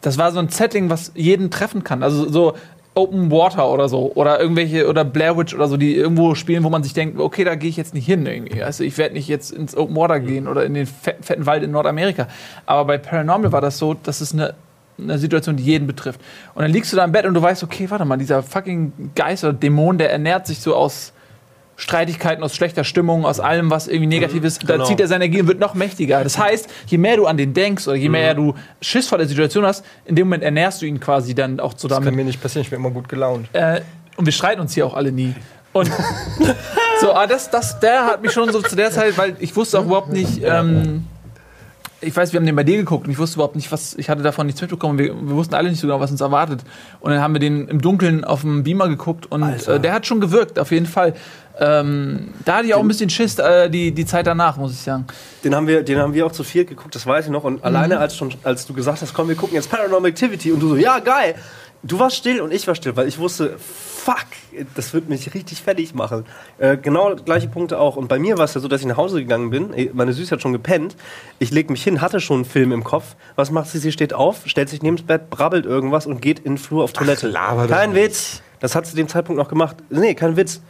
das 0.00 0.18
war 0.18 0.32
so 0.32 0.38
ein 0.38 0.48
Setting, 0.48 0.90
was 0.90 1.12
jeden 1.14 1.50
treffen 1.50 1.84
kann. 1.84 2.02
Also 2.02 2.28
so 2.28 2.54
Open 2.94 3.30
Water 3.30 3.70
oder 3.70 3.88
so 3.88 4.12
oder 4.14 4.40
irgendwelche 4.40 4.88
oder 4.88 5.04
Blair 5.04 5.36
Witch 5.36 5.54
oder 5.54 5.68
so, 5.68 5.76
die 5.76 5.94
irgendwo 5.94 6.34
spielen, 6.34 6.64
wo 6.64 6.70
man 6.70 6.82
sich 6.82 6.92
denkt, 6.92 7.18
okay, 7.20 7.44
da 7.44 7.54
gehe 7.54 7.70
ich 7.70 7.76
jetzt 7.76 7.94
nicht 7.94 8.06
hin 8.06 8.26
irgendwie. 8.26 8.62
Also 8.62 8.82
ich 8.82 8.98
werde 8.98 9.14
nicht 9.14 9.28
jetzt 9.28 9.52
ins 9.52 9.76
Open 9.76 9.94
Water 9.96 10.18
gehen 10.18 10.48
oder 10.48 10.64
in 10.64 10.74
den 10.74 10.86
fetten, 10.86 11.22
fetten 11.22 11.46
Wald 11.46 11.62
in 11.62 11.70
Nordamerika. 11.70 12.26
Aber 12.66 12.84
bei 12.84 12.98
Paranormal 12.98 13.52
war 13.52 13.60
das 13.60 13.78
so, 13.78 13.94
dass 13.94 14.20
es 14.20 14.32
eine 14.32 14.54
eine 15.02 15.18
Situation, 15.18 15.56
die 15.56 15.62
jeden 15.62 15.86
betrifft. 15.86 16.20
Und 16.54 16.62
dann 16.62 16.70
liegst 16.70 16.92
du 16.92 16.96
da 16.96 17.04
im 17.04 17.12
Bett 17.12 17.24
und 17.24 17.32
du 17.34 17.40
weißt, 17.40 17.62
okay, 17.62 17.88
warte 17.88 18.04
mal, 18.04 18.18
dieser 18.18 18.42
fucking 18.42 18.92
Geist 19.14 19.44
oder 19.44 19.54
Dämon, 19.54 19.96
der 19.96 20.12
ernährt 20.12 20.46
sich 20.46 20.60
so 20.60 20.74
aus 20.74 21.12
Streitigkeiten, 21.80 22.44
aus 22.44 22.54
schlechter 22.54 22.84
Stimmung, 22.84 23.24
aus 23.24 23.40
allem, 23.40 23.70
was 23.70 23.88
irgendwie 23.88 24.06
negativ 24.06 24.44
ist. 24.44 24.68
Da 24.68 24.74
genau. 24.74 24.84
zieht 24.84 25.00
er 25.00 25.08
seine 25.08 25.24
Energie 25.24 25.40
und 25.40 25.48
wird 25.48 25.60
noch 25.60 25.72
mächtiger. 25.72 26.22
Das 26.22 26.36
heißt, 26.36 26.68
je 26.86 26.98
mehr 26.98 27.16
du 27.16 27.26
an 27.26 27.38
den 27.38 27.54
denkst 27.54 27.88
oder 27.88 27.96
je 27.96 28.10
mehr 28.10 28.34
du 28.34 28.54
Schiss 28.82 29.08
vor 29.08 29.16
der 29.16 29.26
Situation 29.26 29.64
hast, 29.64 29.82
in 30.04 30.14
dem 30.14 30.26
Moment 30.26 30.42
ernährst 30.42 30.82
du 30.82 30.86
ihn 30.86 31.00
quasi 31.00 31.34
dann 31.34 31.58
auch 31.58 31.72
so 31.74 31.88
Das 31.88 31.96
kann 31.96 32.04
damit. 32.04 32.16
mir 32.16 32.24
nicht 32.24 32.42
passieren, 32.42 32.64
ich 32.64 32.70
bin 32.70 32.80
immer 32.80 32.90
gut 32.90 33.08
gelaunt. 33.08 33.48
Äh, 33.54 33.80
und 34.16 34.26
wir 34.26 34.32
streiten 34.32 34.60
uns 34.60 34.74
hier 34.74 34.84
auch 34.84 34.92
alle 34.92 35.10
nie. 35.10 35.34
Und 35.72 35.90
so, 37.00 37.14
aber 37.14 37.26
das, 37.26 37.50
das, 37.50 37.80
der 37.80 38.04
hat 38.04 38.20
mich 38.20 38.32
schon 38.32 38.52
so 38.52 38.60
zu 38.60 38.76
der 38.76 38.90
Zeit, 38.90 39.16
weil 39.16 39.36
ich 39.38 39.56
wusste 39.56 39.78
auch 39.78 39.86
überhaupt 39.86 40.12
nicht, 40.12 40.42
ähm, 40.44 41.06
ich 42.02 42.16
weiß, 42.16 42.32
wir 42.32 42.40
haben 42.40 42.46
den 42.46 42.56
bei 42.56 42.64
dir 42.64 42.76
geguckt 42.76 43.06
und 43.06 43.12
ich 43.12 43.18
wusste 43.18 43.36
überhaupt 43.36 43.56
nicht, 43.56 43.70
was, 43.72 43.94
ich 43.94 44.08
hatte 44.08 44.22
davon 44.22 44.46
nichts 44.46 44.60
mitbekommen. 44.60 44.98
Wir, 44.98 45.14
wir 45.14 45.36
wussten 45.36 45.54
alle 45.54 45.70
nicht 45.70 45.80
so 45.80 45.86
genau, 45.86 46.00
was 46.00 46.10
uns 46.10 46.20
erwartet. 46.20 46.62
Und 47.00 47.10
dann 47.10 47.20
haben 47.20 47.34
wir 47.34 47.40
den 47.40 47.68
im 47.68 47.80
Dunkeln 47.80 48.24
auf 48.24 48.42
dem 48.42 48.62
Beamer 48.64 48.88
geguckt 48.88 49.30
und 49.30 49.42
äh, 49.42 49.80
der 49.80 49.92
hat 49.92 50.06
schon 50.06 50.20
gewirkt, 50.20 50.58
auf 50.58 50.70
jeden 50.70 50.86
Fall. 50.86 51.14
Ähm, 51.60 52.28
da 52.46 52.56
hatte 52.56 52.66
ich 52.66 52.74
auch 52.74 52.80
ein 52.80 52.88
bisschen 52.88 53.10
Schiss, 53.10 53.38
äh, 53.38 53.68
die, 53.68 53.92
die 53.92 54.06
Zeit 54.06 54.26
danach, 54.26 54.56
muss 54.56 54.72
ich 54.72 54.80
sagen. 54.80 55.06
Den 55.44 55.54
haben, 55.54 55.66
wir, 55.66 55.82
den 55.82 55.98
haben 55.98 56.14
wir 56.14 56.24
auch 56.24 56.32
zu 56.32 56.42
viert 56.42 56.68
geguckt, 56.68 56.94
das 56.94 57.06
weiß 57.06 57.26
ich 57.26 57.30
noch. 57.30 57.44
Und 57.44 57.62
alleine, 57.62 57.98
als, 57.98 58.16
schon, 58.16 58.32
als 58.42 58.66
du 58.66 58.72
gesagt 58.72 59.02
hast, 59.02 59.12
komm, 59.12 59.28
wir 59.28 59.36
gucken 59.36 59.54
jetzt 59.54 59.70
Paranormal 59.70 60.08
Activity 60.08 60.52
und 60.52 60.60
du 60.60 60.70
so, 60.70 60.76
ja, 60.76 60.98
geil. 61.00 61.34
Du 61.82 61.98
warst 61.98 62.16
still 62.16 62.40
und 62.40 62.52
ich 62.52 62.66
war 62.66 62.74
still, 62.74 62.94
weil 62.96 63.08
ich 63.08 63.18
wusste, 63.18 63.56
fuck, 63.58 64.26
das 64.74 64.92
wird 64.92 65.08
mich 65.08 65.32
richtig 65.34 65.62
fertig 65.62 65.94
machen. 65.94 66.24
Äh, 66.58 66.76
genau 66.76 67.14
gleiche 67.16 67.48
Punkte 67.48 67.78
auch. 67.78 67.96
Und 67.96 68.08
bei 68.08 68.18
mir 68.18 68.36
war 68.38 68.44
es 68.44 68.54
ja 68.54 68.60
so, 68.60 68.68
dass 68.68 68.80
ich 68.80 68.86
nach 68.86 68.98
Hause 68.98 69.20
gegangen 69.20 69.50
bin. 69.50 69.74
Meine 69.94 70.12
Süße 70.12 70.30
hat 70.30 70.42
schon 70.42 70.52
gepennt. 70.52 70.96
Ich 71.38 71.50
leg 71.50 71.70
mich 71.70 71.82
hin, 71.82 72.00
hatte 72.00 72.20
schon 72.20 72.36
einen 72.36 72.44
Film 72.44 72.72
im 72.72 72.84
Kopf. 72.84 73.16
Was 73.36 73.50
macht 73.50 73.68
sie? 73.68 73.78
Sie 73.78 73.92
steht 73.92 74.12
auf, 74.12 74.42
stellt 74.44 74.68
sich 74.68 74.82
neben 74.82 74.96
das 74.96 75.06
Bett, 75.06 75.30
brabbelt 75.30 75.64
irgendwas 75.64 76.06
und 76.06 76.20
geht 76.20 76.38
in 76.40 76.52
den 76.52 76.58
Flur 76.58 76.84
auf 76.84 76.92
Toilette. 76.92 77.28
laber 77.28 77.66
doch 77.66 77.74
kein. 77.74 77.94
Witz. 77.94 78.42
Das 78.60 78.74
hat 78.74 78.86
sie 78.86 78.94
dem 78.94 79.08
Zeitpunkt 79.08 79.38
noch 79.38 79.48
gemacht. 79.48 79.76
Nee, 79.88 80.14
kein 80.14 80.36
Witz. 80.36 80.60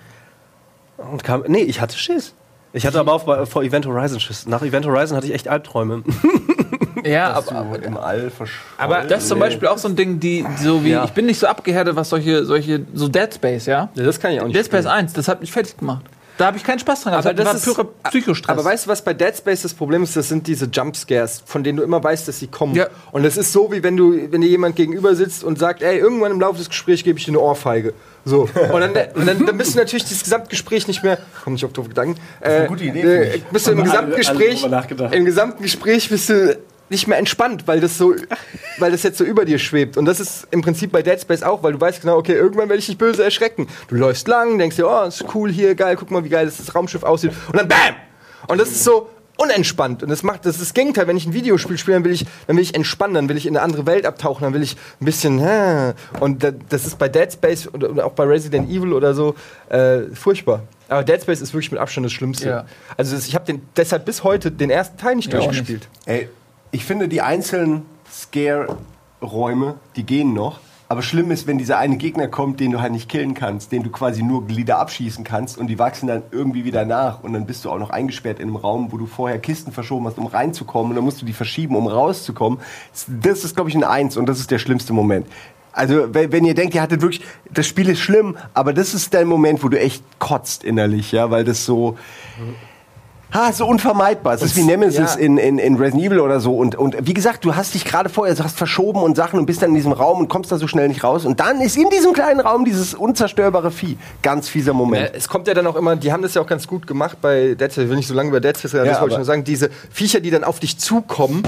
Und 1.12 1.24
kam, 1.24 1.44
nee, 1.46 1.62
ich 1.62 1.80
hatte 1.80 1.96
Schiss. 1.98 2.34
Ich 2.72 2.86
hatte 2.86 3.00
aber 3.00 3.12
auch 3.14 3.24
bei, 3.24 3.46
vor 3.46 3.62
Event 3.64 3.86
Horizon 3.86 4.20
Schiss. 4.20 4.46
Nach 4.46 4.62
Event 4.62 4.86
Horizon 4.86 5.16
hatte 5.16 5.26
ich 5.26 5.34
echt 5.34 5.48
Albträume. 5.48 6.02
Ja, 7.04 7.32
Dass 7.32 7.46
du 7.46 7.54
im 7.82 7.96
All 7.96 8.30
verschwunden. 8.30 8.74
Aber 8.76 9.04
das 9.04 9.22
ist 9.22 9.28
zum 9.30 9.38
Beispiel 9.38 9.68
auch 9.68 9.78
so 9.78 9.88
ein 9.88 9.96
Ding, 9.96 10.20
die 10.20 10.44
so 10.62 10.84
wie 10.84 10.90
Ja. 10.90 11.04
ich 11.04 11.12
bin 11.12 11.24
nicht 11.24 11.38
so 11.38 11.46
abgehärtet, 11.46 11.96
was 11.96 12.10
solche 12.10 12.44
solche 12.44 12.84
so 12.92 13.08
Dead 13.08 13.32
Space, 13.32 13.64
ja. 13.64 13.88
Ja, 13.94 14.04
das 14.04 14.20
kann 14.20 14.32
ich 14.32 14.40
auch 14.42 14.44
nicht. 14.46 14.54
Dead 14.56 14.66
Space 14.66 14.84
spielen. 14.84 14.94
1, 15.06 15.14
das 15.14 15.26
hat 15.26 15.40
mich 15.40 15.50
fertig 15.50 15.78
gemacht. 15.78 16.04
Da 16.40 16.46
habe 16.46 16.56
ich 16.56 16.64
keinen 16.64 16.78
Spaß 16.78 17.02
dran. 17.02 17.12
gehabt. 17.12 17.26
Aber 17.26 17.34
das 17.34 17.46
war 17.46 17.54
ist 17.54 17.64
purer 17.66 17.84
Psychostress. 18.08 18.48
Aber 18.48 18.64
weißt 18.64 18.86
du, 18.86 18.90
was 18.90 19.02
bei 19.04 19.12
Dead 19.12 19.36
Space 19.36 19.60
das 19.60 19.74
Problem 19.74 20.02
ist? 20.02 20.16
Das 20.16 20.28
sind 20.28 20.46
diese 20.46 20.64
Jumpscares, 20.72 21.42
von 21.44 21.62
denen 21.62 21.76
du 21.76 21.82
immer 21.82 22.02
weißt, 22.02 22.26
dass 22.28 22.38
sie 22.38 22.46
kommen. 22.46 22.74
Ja. 22.74 22.86
Und 23.12 23.26
es 23.26 23.36
ist 23.36 23.52
so, 23.52 23.70
wie 23.70 23.82
wenn 23.82 23.94
du, 23.98 24.14
wenn 24.32 24.40
dir 24.40 24.48
jemand 24.48 24.74
gegenüber 24.74 25.14
sitzt 25.14 25.44
und 25.44 25.58
sagt, 25.58 25.82
ey, 25.82 25.98
irgendwann 25.98 26.32
im 26.32 26.40
Laufe 26.40 26.56
des 26.56 26.70
Gesprächs 26.70 27.02
gebe 27.04 27.18
ich 27.18 27.26
dir 27.26 27.32
eine 27.32 27.40
Ohrfeige. 27.40 27.92
So. 28.24 28.48
Und 28.72 28.80
dann, 28.80 28.90
und 29.14 29.26
dann, 29.26 29.46
dann 29.46 29.58
bist 29.58 29.74
du 29.74 29.78
natürlich 29.78 30.04
dieses 30.04 30.22
Gesamtgespräch 30.24 30.86
nicht 30.88 31.02
mehr, 31.02 31.18
komm 31.44 31.54
nicht 31.54 31.64
auf 31.64 31.72
doofe 31.72 31.88
Gedanken. 31.88 32.20
Äh, 32.40 32.48
eine 32.50 32.66
gute 32.68 32.84
Idee, 32.84 33.00
finde 33.02 33.22
Äh, 33.36 33.40
bist 33.50 33.66
du 33.66 33.70
im 33.72 33.78
Haben 33.80 33.90
alle- 33.90 33.98
alle 34.00 34.16
Gesamtgespräch, 34.16 35.12
im 35.12 35.24
gesamten 35.24 35.62
Gespräch 35.62 36.08
bist 36.10 36.28
du 36.28 36.58
nicht 36.90 37.06
mehr 37.06 37.18
entspannt, 37.18 37.66
weil 37.66 37.80
das 37.80 37.96
so, 37.96 38.14
weil 38.78 38.90
das 38.92 39.02
jetzt 39.02 39.16
so 39.18 39.24
über 39.24 39.44
dir 39.44 39.58
schwebt. 39.58 39.96
Und 39.96 40.04
das 40.04 40.20
ist 40.20 40.46
im 40.50 40.60
Prinzip 40.62 40.92
bei 40.92 41.02
Dead 41.02 41.20
Space 41.20 41.42
auch, 41.42 41.62
weil 41.62 41.72
du 41.72 41.80
weißt 41.80 42.00
genau, 42.02 42.16
okay, 42.18 42.34
irgendwann 42.34 42.68
werde 42.68 42.80
ich 42.80 42.86
dich 42.86 42.98
böse 42.98 43.22
erschrecken. 43.24 43.66
Du 43.88 43.94
läufst 43.96 44.28
lang, 44.28 44.58
denkst 44.58 44.76
dir, 44.76 44.88
oh, 44.88 45.04
ist 45.06 45.24
cool 45.34 45.50
hier, 45.50 45.74
geil, 45.74 45.96
guck 45.98 46.10
mal, 46.10 46.24
wie 46.24 46.28
geil 46.28 46.46
das, 46.46 46.58
das 46.58 46.74
Raumschiff 46.74 47.02
aussieht. 47.02 47.32
Und 47.48 47.56
dann 47.56 47.68
BAM! 47.68 47.94
Und 48.48 48.58
das 48.60 48.70
ist 48.70 48.84
so 48.84 49.08
unentspannt. 49.36 50.02
Und 50.02 50.10
das 50.10 50.22
macht, 50.22 50.44
das 50.44 50.56
ist 50.56 50.60
das 50.62 50.74
Gegenteil. 50.74 51.06
Wenn 51.06 51.16
ich 51.16 51.24
ein 51.26 51.32
Videospiel 51.32 51.78
spiele, 51.78 51.96
dann 51.96 52.04
will 52.04 52.12
ich, 52.12 52.26
dann 52.46 52.56
will 52.56 52.62
ich 52.62 52.74
entspannen, 52.74 53.14
dann 53.14 53.28
will 53.28 53.36
ich 53.38 53.46
in 53.46 53.56
eine 53.56 53.62
andere 53.64 53.86
Welt 53.86 54.04
abtauchen, 54.04 54.42
dann 54.44 54.52
will 54.52 54.62
ich 54.62 54.76
ein 55.00 55.04
bisschen, 55.06 55.38
hä. 55.38 55.92
und 56.20 56.42
da- 56.44 56.50
das 56.68 56.86
ist 56.86 56.98
bei 56.98 57.08
Dead 57.08 57.32
Space 57.32 57.66
und, 57.66 57.82
und 57.84 58.00
auch 58.00 58.12
bei 58.12 58.24
Resident 58.24 58.68
Evil 58.68 58.92
oder 58.92 59.14
so 59.14 59.34
äh, 59.70 60.00
furchtbar. 60.14 60.62
Aber 60.88 61.04
Dead 61.04 61.22
Space 61.22 61.40
ist 61.40 61.54
wirklich 61.54 61.70
mit 61.70 61.80
Abstand 61.80 62.04
das 62.04 62.12
Schlimmste. 62.12 62.48
Ja. 62.48 62.66
Also 62.98 63.16
ich 63.16 63.34
habe 63.34 63.46
den 63.46 63.62
deshalb 63.76 64.04
bis 64.04 64.24
heute 64.24 64.50
den 64.50 64.68
ersten 64.70 64.98
Teil 64.98 65.14
nicht 65.16 65.32
Ja, 65.32 65.38
durchgespielt. 65.38 65.88
Ey, 66.04 66.28
ich 66.70 66.84
finde, 66.84 67.08
die 67.08 67.20
einzelnen 67.20 67.82
Scare-Räume, 68.10 69.76
die 69.96 70.04
gehen 70.04 70.34
noch. 70.34 70.60
Aber 70.88 71.02
schlimm 71.02 71.30
ist, 71.30 71.46
wenn 71.46 71.56
dieser 71.56 71.78
eine 71.78 71.98
Gegner 71.98 72.26
kommt, 72.26 72.58
den 72.58 72.72
du 72.72 72.80
halt 72.80 72.90
nicht 72.90 73.08
killen 73.08 73.34
kannst, 73.34 73.70
den 73.70 73.84
du 73.84 73.90
quasi 73.90 74.24
nur 74.24 74.48
Glieder 74.48 74.80
abschießen 74.80 75.22
kannst 75.22 75.56
und 75.56 75.68
die 75.68 75.78
wachsen 75.78 76.08
dann 76.08 76.24
irgendwie 76.32 76.64
wieder 76.64 76.84
nach 76.84 77.22
und 77.22 77.32
dann 77.32 77.46
bist 77.46 77.64
du 77.64 77.70
auch 77.70 77.78
noch 77.78 77.90
eingesperrt 77.90 78.40
in 78.40 78.48
einem 78.48 78.56
Raum, 78.56 78.90
wo 78.90 78.96
du 78.96 79.06
vorher 79.06 79.38
Kisten 79.38 79.70
verschoben 79.70 80.06
hast, 80.06 80.18
um 80.18 80.26
reinzukommen 80.26 80.90
und 80.90 80.96
dann 80.96 81.04
musst 81.04 81.22
du 81.22 81.26
die 81.26 81.32
verschieben, 81.32 81.76
um 81.76 81.86
rauszukommen. 81.86 82.58
Das 83.06 83.44
ist, 83.44 83.54
glaube 83.54 83.70
ich, 83.70 83.76
ein 83.76 83.84
Eins 83.84 84.16
und 84.16 84.28
das 84.28 84.40
ist 84.40 84.50
der 84.50 84.58
schlimmste 84.58 84.92
Moment. 84.92 85.28
Also, 85.72 86.12
wenn, 86.12 86.44
ihr 86.44 86.54
denkt, 86.54 86.74
ihr 86.74 86.82
hattet 86.82 87.00
wirklich, 87.02 87.22
das 87.48 87.68
Spiel 87.68 87.88
ist 87.88 88.00
schlimm, 88.00 88.36
aber 88.52 88.72
das 88.72 88.92
ist 88.92 89.12
der 89.12 89.24
Moment, 89.24 89.62
wo 89.62 89.68
du 89.68 89.78
echt 89.78 90.02
kotzt 90.18 90.64
innerlich, 90.64 91.12
ja, 91.12 91.30
weil 91.30 91.44
das 91.44 91.64
so, 91.64 91.96
Ah, 93.32 93.52
so 93.52 93.66
unvermeidbar. 93.66 94.34
Es 94.34 94.42
ist 94.42 94.56
wie 94.56 94.62
Nemesis 94.62 95.14
ja. 95.14 95.20
in, 95.20 95.38
in, 95.38 95.58
in 95.58 95.76
Resident 95.76 96.04
Evil 96.04 96.20
oder 96.20 96.40
so. 96.40 96.56
Und, 96.56 96.74
und 96.74 96.96
wie 97.06 97.14
gesagt, 97.14 97.44
du 97.44 97.54
hast 97.54 97.74
dich 97.74 97.84
gerade 97.84 98.08
vorher, 98.08 98.34
du 98.34 98.42
hast 98.42 98.56
verschoben 98.56 99.02
und 99.02 99.16
Sachen 99.16 99.38
und 99.38 99.46
bist 99.46 99.62
dann 99.62 99.70
in 99.70 99.76
diesem 99.76 99.92
Raum 99.92 100.18
und 100.18 100.28
kommst 100.28 100.50
da 100.50 100.58
so 100.58 100.66
schnell 100.66 100.88
nicht 100.88 101.04
raus. 101.04 101.24
Und 101.24 101.38
dann 101.38 101.60
ist 101.60 101.76
in 101.76 101.88
diesem 101.90 102.12
kleinen 102.12 102.40
Raum 102.40 102.64
dieses 102.64 102.94
unzerstörbare 102.94 103.70
Vieh. 103.70 103.96
Ganz 104.22 104.48
fieser 104.48 104.72
Ja, 104.72 104.74
Moment. 104.74 105.12
es 105.14 105.28
kommt 105.28 105.46
ja 105.46 105.54
dann 105.54 105.66
auch 105.66 105.76
immer, 105.76 105.96
die 105.96 106.12
haben 106.12 106.22
das 106.22 106.34
ja 106.34 106.42
auch 106.42 106.46
ganz 106.46 106.66
gut 106.66 106.86
gemacht 106.86 107.18
bei 107.20 107.54
Dead 107.54 107.70
Space. 107.72 107.84
Ich 107.84 107.88
will 107.88 107.96
nicht 107.96 108.08
so 108.08 108.14
lange 108.14 108.30
über 108.30 108.40
Dead 108.40 108.56
Space 108.56 108.74
reden, 108.74 108.86
Ja, 108.86 108.92
das 108.92 109.00
wollte 109.00 109.14
ich 109.14 109.18
nur 109.18 109.24
sagen. 109.24 109.44
Diese 109.44 109.70
Viecher, 109.90 110.20
die 110.20 110.30
dann 110.30 110.44
auf 110.44 110.58
dich 110.58 110.78
zukommen. 110.78 111.42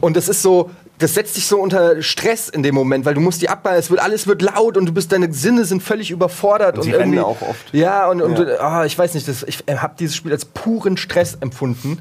Und 0.00 0.16
das 0.16 0.28
ist 0.28 0.42
so, 0.42 0.70
das 0.98 1.14
setzt 1.14 1.36
dich 1.36 1.46
so 1.46 1.58
unter 1.60 2.00
Stress 2.02 2.48
in 2.48 2.62
dem 2.62 2.74
Moment, 2.74 3.04
weil 3.04 3.14
du 3.14 3.20
musst 3.20 3.42
die 3.42 3.48
abbauen, 3.48 3.74
es 3.74 3.90
wird 3.90 4.00
alles 4.00 4.26
wird 4.28 4.42
laut 4.42 4.76
und 4.76 4.86
du 4.86 4.92
bist, 4.92 5.10
deine 5.10 5.32
Sinne 5.32 5.64
sind 5.64 5.82
völlig 5.82 6.10
überfordert. 6.12 6.76
Und 6.76 6.84
sie 6.84 6.90
irgendwie- 6.90 7.18
auch 7.18 7.40
oft. 7.42 7.72
Ja, 7.74 8.08
und, 8.08 8.22
und 8.22 8.38
Ja. 8.38 8.60
ah, 8.60 8.84
ich 8.84 8.96
weiß 8.96 9.14
nicht, 9.14 9.26
das, 9.26 9.42
ich 9.42 9.64
habe 9.68 9.94
dieses 9.98 10.14
Spiel 10.14 10.30
als 10.32 10.44
puren 10.44 10.96
Stress 10.96 11.36
empfunden. 11.40 11.98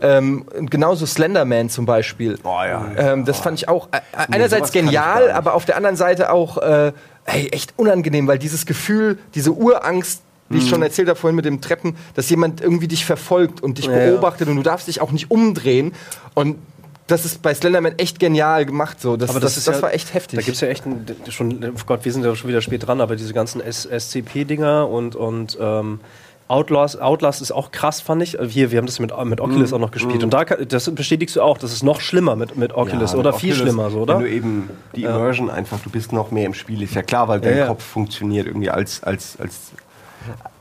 Ähm, 0.00 0.44
und 0.56 0.70
genauso 0.70 1.06
Slenderman 1.06 1.68
zum 1.70 1.86
Beispiel. 1.86 2.38
Oh 2.44 2.48
ja. 2.64 2.86
Ähm, 2.96 3.24
das 3.24 3.40
fand 3.40 3.58
ich 3.58 3.68
auch 3.68 3.88
äh, 3.92 4.00
einerseits 4.30 4.68
ich 4.68 4.74
gar 4.74 4.82
genial, 4.84 5.30
aber 5.32 5.54
auf 5.54 5.64
der 5.64 5.76
anderen 5.76 5.96
Seite 5.96 6.30
auch 6.32 6.58
äh, 6.58 6.92
ey, 7.24 7.48
echt 7.50 7.72
unangenehm, 7.76 8.26
weil 8.28 8.38
dieses 8.38 8.66
Gefühl, 8.66 9.18
diese 9.34 9.50
Urangst, 9.52 10.20
wie 10.50 10.56
Mhm. 10.56 10.62
ich 10.62 10.68
schon 10.68 10.82
erzählt 10.82 11.08
habe 11.08 11.18
vorhin 11.18 11.34
mit 11.36 11.44
dem 11.46 11.60
Treppen, 11.60 11.96
dass 12.14 12.28
jemand 12.30 12.60
irgendwie 12.60 12.86
dich 12.86 13.04
verfolgt 13.04 13.62
und 13.62 13.78
dich 13.78 13.86
Ja, 13.86 13.96
ja. 13.98 14.10
beobachtet 14.10 14.46
und 14.48 14.56
du 14.56 14.62
darfst 14.62 14.86
dich 14.86 15.00
auch 15.00 15.10
nicht 15.10 15.30
umdrehen. 15.30 15.92
Und 16.34 16.58
das 17.06 17.24
ist 17.24 17.42
bei 17.42 17.52
Slenderman 17.54 17.98
echt 17.98 18.18
genial 18.18 18.64
gemacht. 18.64 19.00
So. 19.00 19.16
Das, 19.16 19.30
Aber 19.30 19.40
das, 19.40 19.54
das 19.56 19.64
das, 19.64 19.76
ja- 19.76 19.82
war 19.82 19.92
echt 19.92 20.14
heftig. 20.14 20.38
Da 20.38 20.42
gibt 20.44 20.54
es 20.54 20.60
ja 20.60 20.68
echt 20.68 20.86
ein, 20.86 21.04
schon, 21.28 21.62
oh 21.64 21.80
Gott, 21.86 22.04
wir 22.04 22.12
sind 22.12 22.24
ja 22.24 22.34
schon 22.34 22.48
wieder 22.48 22.60
spät 22.62 22.86
dran, 22.86 23.00
aber 23.00 23.16
diese 23.16 23.34
ganzen 23.34 23.60
SCP-Dinger 23.60 24.88
und, 24.88 25.16
und 25.16 25.58
ähm, 25.60 26.00
Outlast, 26.46 27.00
Outlast 27.00 27.40
ist 27.40 27.52
auch 27.52 27.70
krass, 27.70 28.00
fand 28.02 28.22
ich. 28.22 28.38
Äh, 28.38 28.48
Hier, 28.48 28.70
wir 28.70 28.78
haben 28.78 28.86
das 28.86 29.00
mit, 29.00 29.12
mit 29.24 29.40
Oculus 29.40 29.72
auch 29.72 29.78
noch 29.78 29.90
gespielt. 29.90 30.22
Und 30.24 30.30
da 30.34 30.44
das 30.44 30.94
bestätigst 30.94 31.36
du 31.36 31.42
auch, 31.42 31.56
das 31.58 31.72
ist 31.72 31.82
noch 31.82 32.00
schlimmer 32.00 32.36
mit, 32.36 32.56
mit 32.56 32.74
Oculus, 32.74 33.12
Ja, 33.12 33.18
oder? 33.18 33.32
mit 33.32 33.40
Viel 33.40 33.52
Oculus, 33.52 33.68
schlimmer, 33.72 33.90
so, 33.90 33.98
oder? 34.00 34.14
Wenn 34.18 34.24
du 34.24 34.30
eben 34.30 34.70
die 34.94 35.04
Immersion 35.04 35.48
einfach, 35.50 35.80
du 35.80 35.88
bist 35.90 36.12
noch 36.12 36.30
mehr 36.30 36.44
im 36.46 36.54
Spiel, 36.54 36.82
ist 36.82 36.94
ja 36.94 37.02
klar, 37.02 37.28
weil 37.28 37.40
dein 37.40 37.52
Ja, 37.52 37.58
ja. 37.60 37.66
Kopf 37.68 37.82
funktioniert 37.82 38.46
irgendwie 38.46 38.68
als, 38.70 39.02
als, 39.02 39.36
als, 39.40 39.72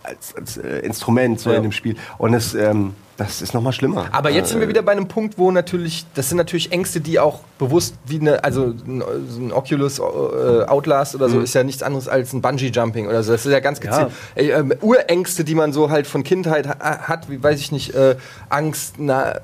als, 0.03 0.35
als 0.35 0.57
äh, 0.57 0.79
Instrument 0.79 1.39
so 1.39 1.49
Ja. 1.51 1.57
in 1.57 1.63
dem 1.63 1.71
Spiel. 1.71 1.95
Und 2.17 2.33
es, 2.33 2.53
ähm, 2.53 2.93
das 3.17 3.41
ist 3.43 3.53
noch 3.53 3.61
mal 3.61 3.71
schlimmer. 3.71 4.07
Aber 4.11 4.31
jetzt 4.31 4.49
sind 4.49 4.59
wir 4.59 4.65
Äh, 4.65 4.69
wieder 4.69 4.81
bei 4.81 4.91
einem 4.91 5.07
Punkt, 5.07 5.37
wo 5.37 5.51
natürlich, 5.51 6.05
das 6.15 6.29
sind 6.29 6.37
natürlich 6.37 6.71
Ängste, 6.71 6.99
die 6.99 7.19
auch 7.19 7.41
bewusst 7.59 7.95
wie 8.05 8.19
eine, 8.19 8.43
also 8.43 8.65
ein, 8.85 9.03
so 9.29 9.39
ein 9.39 9.51
Oculus 9.51 9.99
äh, 9.99 10.01
Outlast 10.01 11.13
oder 11.15 11.29
so 11.29 11.39
ist 11.39 11.53
ja 11.53 11.63
nichts 11.63 11.83
anderes 11.83 12.07
als 12.07 12.33
ein 12.33 12.41
Bungee-Jumping 12.41 13.07
oder 13.07 13.21
so. 13.23 13.31
Das 13.31 13.45
ist 13.45 13.51
ja 13.51 13.59
ganz 13.59 13.79
gezielt. 13.79 14.09
Äh, 14.35 14.49
ähm, 14.49 14.73
Urängste, 14.81 15.43
die 15.43 15.55
man 15.55 15.73
so 15.73 15.89
halt 15.91 16.07
von 16.07 16.23
Kindheit 16.23 16.67
ha 16.67 16.99
hat, 17.07 17.29
wie 17.29 17.41
weiß 17.41 17.59
ich 17.59 17.71
nicht, 17.71 17.93
äh, 17.93 18.15
Angst, 18.49 18.95
na, 18.97 19.39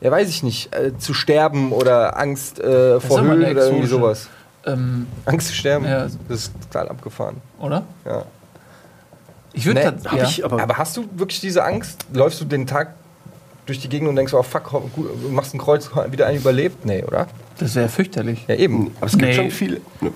ja 0.00 0.10
weiß 0.10 0.28
ich 0.28 0.42
nicht, 0.42 0.74
äh, 0.74 0.96
zu 0.98 1.14
sterben 1.14 1.72
oder 1.72 2.18
Angst 2.18 2.58
äh, 2.58 3.00
vor 3.00 3.18
eine 3.20 3.50
oder 3.50 3.66
irgendwie 3.66 3.86
sowas. 3.86 4.28
Ähm, 4.64 5.06
Angst 5.26 5.48
zu 5.48 5.54
sterben, 5.54 5.84
Ja. 5.84 6.04
das 6.28 6.38
ist 6.38 6.52
total 6.70 6.88
abgefahren. 6.88 7.36
oder? 7.60 7.84
Ja. 8.06 8.24
Ich 9.52 9.66
würde 9.66 9.80
Nee, 10.12 10.16
ja. 10.18 10.24
ich, 10.24 10.44
aber, 10.44 10.62
Aber 10.62 10.78
hast 10.78 10.96
du 10.96 11.04
wirklich 11.16 11.40
diese 11.40 11.64
Angst? 11.64 12.06
Läufst 12.12 12.40
du 12.40 12.44
den 12.44 12.66
Tag 12.66 12.94
durch 13.66 13.78
die 13.80 13.88
Gegend 13.88 14.08
und 14.08 14.16
denkst, 14.16 14.32
oh 14.34 14.42
fuck, 14.42 14.72
ho- 14.72 14.90
gut, 14.94 15.08
du 15.22 15.28
machst 15.28 15.54
ein 15.54 15.58
Kreuz, 15.58 15.90
wieder 16.10 16.26
einen 16.26 16.38
überlebt? 16.38 16.84
Nee, 16.84 17.04
oder? 17.04 17.26
Das 17.58 17.74
wäre 17.74 17.88
fürchterlich. 17.88 18.44
Ja, 18.48 18.54
eben. 18.56 18.90
Aber 18.96 19.06
es 19.06 19.12
gibt 19.12 19.24
Nee. 19.24 19.34
schon 19.34 19.50
viele. 19.50 19.80
Ne? 20.00 20.10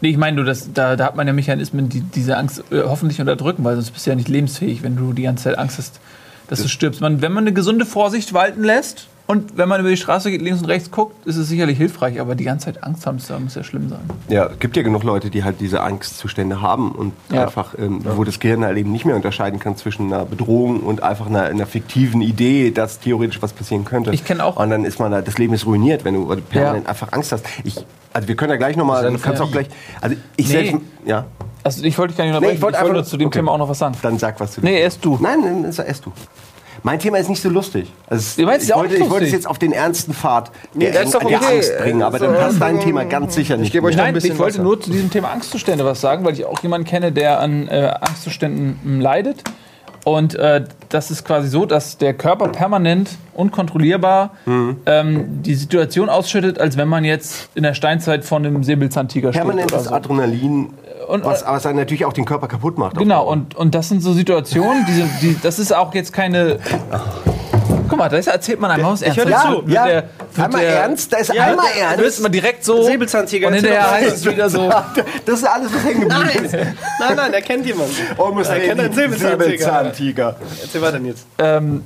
Nee, 0.00 0.10
ich 0.10 0.16
meine, 0.18 0.36
du, 0.36 0.44
das, 0.44 0.72
da, 0.72 0.96
da 0.96 1.06
hat 1.06 1.16
man 1.16 1.26
ja 1.26 1.32
Mechanismen, 1.32 1.88
die 1.88 2.00
diese 2.02 2.36
Angst 2.36 2.62
äh, 2.70 2.82
hoffentlich 2.84 3.20
unterdrücken, 3.20 3.64
weil 3.64 3.74
sonst 3.76 3.90
bist 3.92 4.04
du 4.06 4.10
ja 4.10 4.16
nicht 4.16 4.28
lebensfähig, 4.28 4.82
wenn 4.82 4.96
du 4.96 5.12
die 5.14 5.22
ganze 5.22 5.44
Zeit 5.44 5.58
Angst 5.58 5.78
hast, 5.78 6.00
dass 6.48 6.60
du 6.62 6.68
stirbst. 6.68 7.00
Man, 7.00 7.22
wenn 7.22 7.32
man 7.32 7.44
eine 7.44 7.54
gesunde 7.54 7.86
Vorsicht 7.86 8.34
walten 8.34 8.62
lässt 8.62 9.06
und 9.26 9.56
wenn 9.56 9.68
man 9.68 9.80
über 9.80 9.88
die 9.88 9.96
Straße 9.96 10.30
geht, 10.30 10.42
links 10.42 10.60
und 10.60 10.66
rechts 10.68 10.90
guckt, 10.90 11.26
ist 11.26 11.36
es 11.36 11.48
sicherlich 11.48 11.78
hilfreich, 11.78 12.20
aber 12.20 12.34
die 12.34 12.44
ganze 12.44 12.66
Zeit 12.66 12.84
Angst 12.84 13.06
haben, 13.06 13.18
das 13.18 13.40
muss 13.40 13.54
ja 13.54 13.64
schlimm 13.64 13.88
sein. 13.88 14.00
Ja, 14.28 14.46
es 14.46 14.58
gibt 14.58 14.76
ja 14.76 14.82
genug 14.82 15.02
Leute, 15.02 15.30
die 15.30 15.44
halt 15.44 15.60
diese 15.60 15.80
Angstzustände 15.82 16.60
haben 16.60 16.92
und 16.92 17.12
Ja. 17.32 17.42
einfach, 17.44 17.74
ähm, 17.78 18.00
wo 18.04 18.24
das 18.24 18.38
Gehirn 18.40 18.64
halt 18.64 18.76
eben 18.76 18.92
nicht 18.92 19.04
mehr 19.06 19.16
unterscheiden 19.16 19.58
kann 19.60 19.76
zwischen 19.76 20.12
einer 20.12 20.24
Bedrohung 20.26 20.80
und 20.80 21.02
einfach 21.02 21.26
einer, 21.26 21.44
einer 21.44 21.66
fiktiven 21.66 22.20
Idee, 22.20 22.70
dass 22.70 23.00
theoretisch 23.00 23.40
was 23.40 23.52
passieren 23.52 23.84
könnte. 23.84 24.10
Ich 24.12 24.24
kenn 24.24 24.40
auch- 24.40 24.56
Und 24.56 24.70
dann 24.70 24.84
ist 24.84 24.98
man 25.00 25.10
da, 25.10 25.22
das 25.22 25.38
Leben 25.38 25.54
ist 25.54 25.64
ruiniert, 25.66 26.04
wenn 26.04 26.14
du 26.14 26.26
permanent 26.50 26.86
einfach 26.86 27.12
Angst 27.12 27.32
hast. 27.32 27.44
Ich, 27.64 27.76
also 28.12 28.28
wir 28.28 28.36
können 28.36 28.50
ja 28.50 28.56
gleich 28.56 28.76
nochmal, 28.76 29.10
du 29.10 29.18
kannst 29.18 29.40
auch 29.40 29.50
gleich, 29.50 29.68
also 30.00 30.16
ich 30.36 30.48
Nee. 30.48 30.52
selbst, 30.52 30.76
ja, 31.06 31.24
Also 31.66 31.82
ich 31.82 31.96
wollte 31.96 32.10
dich 32.12 32.18
gar 32.18 32.24
nicht 32.26 32.32
unterbrechen, 32.32 32.52
Nee, 32.52 32.56
ich 32.58 32.62
wollte 32.62 32.78
einfach- 32.78 32.92
nur 32.92 33.04
zu 33.04 33.16
dem 33.16 33.28
okay. 33.28 33.38
Thema 33.38 33.52
auch 33.52 33.58
noch 33.58 33.70
was 33.70 33.78
sagen. 33.78 33.96
dann 34.02 34.18
sag 34.18 34.38
was 34.38 34.52
zu 34.52 34.60
Nee, 34.60 34.80
erst 34.82 35.02
du. 35.02 35.18
Nein, 35.18 35.64
erst 35.64 36.04
du. 36.04 36.12
Mein 36.86 36.98
Thema 36.98 37.16
ist 37.18 37.28
nicht 37.30 37.40
so 37.42 37.48
lustig. 37.48 37.90
Also 38.06 38.40
Du 38.42 38.46
meinst, 38.46 38.68
ich, 38.68 38.74
wollte, 38.76 38.92
nicht 38.94 39.02
ich 39.02 39.10
wollte 39.10 39.24
es 39.24 39.32
lustig. 39.32 39.32
jetzt 39.32 39.46
auf 39.48 39.58
den 39.58 39.72
ernsten 39.72 40.12
Pfad 40.12 40.52
der, 40.74 40.92
das 40.92 41.04
ist 41.06 41.14
doch 41.14 41.24
der 41.24 41.38
okay. 41.40 41.56
Angst 41.56 41.78
bringen, 41.78 42.02
aber 42.02 42.18
dann 42.18 42.34
So, 42.34 42.38
passt 42.40 42.60
dein 42.60 42.76
ähm, 42.76 42.80
Thema 42.82 43.04
ganz 43.06 43.34
sicher 43.34 43.56
nicht. 43.56 43.72
gebe 43.72 43.86
euch 43.86 43.96
noch 43.96 44.02
ein 44.02 44.08
Nein, 44.08 44.14
bisschen 44.14 44.34
ich 44.34 44.38
wollte 44.38 44.60
nur 44.62 44.78
zu 44.80 44.90
diesem 44.90 45.10
Thema 45.10 45.30
Angstzustände 45.32 45.84
was 45.84 46.00
sagen, 46.02 46.24
weil 46.24 46.34
ich 46.34 46.44
auch 46.44 46.62
jemanden 46.62 46.86
kenne, 46.86 47.10
der 47.10 47.40
an 47.40 47.68
äh, 47.68 47.90
Angstzuständen 48.00 48.78
m, 48.84 49.00
leidet. 49.00 49.42
Und 50.04 50.34
äh, 50.34 50.64
das 50.90 51.10
ist 51.10 51.24
quasi 51.24 51.48
so, 51.48 51.64
dass 51.64 51.96
der 51.96 52.12
Körper 52.12 52.48
permanent 52.48 53.08
unkontrollierbar 53.32 54.32
Mhm. 54.44 54.76
ähm, 54.84 55.42
die 55.42 55.54
Situation 55.54 56.10
ausschüttet, 56.10 56.58
als 56.60 56.76
wenn 56.76 56.88
man 56.88 57.04
jetzt 57.06 57.48
in 57.54 57.62
der 57.62 57.72
Steinzeit 57.72 58.26
vor 58.26 58.36
einem 58.36 58.62
Säbelzahntiger 58.62 59.32
steht. 59.32 59.42
Permanentes 59.42 59.84
so. 59.84 59.94
Adrenalin, 59.94 60.74
Und- 61.08 61.24
was 61.24 61.42
aber 61.42 61.58
dann 61.60 61.76
natürlich 61.76 62.04
auch 62.04 62.12
den 62.12 62.24
Körper 62.24 62.48
kaputt 62.48 62.78
macht. 62.78 62.96
Genau, 62.96 63.24
und, 63.30 63.54
und 63.56 63.74
das 63.74 63.88
sind 63.88 64.02
so 64.02 64.12
Situationen, 64.12 64.84
die, 64.86 64.92
sind- 64.92 65.10
die, 65.22 65.38
das 65.42 65.58
ist 65.58 65.74
auch 65.74 65.94
jetzt 65.94 66.12
keine. 66.12 66.58
Guck 67.88 67.98
mal, 67.98 68.08
da 68.08 68.16
erzählt 68.16 68.60
man 68.60 68.70
einmal 68.70 68.92
aus 68.92 69.02
Ernst. 69.02 69.18
hör 69.18 69.24
dir 69.26 69.30
dazu. 69.32 69.62
zu. 69.62 69.68
Ja, 69.70 69.86
der- 69.86 70.04
einmal 70.38 70.60
der- 70.62 70.76
ernst, 70.82 71.12
da 71.12 71.18
ist 71.18 71.32
Ja, 71.34 71.44
einmal 71.44 71.66
da 71.74 71.80
ernst. 71.90 71.98
wird 72.00 72.20
man 72.20 72.32
direkt 72.32 72.64
so. 72.64 72.82
Säbelzahntiger, 72.82 73.48
Und 73.48 73.54
hinterher 73.54 73.90
heißt 73.90 74.16
es 74.16 74.26
wieder 74.26 74.48
so. 74.48 74.70
Das 75.26 75.38
ist 75.40 75.44
alles, 75.44 75.72
was 75.72 75.84
hängen 75.84 76.08
geblieben 76.08 76.44
ist. 76.46 76.52
nein, 76.54 77.16
nein, 77.16 77.32
er 77.34 77.42
kennt 77.42 77.66
jemanden. 77.66 77.94
Oh, 78.16 78.30
muss 78.30 78.48
Er 78.48 78.58
kennt 78.60 78.80
einen 78.80 78.92
Säbelzahntiger. 78.92 79.44
Säbelzahntiger. 79.44 80.36
Erzähl 80.62 80.82
weiter 80.82 80.98
jetzt. 81.00 81.26
Ähm, 81.38 81.84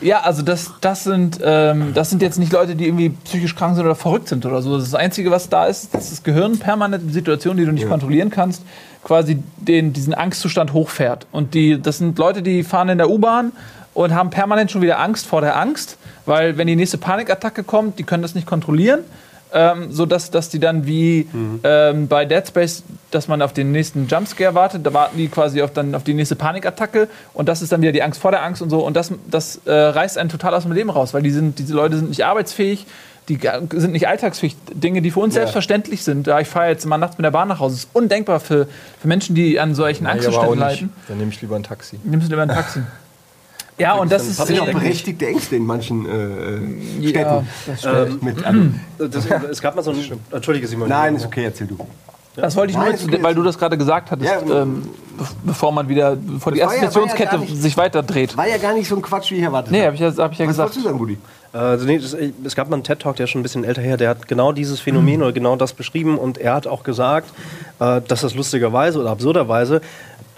ja, 0.00 0.20
also 0.20 0.42
das, 0.42 0.72
das, 0.80 1.04
sind, 1.04 1.40
ähm, 1.42 1.92
das 1.94 2.10
sind 2.10 2.22
jetzt 2.22 2.38
nicht 2.38 2.52
Leute, 2.52 2.74
die 2.74 2.86
irgendwie 2.86 3.10
psychisch 3.10 3.54
krank 3.54 3.76
sind 3.76 3.84
oder 3.84 3.94
verrückt 3.94 4.28
sind 4.28 4.44
oder 4.46 4.62
so. 4.62 4.78
Das 4.78 4.94
Einzige, 4.94 5.30
was 5.30 5.48
da 5.48 5.66
ist, 5.66 5.94
ist 5.94 6.12
das 6.12 6.22
Gehirn 6.22 6.58
permanent 6.58 7.02
in 7.04 7.12
Situationen, 7.12 7.58
die 7.58 7.64
du 7.64 7.72
nicht 7.72 7.88
kontrollieren 7.88 8.30
kannst, 8.30 8.62
quasi 9.02 9.42
den, 9.56 9.92
diesen 9.92 10.14
Angstzustand 10.14 10.72
hochfährt. 10.72 11.26
Und 11.32 11.54
die, 11.54 11.80
das 11.80 11.98
sind 11.98 12.18
Leute, 12.18 12.42
die 12.42 12.62
fahren 12.62 12.88
in 12.88 12.98
der 12.98 13.10
U-Bahn 13.10 13.52
und 13.92 14.14
haben 14.14 14.30
permanent 14.30 14.70
schon 14.70 14.82
wieder 14.82 14.98
Angst 14.98 15.26
vor 15.26 15.40
der 15.40 15.56
Angst, 15.56 15.96
weil 16.26 16.56
wenn 16.56 16.66
die 16.66 16.76
nächste 16.76 16.98
Panikattacke 16.98 17.62
kommt, 17.62 17.98
die 17.98 18.04
können 18.04 18.22
das 18.22 18.34
nicht 18.34 18.46
kontrollieren. 18.46 19.00
Ähm, 19.56 19.92
so 19.92 20.04
dass, 20.04 20.32
dass 20.32 20.48
die 20.48 20.58
dann 20.58 20.84
wie 20.84 21.28
ähm, 21.62 22.08
bei 22.08 22.24
Dead 22.24 22.44
Space, 22.46 22.82
dass 23.12 23.28
man 23.28 23.40
auf 23.40 23.52
den 23.52 23.70
nächsten 23.70 24.08
Jumpscare 24.08 24.54
wartet, 24.56 24.84
da 24.84 24.92
warten 24.92 25.16
die 25.16 25.28
quasi 25.28 25.62
auf, 25.62 25.72
dann 25.72 25.94
auf 25.94 26.02
die 26.02 26.12
nächste 26.12 26.34
Panikattacke 26.34 27.08
und 27.34 27.48
das 27.48 27.62
ist 27.62 27.70
dann 27.70 27.80
wieder 27.80 27.92
die 27.92 28.02
Angst 28.02 28.20
vor 28.20 28.32
der 28.32 28.42
Angst 28.42 28.62
und 28.62 28.70
so 28.70 28.84
und 28.84 28.96
das, 28.96 29.12
das 29.30 29.60
äh, 29.64 29.72
reißt 29.72 30.18
einen 30.18 30.28
total 30.28 30.54
aus 30.54 30.64
dem 30.64 30.72
Leben 30.72 30.90
raus, 30.90 31.14
weil 31.14 31.22
die 31.22 31.30
sind, 31.30 31.60
diese 31.60 31.72
Leute 31.72 31.96
sind 31.96 32.08
nicht 32.08 32.24
arbeitsfähig, 32.24 32.84
die 33.28 33.38
sind 33.72 33.92
nicht 33.92 34.08
alltagsfähig. 34.08 34.56
Dinge, 34.74 35.00
die 35.00 35.10
für 35.10 35.20
uns 35.20 35.34
selbstverständlich 35.34 36.04
sind. 36.04 36.26
Ja, 36.26 36.40
ich 36.40 36.48
fahre 36.48 36.68
jetzt 36.68 36.84
mal 36.84 36.98
nachts 36.98 37.16
mit 37.16 37.24
der 37.24 37.30
Bahn 37.30 37.48
nach 37.48 37.58
Hause. 37.58 37.76
Das 37.76 37.84
ist 37.84 37.90
undenkbar 37.94 38.38
für, 38.38 38.66
für 39.00 39.08
Menschen, 39.08 39.34
die 39.34 39.58
an 39.58 39.74
solchen 39.74 40.06
Angstzuständen 40.06 40.58
leiden. 40.58 40.92
Dann 41.08 41.18
nehme 41.18 41.30
ich 41.30 41.40
lieber 41.40 41.56
ein 41.56 41.62
Taxi. 41.62 41.98
Nimmst 42.04 42.26
du 42.26 42.32
lieber 42.32 42.42
ein 42.42 42.48
Taxi. 42.48 42.80
Ja, 43.78 43.94
und 43.94 44.10
das 44.12 44.26
ist 44.28 44.38
Das 44.38 44.46
sind 44.46 44.60
auch 44.60 44.66
berechtigte 44.70 45.26
Ängste 45.26 45.56
in 45.56 45.66
manchen 45.66 46.06
äh, 46.06 47.02
Ja, 47.02 47.08
Städten. 47.10 47.48
das 47.66 47.78
stimmt. 47.80 48.22
Äh, 48.22 48.24
mit, 48.24 48.44
also, 48.44 48.60
Das, 48.98 49.26
es 49.50 49.60
gab 49.60 49.74
mal 49.74 49.82
so 49.82 49.90
ein. 49.90 49.98
Entschuldige, 50.30 50.66
Simon. 50.68 50.88
nein, 50.88 51.16
ist 51.16 51.26
okay, 51.26 51.44
erzähl 51.44 51.66
du. 51.66 51.76
Das 52.36 52.56
wollte 52.56 52.72
ich 52.72 52.76
Nein, 52.76 52.96
nur, 53.00 53.14
okay. 53.14 53.22
weil 53.22 53.34
du 53.36 53.44
das 53.44 53.56
gerade 53.56 53.78
gesagt 53.78 54.10
hattest, 54.10 54.28
Ja, 54.28 54.62
ähm, 54.62 54.82
be- 55.16 55.24
bevor 55.44 55.70
man 55.70 55.88
wieder, 55.88 56.16
bevor 56.16 56.50
die 56.50 56.58
war 56.60 56.74
ja- 56.74 56.82
ja 56.82 56.88
Assoziationskette 56.88 57.54
sich 57.54 57.76
weiter 57.76 58.02
dreht. 58.02 58.36
War 58.36 58.48
ja 58.48 58.56
gar 58.58 58.74
nicht 58.74 58.88
so 58.88 58.96
ein 58.96 59.02
Quatsch, 59.02 59.30
wie 59.30 59.36
ich 59.36 59.42
erwartet 59.42 59.70
Nee, 59.70 59.84
habe. 59.84 59.94
ich, 59.94 60.00
ja- 60.00 60.08
hab 60.16 60.32
ich 60.32 60.38
ja 60.38 60.46
Was 60.46 60.50
gesagt. 60.50 60.58
wolltest 60.58 60.76
du 60.78 60.82
sagen, 60.82 60.98
Budi? 60.98 61.16
Also 61.52 61.86
nee, 61.86 61.96
das, 61.98 62.16
es 62.44 62.56
gab 62.56 62.68
mal 62.70 62.74
einen 62.74 62.82
TED-Talk, 62.82 63.14
der 63.14 63.24
ist 63.24 63.30
schon 63.30 63.38
ein 63.38 63.44
bisschen 63.44 63.62
älter 63.62 63.82
her, 63.82 63.96
der 63.96 64.10
hat 64.10 64.26
genau 64.26 64.50
dieses 64.50 64.80
Phänomen 64.80 65.22
oder 65.22 65.32
genau 65.32 65.54
das 65.54 65.72
beschrieben 65.74 66.18
und 66.18 66.36
er 66.38 66.54
hat 66.54 66.66
auch 66.66 66.82
gesagt, 66.82 67.30
äh, 67.78 68.00
dass 68.08 68.22
das 68.22 68.34
lustigerweise 68.34 68.98
oder 68.98 69.10
absurderweise 69.10 69.80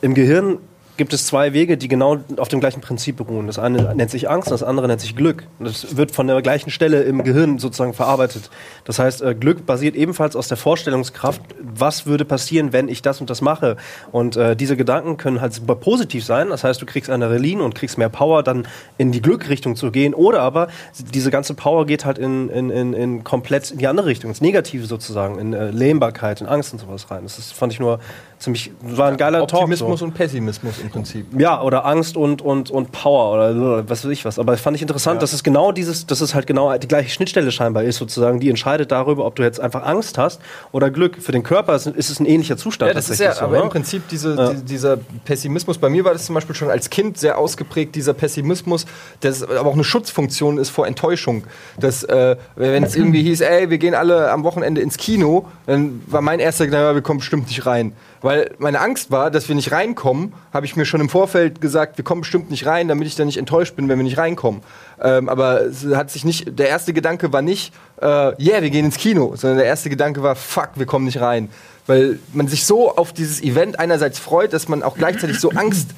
im 0.03 0.13
Gehirn 0.13 0.59
gibt 0.97 1.13
es 1.13 1.27
zwei 1.27 1.53
Wege, 1.53 1.77
die 1.77 1.89
genau 1.89 2.19
auf 2.37 2.49
dem 2.49 2.61
gleichen 2.61 2.81
Prinzip 2.81 3.17
beruhen. 3.17 3.47
Das 3.47 3.59
eine 3.59 3.95
nennt 3.95 4.11
sich 4.11 4.31
Angst, 4.31 4.51
das 4.51 4.63
andere 4.63 4.87
nennt 4.89 5.01
sich 5.01 5.17
Glück. 5.17 5.45
Das 5.59 5.97
wird 5.97 6.11
von 6.11 6.27
der 6.27 6.41
gleichen 6.43 6.71
Stelle 6.71 7.03
im 7.03 7.23
Gehirn 7.25 7.59
sozusagen 7.59 7.95
verarbeitet. 7.95 8.51
Das 8.85 8.99
heißt, 8.99 9.23
äh, 9.23 9.35
Glück 9.35 9.67
basiert 9.67 9.97
ebenfalls 9.97 10.37
aus 10.37 10.49
der 10.49 10.57
Vorstellungskraft, 10.57 11.41
was 11.61 12.07
würde 12.07 12.25
passieren, 12.25 12.73
wenn 12.73 12.89
ich 12.89 13.03
das 13.03 13.21
und 13.21 13.31
das 13.31 13.41
mache. 13.41 13.77
Und 14.13 14.37
äh, 14.37 14.57
diese 14.57 14.77
Gedanken 14.77 15.17
können 15.17 15.41
halt 15.41 15.53
super 15.53 15.75
positiv 15.75 16.25
sein. 16.25 16.49
Das 16.49 16.65
heißt, 16.65 16.81
du 16.81 16.87
kriegst 16.87 17.11
Adrenalin 17.11 17.61
und 17.61 17.75
kriegst 17.75 17.99
mehr 17.99 18.09
Power, 18.09 18.43
dann 18.43 18.67
in 18.99 19.13
die 19.13 19.23
Glückrichtung 19.23 19.77
zu 19.77 19.91
gehen. 19.91 20.15
Oder 20.15 20.41
aber 20.41 20.69
diese 21.15 21.31
ganze 21.31 21.55
Power 21.55 21.87
geht 21.87 22.05
halt 22.05 22.19
in, 22.19 22.49
in, 22.49 22.71
in, 22.71 22.93
in 22.93 23.25
komplett 23.25 23.71
in 23.71 23.79
die 23.79 23.87
andere 23.87 24.07
Richtung, 24.07 24.31
ins 24.31 24.41
Negative 24.41 24.87
sozusagen, 24.87 25.39
in 25.39 25.53
äh, 25.53 25.71
Lähmbarkeit, 25.71 26.41
in 26.41 26.47
Angst 26.47 26.73
und 26.73 26.79
sowas 26.79 27.11
rein. 27.11 27.25
Das 27.25 27.39
ist, 27.39 27.53
fand 27.53 27.73
ich 27.73 27.81
nur 27.81 28.01
ziemlich, 28.39 28.71
war 28.83 29.09
ein 29.09 29.17
geiler 29.17 29.43
Optimismus 29.43 29.89
Talk. 29.89 29.99
So. 29.99 30.05
und 30.07 30.15
Pessimismus 30.15 30.79
im 30.79 30.91
Prinzip. 30.91 31.27
Ja, 31.39 31.63
oder 31.63 31.87
Angst 31.87 32.17
und, 32.17 32.43
und, 32.43 32.71
und 32.71 32.93
Power 32.93 33.33
oder 33.33 33.89
was 33.89 34.05
weiß 34.05 34.11
ich 34.13 34.25
was. 34.25 34.39
Aber 34.39 34.53
das 34.53 34.61
fand 34.61 34.77
ich 34.77 34.83
interessant, 34.83 35.23
dass 35.23 35.33
es 35.33 35.43
genau 35.43 35.73
dieses, 35.73 36.07
dass 36.07 36.21
es 36.21 36.35
halt 36.35 36.47
genau 36.47 36.77
die 36.77 36.89
gleiche 36.89 37.11
Schnittstelle 37.11 37.51
scheinbar 37.51 37.85
ist, 37.85 37.97
sozusagen, 37.97 38.41
die 38.41 38.51
entscheidet 38.51 38.93
darüber, 38.93 39.25
ob 39.25 39.37
du 39.37 39.43
jetzt 39.43 39.61
einfach 39.61 39.85
Angst 39.85 40.19
hast 40.19 40.41
oder 40.73 40.91
Glück. 40.91 41.17
Für 41.21 41.33
den 41.33 41.43
Körper 41.43 41.75
ist, 41.75 41.87
ist 41.87 42.11
es 42.11 42.21
ein 42.21 42.27
ähnlicher 42.27 42.57
Zustand 42.57 42.89
Ja, 42.89 42.95
das 42.95 43.09
ist 43.09 43.21
ja, 43.21 43.33
so, 43.33 43.45
aber 43.45 43.57
ne? 43.57 43.63
im 43.65 43.69
Prinzip 43.71 44.09
diese, 44.09 44.55
die, 44.55 44.65
dieser 44.65 44.99
Pessimismus, 45.25 45.79
bei 45.79 45.89
mir 45.89 46.05
war 46.05 46.13
das 46.13 46.27
zum 46.27 46.35
Beispiel 46.35 46.55
schon 46.55 46.71
als 46.71 46.91
Kind 46.91 47.19
sehr 47.19 47.39
ausgeprägt, 47.39 47.95
dieser 47.95 48.15
Pessimismus, 48.15 48.87
das 49.21 49.43
aber 49.43 49.69
auch 49.69 49.75
eine 49.75 49.85
Schutzfunktion 49.85 50.59
ist 50.59 50.71
vor 50.71 50.87
Enttäuschung. 50.87 51.45
Dass, 51.79 52.05
äh, 52.05 52.37
wenn 52.55 52.85
es 52.85 52.97
irgendwie 52.97 53.23
hieß, 53.23 53.41
ey, 53.41 53.71
wir 53.71 53.79
gehen 53.79 53.95
alle 53.95 54.31
am 54.31 54.45
Wochenende 54.45 54.81
ins 54.81 54.97
Kino, 54.97 55.47
dann 55.67 56.03
war 56.07 56.21
mein 56.21 56.41
erster 56.41 56.67
Gedanke, 56.67 56.95
wir 56.95 57.03
kommen 57.03 57.21
bestimmt 57.21 57.49
nicht 57.49 57.67
rein. 57.67 57.93
Weil 58.27 58.51
meine 58.59 58.81
Angst 58.81 59.13
war, 59.13 59.31
dass 59.31 59.47
wir 59.47 59.55
nicht 59.55 59.71
reinkommen, 59.71 60.33
habe 60.53 60.67
ich 60.67 60.75
mir 60.75 60.85
schon 60.85 61.01
im 61.01 61.09
Vorfeld 61.09 61.61
gesagt, 61.61 61.97
wir 61.97 62.05
kommen 62.05 62.23
bestimmt 62.23 62.51
nicht 62.51 62.67
rein, 62.67 62.89
damit 62.89 63.07
ich 63.07 63.15
dann 63.15 63.27
nicht 63.27 63.37
enttäuscht 63.37 63.77
bin, 63.77 63.89
wenn 63.89 64.01
wir 64.01 64.03
nicht 64.03 64.19
reinkommen. 64.19 64.63
Ähm, 65.01 65.29
aber 65.29 65.61
es 65.61 65.87
hat 65.95 66.11
sich 66.11 66.25
nicht, 66.25 66.59
der 66.59 66.69
erste 66.69 66.93
Gedanke 66.93 67.33
war 67.33 67.41
nicht, 67.41 67.73
äh, 68.03 68.05
yeah, 68.05 68.61
wir 68.63 68.71
gehen 68.71 68.85
ins 68.85 68.97
Kino, 68.97 69.37
sondern 69.37 69.59
der 69.59 69.67
erste 69.69 69.91
Gedanke 69.91 70.25
war, 70.25 70.35
fuck, 70.35 70.71
wir 70.75 70.87
kommen 70.87 71.05
nicht 71.05 71.21
rein. 71.21 71.51
Weil 71.87 72.19
man 72.33 72.49
sich 72.49 72.67
so 72.67 72.97
auf 72.97 73.13
dieses 73.13 73.41
Event 73.41 73.79
einerseits 73.79 74.19
freut, 74.19 74.53
dass 74.53 74.67
man 74.67 74.83
auch 74.83 74.97
gleichzeitig 74.97 75.39
so 75.39 75.51
Angst 75.51 75.91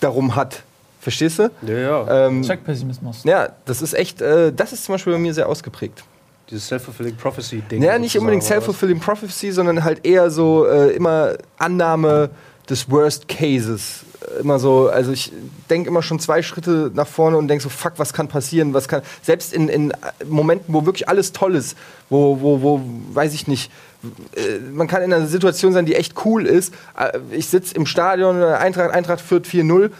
darum 0.00 0.34
hat. 0.34 0.64
Verstehst 1.00 1.38
du? 1.38 1.52
Ja, 1.62 1.78
ja. 1.78 2.26
Ähm, 2.26 2.42
Check 2.42 2.64
Pessimismus. 2.64 3.22
ja, 3.22 3.50
das 3.64 3.80
ist 3.80 3.94
echt, 3.94 4.20
äh, 4.20 4.52
das 4.52 4.72
ist 4.72 4.86
zum 4.86 4.94
Beispiel 4.96 5.12
bei 5.12 5.20
mir 5.20 5.34
sehr 5.34 5.48
ausgeprägt. 5.48 6.02
Dieses 6.50 6.66
Self-Fulfilling 6.66 7.16
Prophecy-Ding. 7.16 7.82
Ja, 7.82 7.98
nicht 7.98 8.18
unbedingt? 8.18 8.42
Self-Fulfilling 8.42 8.98
Prophecy, 8.98 9.52
sondern 9.52 9.84
halt 9.84 10.04
eher 10.04 10.30
so 10.30 10.66
äh, 10.66 10.90
immer 10.90 11.34
Annahme 11.58 12.30
des 12.68 12.90
Worst 12.90 13.28
Cases. 13.28 14.04
immer 14.40 14.58
so, 14.58 14.88
also 14.88 15.12
ich 15.12 15.32
denke 15.68 15.88
immer 15.88 16.02
schon 16.02 16.18
zwei 16.20 16.42
Schritte 16.42 16.90
nach 16.94 17.06
vorne 17.06 17.36
und 17.36 17.48
denke 17.48 17.62
so, 17.62 17.68
fuck, 17.68 17.94
was 17.96 18.12
kann 18.12 18.28
passieren, 18.28 18.74
was 18.74 18.86
kann, 18.88 19.02
selbst 19.22 19.52
in, 19.52 19.68
in 19.68 19.92
Momenten, 20.26 20.74
wo 20.74 20.86
wirklich 20.86 21.08
alles 21.08 21.32
toll 21.32 21.54
ist, 21.54 21.76
wo, 22.08 22.40
wo, 22.40 22.62
wo, 22.62 22.80
weiß 23.12 23.34
ich 23.34 23.46
nicht, 23.46 23.70
äh, 24.34 24.58
man 24.72 24.86
kann 24.86 25.02
in 25.02 25.12
einer 25.12 25.26
Situation 25.26 25.72
sein, 25.72 25.86
die 25.86 25.94
echt 25.94 26.14
cool 26.24 26.46
ist. 26.46 26.72
Äh, 26.96 27.18
Ich 27.32 27.48
sitze 27.48 27.74
im 27.74 27.86
Stadion, 27.86 28.40
äh, 28.40 28.44
Eintracht, 28.46 28.90
Eintracht 28.92 29.20
führt 29.20 29.46
4-0. 29.46 29.90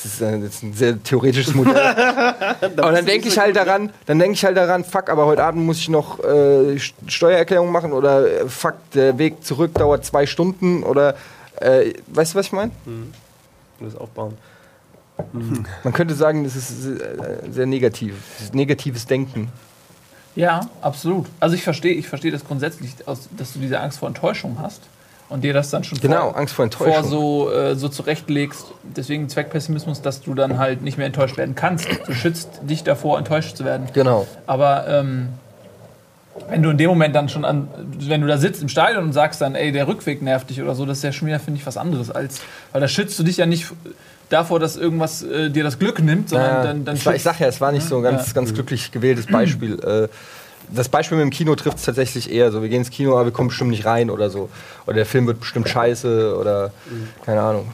Das 0.00 0.12
ist, 0.12 0.20
äh, 0.20 0.38
das 0.40 0.54
ist 0.54 0.62
ein 0.62 0.72
sehr 0.74 1.02
theoretisches 1.02 1.54
Modell. 1.54 1.74
aber 1.76 2.92
dann 2.92 3.04
denke 3.04 3.26
ich 3.28 3.36
halt 3.38 3.56
daran, 3.56 3.90
dann 4.06 4.18
denke 4.20 4.34
ich 4.34 4.44
halt 4.44 4.56
daran, 4.56 4.84
fuck, 4.84 5.10
aber 5.10 5.26
heute 5.26 5.42
Abend 5.42 5.64
muss 5.66 5.78
ich 5.78 5.88
noch 5.88 6.20
äh, 6.20 6.76
St- 6.76 6.92
Steuererklärung 7.08 7.72
machen 7.72 7.92
oder 7.92 8.42
äh, 8.42 8.48
fuck, 8.48 8.74
der 8.94 9.18
Weg 9.18 9.44
zurück 9.44 9.74
dauert 9.74 10.04
zwei 10.04 10.26
Stunden 10.26 10.84
oder 10.84 11.16
äh, 11.60 11.92
weißt 12.08 12.34
du, 12.34 12.38
was 12.38 12.46
ich 12.46 12.52
meine? 12.52 12.70
Das 13.80 13.96
aufbauen. 13.96 14.38
Man 15.82 15.92
könnte 15.92 16.14
sagen, 16.14 16.44
das 16.44 16.54
ist 16.54 16.86
äh, 16.86 17.50
sehr 17.50 17.66
negativ, 17.66 18.14
negatives 18.52 19.04
Denken. 19.06 19.50
Ja, 20.36 20.60
absolut. 20.80 21.26
Also 21.40 21.56
ich 21.56 21.64
verstehe, 21.64 21.94
ich 21.94 22.06
verstehe 22.08 22.30
das 22.30 22.44
grundsätzlich, 22.44 22.94
dass 23.04 23.52
du 23.52 23.58
diese 23.58 23.80
Angst 23.80 23.98
vor 23.98 24.06
Enttäuschung 24.06 24.58
hast 24.62 24.82
und 25.28 25.44
dir 25.44 25.52
das 25.52 25.70
dann 25.70 25.84
schon 25.84 25.98
Genau, 26.00 26.30
vor, 26.30 26.36
Angst 26.38 26.54
vor 26.54 26.70
vor 26.70 26.86
Enttäuschung. 26.86 27.10
so, 27.10 27.52
äh, 27.52 27.74
so 27.76 27.88
zurechtlegst. 27.88 28.64
Deswegen 28.82 29.28
Zweckpessimismus, 29.28 30.00
dass 30.02 30.22
du 30.22 30.34
dann 30.34 30.58
halt 30.58 30.82
nicht 30.82 30.96
mehr 30.98 31.06
enttäuscht 31.06 31.36
werden 31.36 31.54
kannst. 31.54 31.86
Du 32.06 32.12
schützt 32.14 32.48
dich 32.62 32.82
davor, 32.84 33.18
enttäuscht 33.18 33.56
zu 33.56 33.64
werden. 33.64 33.86
Genau. 33.92 34.26
Aber 34.46 34.86
ähm, 34.88 35.28
wenn 36.48 36.62
du 36.62 36.70
in 36.70 36.78
dem 36.78 36.88
Moment 36.88 37.14
dann 37.16 37.28
schon 37.28 37.44
an, 37.44 37.68
wenn 37.98 38.20
du 38.20 38.26
da 38.26 38.38
sitzt 38.38 38.62
im 38.62 38.68
Stadion 38.68 39.04
und 39.04 39.12
sagst 39.12 39.40
dann, 39.40 39.54
ey, 39.54 39.72
der 39.72 39.88
Rückweg 39.88 40.22
nervt 40.22 40.48
dich 40.50 40.62
oder 40.62 40.74
so, 40.74 40.86
das 40.86 40.98
ist 40.98 41.04
ja 41.04 41.12
schon 41.12 41.28
wieder, 41.28 41.40
finde 41.40 41.58
ich, 41.60 41.66
was 41.66 41.76
anderes 41.76 42.10
als, 42.10 42.40
weil 42.72 42.80
da 42.80 42.88
schützt 42.88 43.18
du 43.18 43.22
dich 43.24 43.38
ja 43.38 43.46
nicht 43.46 43.66
davor, 44.30 44.60
dass 44.60 44.76
irgendwas 44.76 45.22
äh, 45.22 45.50
dir 45.50 45.64
das 45.64 45.78
Glück 45.78 46.00
nimmt, 46.00 46.28
sondern 46.28 46.50
Ja, 46.50 46.62
dann, 46.62 46.84
dann 46.84 46.96
ich, 46.96 47.04
war, 47.06 47.14
ich 47.14 47.22
sag 47.22 47.40
ja, 47.40 47.48
es 47.48 47.60
war 47.60 47.72
nicht 47.72 47.86
so 47.88 47.96
ein 47.96 48.02
ganz, 48.02 48.28
Ja. 48.28 48.32
ganz 48.34 48.54
glücklich 48.54 48.92
gewähltes 48.92 49.26
Beispiel. 49.26 49.78
Äh, 49.80 50.08
das 50.70 50.88
Beispiel 50.88 51.16
mit 51.18 51.24
dem 51.24 51.30
Kino 51.30 51.54
trifft 51.54 51.78
es 51.78 51.84
tatsächlich 51.84 52.30
eher 52.30 52.50
so. 52.52 52.62
Wir 52.62 52.68
gehen 52.68 52.78
ins 52.78 52.90
Kino, 52.90 53.12
aber 53.14 53.26
wir 53.26 53.32
kommen 53.32 53.48
bestimmt 53.48 53.70
nicht 53.70 53.84
rein 53.84 54.10
oder 54.10 54.30
so. 54.30 54.48
Oder 54.86 54.96
der 54.96 55.06
Film 55.06 55.26
wird 55.26 55.40
bestimmt 55.40 55.68
scheiße 55.68 56.36
oder 56.38 56.72
keine 57.24 57.40
Ahnung. 57.42 57.72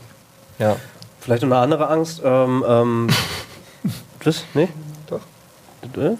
Ja. 0.59 0.77
Vielleicht 1.21 1.43
noch 1.43 1.51
eine 1.51 1.59
andere 1.59 1.89
Angst. 1.89 2.21
Ähm, 2.25 2.65
ähm, 2.67 3.07
das? 4.25 4.45
Nee? 4.55 4.69
Doch. 5.07 5.21
Äh? 6.01 6.17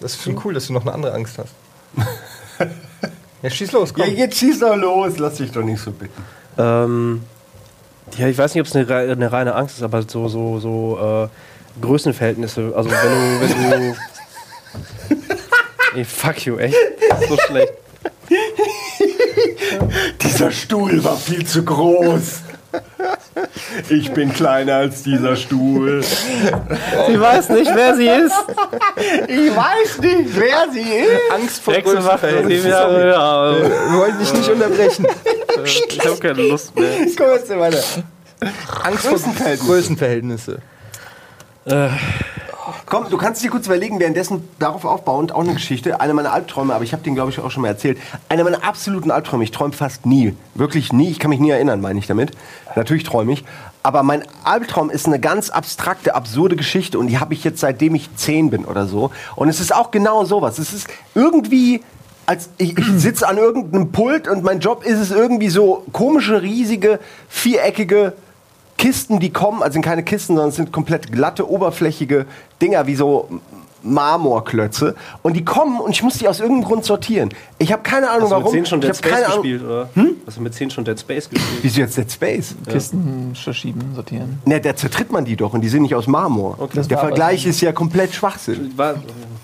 Das 0.00 0.14
ist 0.14 0.22
schon 0.22 0.40
cool, 0.44 0.54
dass 0.54 0.66
du 0.66 0.72
noch 0.72 0.82
eine 0.82 0.92
andere 0.92 1.12
Angst 1.14 1.38
hast. 1.38 1.54
ja, 3.42 3.50
schieß 3.50 3.72
los, 3.72 3.92
Ja, 3.96 4.04
komm. 4.04 4.14
jetzt 4.14 4.38
schieß 4.38 4.60
doch 4.60 4.76
los, 4.76 5.18
lass 5.18 5.34
dich 5.36 5.50
doch 5.50 5.62
nicht 5.62 5.82
so 5.82 5.90
bitten. 5.90 6.22
Ähm, 6.56 7.22
ja, 8.16 8.28
ich 8.28 8.36
weiß 8.38 8.54
nicht, 8.54 8.60
ob 8.60 8.66
es 8.66 8.76
eine, 8.76 9.12
eine 9.12 9.32
reine 9.32 9.54
Angst 9.54 9.78
ist, 9.78 9.82
aber 9.82 10.02
so, 10.02 10.28
so, 10.28 10.58
so 10.58 10.98
äh, 11.24 11.28
Größenverhältnisse. 11.80 12.72
Also 12.74 12.90
wenn 12.90 13.48
du, 13.48 13.70
wenn 13.70 13.80
du. 13.92 13.96
Ey, 15.94 16.04
fuck 16.04 16.46
you, 16.46 16.58
echt. 16.58 16.76
So 17.28 17.36
schlecht. 17.46 17.72
Dieser 20.22 20.50
Stuhl 20.52 21.02
war 21.02 21.16
viel 21.16 21.44
zu 21.44 21.64
groß. 21.64 22.40
Ich 23.88 24.12
bin 24.12 24.32
kleiner 24.32 24.76
als 24.76 25.02
dieser 25.02 25.34
Stuhl. 25.34 26.02
Sie 26.02 27.20
weiß 27.20 27.48
nicht, 27.50 27.70
wer 27.74 27.96
sie 27.96 28.06
ist. 28.06 28.34
Ich 29.26 29.56
weiß 29.56 29.98
nicht, 30.00 30.30
wer 30.38 30.70
sie 30.72 30.80
ist. 30.80 31.32
Angst 31.32 31.62
vor 31.62 31.74
Größenverhältnissen. 31.74 32.70
Wir 32.70 33.98
wollen 33.98 34.18
dich 34.18 34.32
nicht 34.32 34.48
unterbrechen. 34.48 35.06
Ich 35.88 36.06
habe 36.06 36.18
keine 36.18 36.42
Lust 36.42 36.74
mehr. 36.78 36.90
Komm 37.16 37.30
jetzt 37.30 37.50
weiter. 37.50 37.82
Angst 38.84 39.06
vor 39.06 39.18
Größenverhältnisse. 39.18 39.66
Größenverhältnisse. 39.66 40.58
Komm, 42.90 43.08
du 43.08 43.16
kannst 43.18 43.40
dir 43.44 43.50
kurz 43.50 43.66
überlegen, 43.66 44.00
währenddessen 44.00 44.48
darauf 44.58 44.84
aufbauend 44.84 45.30
auch 45.30 45.42
eine 45.42 45.54
Geschichte. 45.54 46.00
Einer 46.00 46.12
meiner 46.12 46.32
Albträume, 46.32 46.74
aber 46.74 46.82
ich 46.82 46.92
habe 46.92 47.04
den, 47.04 47.14
glaube 47.14 47.30
ich, 47.30 47.38
auch 47.38 47.48
schon 47.48 47.62
mal 47.62 47.68
erzählt. 47.68 47.98
Einer 48.28 48.42
meiner 48.42 48.64
absoluten 48.64 49.12
Albträume. 49.12 49.44
Ich 49.44 49.52
träume 49.52 49.72
fast 49.72 50.06
nie. 50.06 50.34
Wirklich 50.56 50.92
nie. 50.92 51.08
Ich 51.08 51.20
kann 51.20 51.28
mich 51.28 51.38
nie 51.38 51.50
erinnern, 51.50 51.80
meine 51.80 52.00
ich 52.00 52.08
damit. 52.08 52.32
Natürlich 52.74 53.04
träume 53.04 53.32
ich. 53.32 53.44
Aber 53.84 54.02
mein 54.02 54.24
Albtraum 54.42 54.90
ist 54.90 55.06
eine 55.06 55.20
ganz 55.20 55.50
abstrakte, 55.50 56.16
absurde 56.16 56.56
Geschichte. 56.56 56.98
Und 56.98 57.06
die 57.06 57.20
habe 57.20 57.32
ich 57.32 57.44
jetzt 57.44 57.60
seitdem 57.60 57.94
ich 57.94 58.12
zehn 58.16 58.50
bin 58.50 58.64
oder 58.64 58.88
so. 58.88 59.12
Und 59.36 59.48
es 59.48 59.60
ist 59.60 59.72
auch 59.72 59.92
genau 59.92 60.24
sowas. 60.24 60.58
Es 60.58 60.72
ist 60.72 60.88
irgendwie 61.14 61.82
als 62.26 62.50
ich, 62.58 62.76
ich 62.76 62.86
sitze 62.96 63.28
an 63.28 63.38
irgendeinem 63.38 63.92
Pult 63.92 64.26
und 64.26 64.42
mein 64.42 64.58
Job 64.58 64.84
ist 64.84 64.98
es 64.98 65.12
irgendwie 65.12 65.48
so 65.48 65.84
komische, 65.92 66.42
riesige, 66.42 66.98
viereckige 67.28 68.14
Kisten, 68.80 69.20
die 69.20 69.30
kommen, 69.30 69.62
also 69.62 69.74
sind 69.74 69.82
keine 69.84 70.02
Kisten, 70.02 70.34
sondern 70.34 70.48
es 70.48 70.56
sind 70.56 70.72
komplett 70.72 71.12
glatte, 71.12 71.48
oberflächige 71.50 72.24
Dinger 72.62 72.86
wie 72.86 72.94
so 72.94 73.28
Marmorklötze. 73.82 74.94
Und 75.20 75.36
die 75.36 75.44
kommen 75.44 75.80
und 75.80 75.90
ich 75.90 76.02
muss 76.02 76.14
die 76.16 76.28
aus 76.28 76.40
irgendeinem 76.40 76.66
Grund 76.66 76.84
sortieren. 76.86 77.28
Ich 77.58 77.72
habe 77.72 77.82
keine 77.82 78.08
Ahnung 78.08 78.22
Hast 78.22 78.30
du 78.32 78.36
mit 78.36 78.44
warum. 78.44 78.54
10 78.54 78.66
schon 78.66 78.80
Dead 78.80 78.96
Space 78.96 79.12
Ahnung. 79.24 79.42
gespielt, 79.42 79.62
oder? 79.64 79.90
Hast 80.26 80.36
du 80.38 80.40
mit 80.40 80.54
10 80.54 80.70
schon 80.70 80.84
Dead 80.86 80.98
Space 80.98 81.28
gespielt? 81.28 81.58
Wieso 81.62 81.80
jetzt 81.82 81.98
Dead 81.98 82.10
Space? 82.10 82.54
Kisten 82.66 83.34
verschieben, 83.34 83.80
sortieren. 83.94 84.38
Ne, 84.46 84.60
da 84.62 84.74
zertritt 84.74 85.12
man 85.12 85.26
die 85.26 85.36
doch 85.36 85.52
und 85.52 85.60
die 85.60 85.68
sind 85.68 85.82
nicht 85.82 85.94
aus 85.94 86.06
Marmor. 86.06 86.56
Das 86.72 86.88
Der 86.88 86.96
Vergleich 86.98 87.44
ist 87.44 87.60
ja 87.60 87.72
komplett 87.72 88.14
Schwachsinn. 88.14 88.72
War, 88.76 88.94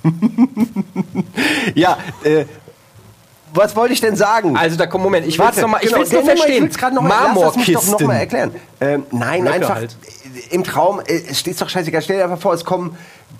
Ja, 1.74 1.98
äh, 2.24 2.46
was 3.54 3.76
wollte 3.76 3.94
ich 3.94 4.00
denn 4.00 4.16
sagen? 4.16 4.56
Also 4.56 4.76
da 4.76 4.86
komm, 4.86 5.02
Moment, 5.02 5.26
ich 5.26 5.38
will 5.38 5.44
es 5.44 5.56
Warte, 5.56 5.60
nochmal 5.62 5.80
genau, 5.80 5.98
nur 5.98 6.24
verstehen. 6.24 6.68
grad 6.70 6.92
noch 6.94 7.02
mal, 7.02 7.08
Marmorkisten. 7.08 8.10
erklären. 8.10 8.54
Ähm, 8.80 9.04
nein, 9.10 9.42
Blöcke 9.42 9.54
einfach 9.56 9.74
halt. 9.76 9.96
im 10.50 10.64
Traum, 10.64 11.00
äh, 11.00 11.20
es 11.30 11.40
steht 11.40 11.60
doch 11.60 11.68
scheißegal. 11.68 12.02
Stell 12.02 12.18
dir 12.18 12.24
einfach 12.24 12.40
vor, 12.40 12.54
es 12.54 12.64
kommen 12.64 12.96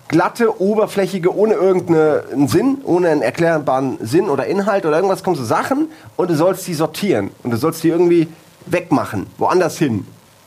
glatte, 0.09 0.61
oberflächige, 0.61 1.34
ohne 1.34 1.54
irgendeinen 1.54 2.48
Sinn, 2.48 2.78
ohne 2.84 3.09
einen 3.09 3.22
erklärbaren 3.22 3.98
Sinn 4.00 4.28
oder 4.28 4.46
Inhalt 4.46 4.86
oder 4.86 4.96
irgendwas, 4.96 5.22
kommen 5.22 5.36
so 5.36 5.44
Sachen 5.44 5.88
und 6.16 6.30
du 6.30 6.36
sollst 6.36 6.66
die 6.66 6.74
sortieren 6.74 7.30
und 7.42 7.50
du 7.50 7.57
sollst 7.57 7.82
die 7.82 7.88
irgendwie 7.88 8.28
wegmachen, 8.66 9.26
woanders 9.38 9.78
hin. 9.78 10.07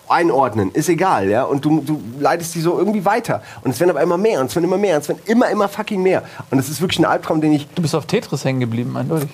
Einordnen, 0.09 0.71
ist 0.71 0.89
egal, 0.89 1.29
ja. 1.29 1.43
Und 1.43 1.63
du, 1.65 1.81
du 1.81 2.01
leitest 2.19 2.55
die 2.55 2.61
so 2.61 2.77
irgendwie 2.77 3.05
weiter. 3.05 3.41
Und 3.63 3.71
es 3.71 3.79
werden 3.79 3.91
aber 3.91 4.01
immer 4.01 4.17
mehr 4.17 4.39
und 4.41 4.47
es 4.47 4.55
werden 4.55 4.65
immer 4.65 4.77
mehr 4.77 4.95
und 4.95 5.01
es 5.01 5.09
werden 5.09 5.21
immer, 5.25 5.49
immer 5.49 5.67
fucking 5.67 6.01
mehr. 6.01 6.23
Und 6.49 6.59
es 6.59 6.69
ist 6.69 6.81
wirklich 6.81 6.99
ein 6.99 7.05
Albtraum, 7.05 7.41
den 7.41 7.53
ich 7.53 7.67
Du 7.75 7.81
bist 7.81 7.95
auf 7.95 8.05
Tetris 8.05 8.43
hängen 8.43 8.59
geblieben, 8.59 8.95
eindeutig. 8.97 9.29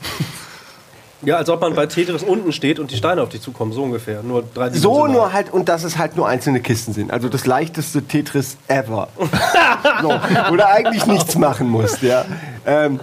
ja, 1.22 1.38
als 1.38 1.50
ob 1.50 1.62
man 1.62 1.74
bei 1.74 1.86
Tetris 1.86 2.24
unten 2.24 2.52
steht 2.52 2.80
und 2.80 2.92
die 2.92 2.98
Steine 2.98 3.22
auf 3.22 3.30
dich 3.30 3.42
zukommen, 3.42 3.72
so 3.72 3.84
ungefähr. 3.84 4.22
Nur 4.22 4.44
drei 4.54 4.70
So 4.72 5.08
nur 5.08 5.34
halt, 5.34 5.52
und 5.54 5.70
dass 5.70 5.84
es 5.84 5.98
halt 5.98 6.16
nur 6.16 6.28
einzelne 6.28 6.60
Kisten 6.60 6.94
sind. 6.94 7.12
Also 7.12 7.30
das 7.30 7.46
leichteste 7.46 8.04
Tetris 8.04 8.58
ever. 8.68 9.08
so, 10.02 10.10
wo 10.50 10.56
du 10.56 10.68
eigentlich 10.68 11.06
nichts 11.08 11.36
machen 11.36 11.70
musst, 11.70 12.02
ja. 12.02 12.26
Ähm, 12.66 13.00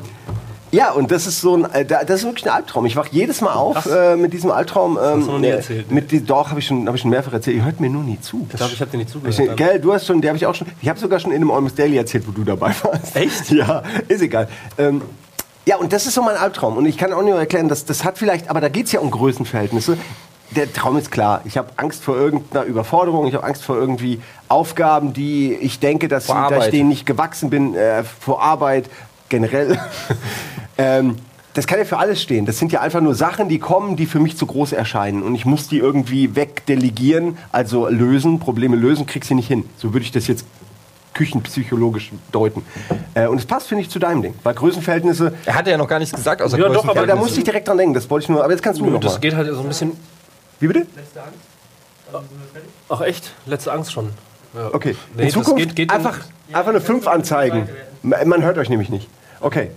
ja, 0.72 0.90
und 0.90 1.10
das 1.12 1.26
ist 1.26 1.40
so 1.40 1.54
ein, 1.56 1.70
äh, 1.72 1.84
da- 1.84 2.02
das 2.02 2.20
ist 2.20 2.24
wirklich 2.26 2.44
ein 2.46 2.52
Albtraum. 2.52 2.86
Ich 2.86 2.96
wach 2.96 3.06
jedes 3.10 3.40
Mal 3.40 3.52
auf 3.52 3.86
äh, 3.86 4.16
mit 4.16 4.32
diesem 4.32 4.50
Albtraum. 4.50 4.96
Ähm, 4.96 5.02
hast 5.18 5.26
du 5.26 5.32
noch 5.32 5.38
nie 5.38 5.46
äh, 5.46 5.50
erzählt, 5.56 5.88
ne? 5.90 5.94
Mit 5.94 6.10
die, 6.10 6.24
doch, 6.24 6.48
habe 6.50 6.60
ich, 6.60 6.66
schon- 6.66 6.88
hab 6.88 6.94
ich 6.94 7.02
schon 7.02 7.10
mehrfach 7.10 7.32
erzählt. 7.32 7.58
Ihr 7.58 7.64
hört 7.64 7.78
mir 7.78 7.90
nur 7.90 8.02
nie 8.02 8.18
zu. 8.20 8.46
Ich 8.50 8.56
glaube, 8.56 8.72
ich 8.72 8.80
habe 8.80 8.90
dir 8.90 8.96
nicht 8.96 9.14
Ich, 9.14 9.36
zugehört. 9.36 9.56
gell, 9.56 9.78
du 9.80 9.92
hast 9.92 10.06
schon, 10.06 10.20
der 10.20 10.30
habe 10.30 10.36
ich 10.38 10.46
auch 10.46 10.54
schon, 10.54 10.66
ich 10.80 10.88
habe 10.88 10.98
sogar 10.98 11.20
schon 11.20 11.30
in 11.30 11.36
einem 11.42 11.50
Almost 11.50 11.78
Daily 11.78 11.96
erzählt, 11.98 12.26
wo 12.26 12.32
du 12.32 12.42
dabei 12.42 12.74
warst. 12.82 13.14
Echt? 13.14 13.50
Ja, 13.52 13.82
ist 14.08 14.22
egal. 14.22 14.48
Ähm, 14.78 15.02
ja, 15.66 15.76
und 15.76 15.92
das 15.92 16.06
ist 16.06 16.14
so 16.14 16.22
mein 16.22 16.36
Albtraum. 16.36 16.76
Und 16.76 16.86
ich 16.86 16.96
kann 16.96 17.12
auch 17.12 17.22
nur 17.22 17.38
erklären, 17.38 17.68
dass 17.68 17.84
das 17.84 18.02
hat 18.04 18.18
vielleicht, 18.18 18.48
aber 18.50 18.60
da 18.60 18.68
geht 18.68 18.86
es 18.86 18.92
ja 18.92 19.00
um 19.00 19.10
Größenverhältnisse. 19.10 19.96
Der 20.56 20.70
Traum 20.72 20.96
ist 20.98 21.10
klar. 21.10 21.40
Ich 21.44 21.56
habe 21.56 21.68
Angst 21.76 22.02
vor 22.02 22.16
irgendeiner 22.16 22.64
Überforderung. 22.66 23.26
Ich 23.26 23.34
habe 23.34 23.44
Angst 23.46 23.62
vor 23.64 23.76
irgendwie 23.76 24.20
Aufgaben, 24.48 25.12
die 25.14 25.54
ich 25.54 25.78
denke, 25.80 26.08
dass, 26.08 26.26
Vor 26.26 26.34
ich 26.34 26.40
Arbeit. 26.42 26.72
denen 26.72 26.88
nicht 26.90 27.06
gewachsen 27.06 27.48
bin, 27.48 27.74
äh, 27.74 28.02
vor 28.04 28.42
Arbeit 28.42 28.90
generell. 29.32 29.78
ähm, 30.78 31.16
das 31.54 31.66
kann 31.66 31.78
ja 31.78 31.84
für 31.84 31.98
alles 31.98 32.22
stehen. 32.22 32.46
Das 32.46 32.58
sind 32.58 32.70
ja 32.72 32.80
einfach 32.80 33.00
nur 33.00 33.14
Sachen, 33.14 33.48
die 33.48 33.58
kommen, 33.58 33.96
die 33.96 34.06
für 34.06 34.20
mich 34.20 34.36
zu 34.36 34.46
groß 34.46 34.72
erscheinen. 34.72 35.22
Und 35.22 35.34
ich 35.34 35.44
muss 35.44 35.68
die 35.68 35.78
irgendwie 35.78 36.34
wegdelegieren, 36.36 37.36
also 37.50 37.88
lösen, 37.88 38.38
Probleme 38.38 38.76
lösen, 38.76 39.04
krieg 39.06 39.24
sie 39.24 39.34
nicht 39.34 39.48
hin. 39.48 39.64
So 39.76 39.92
würde 39.92 40.04
ich 40.04 40.12
das 40.12 40.28
jetzt 40.28 40.46
küchenpsychologisch 41.14 42.10
deuten. 42.30 42.62
Äh, 43.14 43.26
und 43.26 43.36
es 43.38 43.44
passt, 43.44 43.68
finde 43.68 43.82
ich, 43.82 43.90
zu 43.90 43.98
deinem 43.98 44.22
Ding. 44.22 44.34
Weil 44.44 44.54
Größenverhältnisse, 44.54 45.34
Er 45.44 45.54
hatte 45.54 45.70
ja 45.70 45.76
noch 45.76 45.88
gar 45.88 45.98
nichts 45.98 46.14
gesagt, 46.14 46.40
außer 46.40 46.58
Ja, 46.58 46.68
doch, 46.68 46.86
aber 46.88 47.06
da 47.06 47.16
musste 47.16 47.38
ich 47.38 47.44
direkt 47.44 47.68
dran 47.68 47.76
denken. 47.78 47.94
Das 47.94 48.08
wollte 48.08 48.24
ich 48.24 48.28
nur, 48.30 48.42
aber 48.42 48.52
jetzt 48.52 48.62
kannst 48.62 48.80
du 48.80 48.86
noch 48.86 49.00
das 49.00 49.14
mal. 49.14 49.18
geht 49.20 49.34
halt 49.34 49.48
so 49.52 49.60
ein 49.60 49.68
bisschen. 49.68 49.92
Wie 50.60 50.68
bitte? 50.68 50.86
Ach 52.88 53.00
echt? 53.02 53.32
Letzte 53.46 53.72
Angst 53.72 53.92
schon. 53.92 54.10
Ja. 54.54 54.70
Okay. 54.72 54.96
Nee, 55.16 55.24
In 55.24 55.30
Zukunft 55.30 55.58
geht- 55.58 55.76
geht 55.76 55.90
um- 55.90 55.96
einfach, 55.96 56.18
einfach 56.52 56.70
eine 56.70 56.80
5 56.80 57.06
anzeigen. 57.06 57.68
Man 58.02 58.42
hört 58.42 58.58
euch 58.58 58.68
nämlich 58.68 58.88
nicht. 58.90 59.08
Okay. 59.42 59.70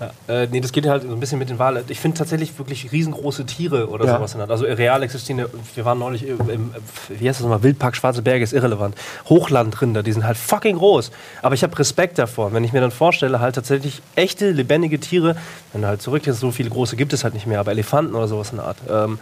Ja, 0.00 0.12
äh, 0.34 0.48
nee, 0.50 0.62
das 0.62 0.72
geht 0.72 0.86
halt 0.86 1.02
so 1.02 1.10
ein 1.10 1.20
bisschen 1.20 1.38
mit 1.38 1.50
den 1.50 1.58
Wahlen. 1.58 1.84
Ich 1.88 2.00
finde 2.00 2.16
tatsächlich 2.16 2.58
wirklich 2.58 2.90
riesengroße 2.90 3.44
Tiere 3.44 3.90
oder 3.90 4.06
Ja. 4.06 4.16
sowas 4.16 4.32
in 4.32 4.38
der 4.38 4.44
Art. 4.44 4.50
Also 4.50 4.64
real 4.64 5.02
existierende, 5.02 5.50
wir 5.74 5.84
waren 5.84 5.98
neulich 5.98 6.26
im, 6.26 6.38
im 6.48 6.74
wie 7.10 7.28
heißt 7.28 7.38
das 7.38 7.42
nochmal, 7.42 7.62
Wildpark 7.62 7.94
Schwarze 7.94 8.22
Berge 8.22 8.42
ist 8.42 8.54
irrelevant. 8.54 8.94
Hochlandrinder, 9.28 10.02
die 10.02 10.12
sind 10.12 10.24
halt 10.24 10.38
fucking 10.38 10.78
groß. 10.78 11.10
Aber 11.42 11.54
ich 11.54 11.62
habe 11.62 11.78
Respekt 11.78 12.18
davor. 12.18 12.54
Wenn 12.54 12.64
ich 12.64 12.72
mir 12.72 12.80
dann 12.80 12.92
vorstelle, 12.92 13.40
halt 13.40 13.56
tatsächlich 13.56 14.00
echte, 14.14 14.50
lebendige 14.52 14.98
Tiere, 15.00 15.36
wenn 15.74 15.82
du 15.82 15.88
halt 15.88 16.00
zurückgehst, 16.00 16.40
so 16.40 16.50
viele 16.50 16.70
große 16.70 16.96
gibt 16.96 17.12
es 17.12 17.22
halt 17.22 17.34
nicht 17.34 17.46
mehr, 17.46 17.60
aber 17.60 17.72
Elefanten 17.72 18.14
oder 18.14 18.26
sowas 18.26 18.52
in 18.52 18.56
der 18.56 18.66
Art. 18.68 18.78
Ähm, 18.90 19.18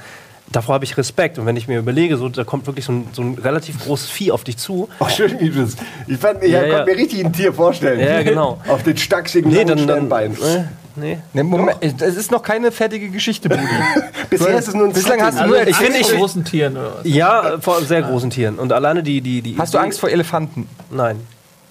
davor 0.53 0.75
habe 0.75 0.85
ich 0.85 0.97
Respekt. 0.97 1.39
Und 1.39 1.47
wenn 1.47 1.57
ich 1.57 1.69
mir 1.69 1.79
überlege, 1.79 2.17
so, 2.17 2.29
da 2.29 2.45
kommt 2.45 2.67
wirklich 2.67 2.85
so 2.85 2.93
ein, 2.93 3.09
so 3.13 3.23
ein 3.23 3.35
relativ 3.35 3.79
großes 3.85 4.09
Vieh 4.11 4.33
auf 4.33 4.45
dich 4.45 4.57
zu. 4.57 4.89
Oh, 5.01 5.09
schön, 5.09 5.39
wie 5.41 5.51
du 5.51 5.63
das. 5.63 5.77
Ich, 6.07 6.19
fand, 6.19 6.43
ich 6.43 6.51
Ja, 6.53 6.61
konnte 6.61 6.77
ja. 6.77 6.85
mir 6.85 6.97
richtig 6.97 7.25
ein 7.25 7.33
Tier 7.33 7.53
vorstellen. 7.53 8.01
Ja, 8.01 8.23
genau. 8.23 8.61
Auf 8.69 8.83
den 8.83 8.97
stachsigen 8.97 9.51
Nee, 9.51 9.65
dann, 9.65 9.79
dann 9.79 10.09
Sternbein. 10.09 10.33
äh, 10.35 10.65
nee. 10.97 11.19
Ne, 11.33 11.45
Moment, 11.45 11.79
es 11.83 12.17
ist 12.17 12.31
noch 12.31 12.43
keine 12.43 12.73
fertige 12.73 13.09
Geschichte, 13.11 13.49
Budi. 13.49 13.63
Bisher 14.31 14.59
ist 14.59 14.69
es 14.69 14.75
nur 14.75 14.87
ein 14.87 14.93
Bislang 14.93 15.23
hast 15.23 15.39
du 15.39 15.43
Also 15.43 15.55
nur 15.55 15.67
ich 15.67 15.77
finde 15.77 15.99
ich- 15.99 16.11
ich 16.11 16.17
großen 16.17 16.45
Tieren 16.45 16.77
oder 16.77 16.97
was? 16.97 17.01
Ja, 17.05 17.59
vor 17.61 17.81
sehr 17.83 18.03
großen 18.03 18.31
Tieren. 18.31 18.59
Und 18.59 18.73
alleine 18.73 19.03
die, 19.03 19.21
die, 19.21 19.43
die. 19.43 19.57
Hast 19.59 19.75
du 19.75 19.79
Angst 19.79 20.01
vor 20.01 20.09
Elefanten? 20.11 20.69
Nein. 20.91 21.21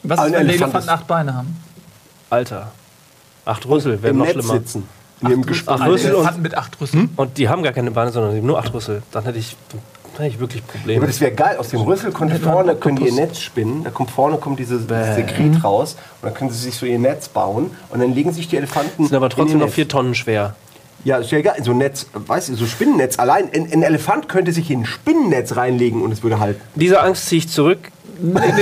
Was 0.03 0.19
ist, 0.19 0.25
ein 0.27 0.33
wenn 0.33 0.49
Elefanten 0.49 0.89
acht 0.89 1.07
Beine 1.07 1.33
haben? 1.35 1.57
Alter. 2.29 2.71
Acht 3.45 3.65
Rüssel, 3.65 4.01
wäre 4.01 4.11
Im 4.11 4.17
noch 4.19 4.25
Netz 4.25 4.33
schlimmer. 4.35 4.53
sitzen. 4.53 4.87
In 5.21 5.29
dem 5.29 5.45
Gespann. 5.45 5.79
Ach, 5.81 5.87
Rüssel 5.87 6.13
und, 6.13 6.41
mit 6.41 6.55
acht 6.55 6.79
Rüsseln? 6.79 7.09
und 7.15 7.37
die 7.37 7.49
haben 7.49 7.63
gar 7.63 7.73
keine 7.73 7.91
Beine, 7.91 8.11
sondern 8.11 8.45
nur 8.45 8.59
acht 8.59 8.73
Rüssel. 8.73 9.01
Dann 9.11 9.23
hätte 9.23 9.39
ich, 9.39 9.55
dann 9.71 9.81
hätte 10.23 10.35
ich 10.35 10.39
wirklich 10.39 10.63
Aber 10.63 10.73
Probleme. 10.77 11.07
das 11.07 11.19
wäre 11.19 11.31
geil. 11.31 11.57
Aus 11.57 11.69
dem 11.69 11.81
Rüssel 11.81 12.11
könnte 12.11 12.35
vorne 12.37 12.75
können 12.75 12.97
die 12.97 13.05
ihr 13.05 13.13
Netz 13.13 13.39
spinnen. 13.39 13.83
Da 13.83 13.89
kommt 13.89 14.11
vorne 14.11 14.37
kommt 14.37 14.59
dieses 14.59 14.83
Sekret 14.87 15.63
raus 15.63 15.95
und 16.21 16.27
dann 16.27 16.33
können 16.33 16.51
sie 16.51 16.59
sich 16.59 16.75
so 16.75 16.85
ihr 16.85 16.99
Netz 16.99 17.29
bauen 17.29 17.71
und 17.89 17.99
dann 17.99 18.13
legen 18.13 18.31
sich 18.31 18.47
die 18.47 18.57
Elefanten. 18.57 19.07
sind 19.07 19.15
aber 19.15 19.25
in 19.25 19.31
trotzdem 19.31 19.59
ihr 19.59 19.65
noch 19.65 19.73
vier 19.73 19.87
Tonnen 19.87 20.13
schwer. 20.13 20.55
Ja, 21.03 21.17
ist 21.17 21.31
ja 21.31 21.37
egal. 21.37 21.55
So 21.63 21.71
ein 21.71 21.77
Netz, 21.77 22.07
weißt 22.13 22.49
du, 22.49 22.55
so 22.55 22.65
Spinnennetz. 22.65 23.19
Allein 23.19 23.49
ein, 23.53 23.71
ein 23.71 23.83
Elefant 23.83 24.27
könnte 24.27 24.51
sich 24.51 24.69
in 24.71 24.81
ein 24.81 24.85
Spinnennetz 24.85 25.55
reinlegen 25.55 26.01
und 26.01 26.11
es 26.11 26.23
würde 26.23 26.39
halten. 26.39 26.61
Diese 26.75 27.01
Angst 27.01 27.27
ziehe 27.27 27.39
ich 27.39 27.49
zurück. 27.49 27.79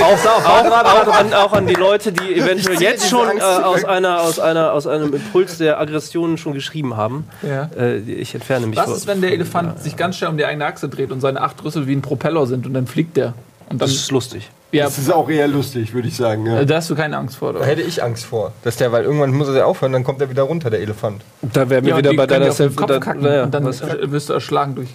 Auch, 0.02 0.26
auch, 0.26 1.08
auch, 1.08 1.18
an, 1.18 1.32
auch 1.34 1.52
an 1.52 1.66
die 1.66 1.74
Leute, 1.74 2.12
die 2.12 2.34
eventuell 2.34 2.80
jetzt 2.80 3.08
schon 3.08 3.38
äh, 3.38 3.40
aus, 3.40 3.84
einer, 3.84 4.20
aus, 4.22 4.38
einer, 4.38 4.72
aus 4.72 4.86
einem 4.86 5.12
Impuls 5.14 5.58
der 5.58 5.80
Aggression 5.80 6.38
schon 6.38 6.52
geschrieben 6.52 6.96
haben. 6.96 7.26
Ja. 7.42 7.68
Äh, 7.78 7.98
ich 7.98 8.34
entferne 8.34 8.66
mich. 8.66 8.76
Was 8.78 8.90
ist, 8.90 9.06
wenn 9.06 9.20
der 9.20 9.32
Elefant 9.32 9.80
sich 9.82 9.96
ganz 9.96 10.16
schnell 10.16 10.30
um 10.30 10.36
die 10.36 10.44
eigene 10.44 10.64
Achse 10.66 10.88
dreht 10.88 11.10
und 11.12 11.20
seine 11.20 11.40
acht 11.40 11.62
Rüssel 11.64 11.86
wie 11.86 11.94
ein 11.94 12.02
Propeller 12.02 12.46
sind 12.46 12.66
und 12.66 12.74
dann 12.74 12.86
fliegt 12.86 13.16
der? 13.16 13.28
Und 13.68 13.80
dann, 13.80 13.88
Das 13.88 13.90
ist 13.92 14.10
lustig. 14.12 14.48
ja, 14.70 14.84
Das 14.84 14.96
ist 14.98 15.12
auch 15.12 15.28
eher 15.28 15.48
lustig, 15.48 15.92
würde 15.92 16.06
ich 16.08 16.16
sagen. 16.16 16.46
Ja. 16.46 16.64
da 16.64 16.76
hast 16.76 16.88
du 16.88 16.94
keine 16.94 17.16
Angst 17.16 17.36
vor, 17.36 17.52
Da 17.52 17.58
oder? 17.58 17.66
hätte 17.66 17.82
ich 17.82 18.02
Angst 18.02 18.24
vor. 18.24 18.52
Dass 18.62 18.76
der, 18.76 18.92
weil 18.92 19.02
irgendwann 19.04 19.32
muss 19.32 19.48
er 19.48 19.54
ja 19.56 19.64
aufhören, 19.64 19.92
dann 19.92 20.04
kommt 20.04 20.20
er 20.20 20.30
wieder 20.30 20.44
runter, 20.44 20.70
der 20.70 20.80
Elefant. 20.80 21.22
Da 21.42 21.68
wären 21.68 21.84
wir 21.84 21.92
Ja, 21.92 21.98
wieder 21.98 22.14
bei 22.14 22.26
deiner 22.26 22.52
Self- 22.52 22.76
Kopf 22.76 22.88
da- 22.88 22.98
kacken 23.00 23.22
naja, 23.22 23.42
und 23.44 23.52
dann 23.54 23.64
wirst 23.64 24.28
du 24.28 24.32
erschlagen 24.34 24.76
durch. 24.76 24.88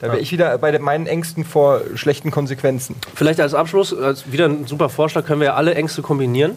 Da 0.00 0.06
wäre 0.08 0.20
ich 0.20 0.30
wieder 0.30 0.56
bei 0.58 0.78
meinen 0.78 1.06
Ängsten 1.06 1.44
vor 1.44 1.80
schlechten 1.94 2.30
Konsequenzen. 2.30 2.94
Vielleicht 3.14 3.40
als 3.40 3.54
Abschluss, 3.54 3.92
als 3.96 4.30
wieder 4.30 4.46
ein 4.46 4.66
super 4.66 4.88
Vorschlag, 4.88 5.24
können 5.26 5.40
wir 5.40 5.48
ja 5.48 5.54
alle 5.54 5.74
Ängste 5.74 6.02
kombinieren. 6.02 6.56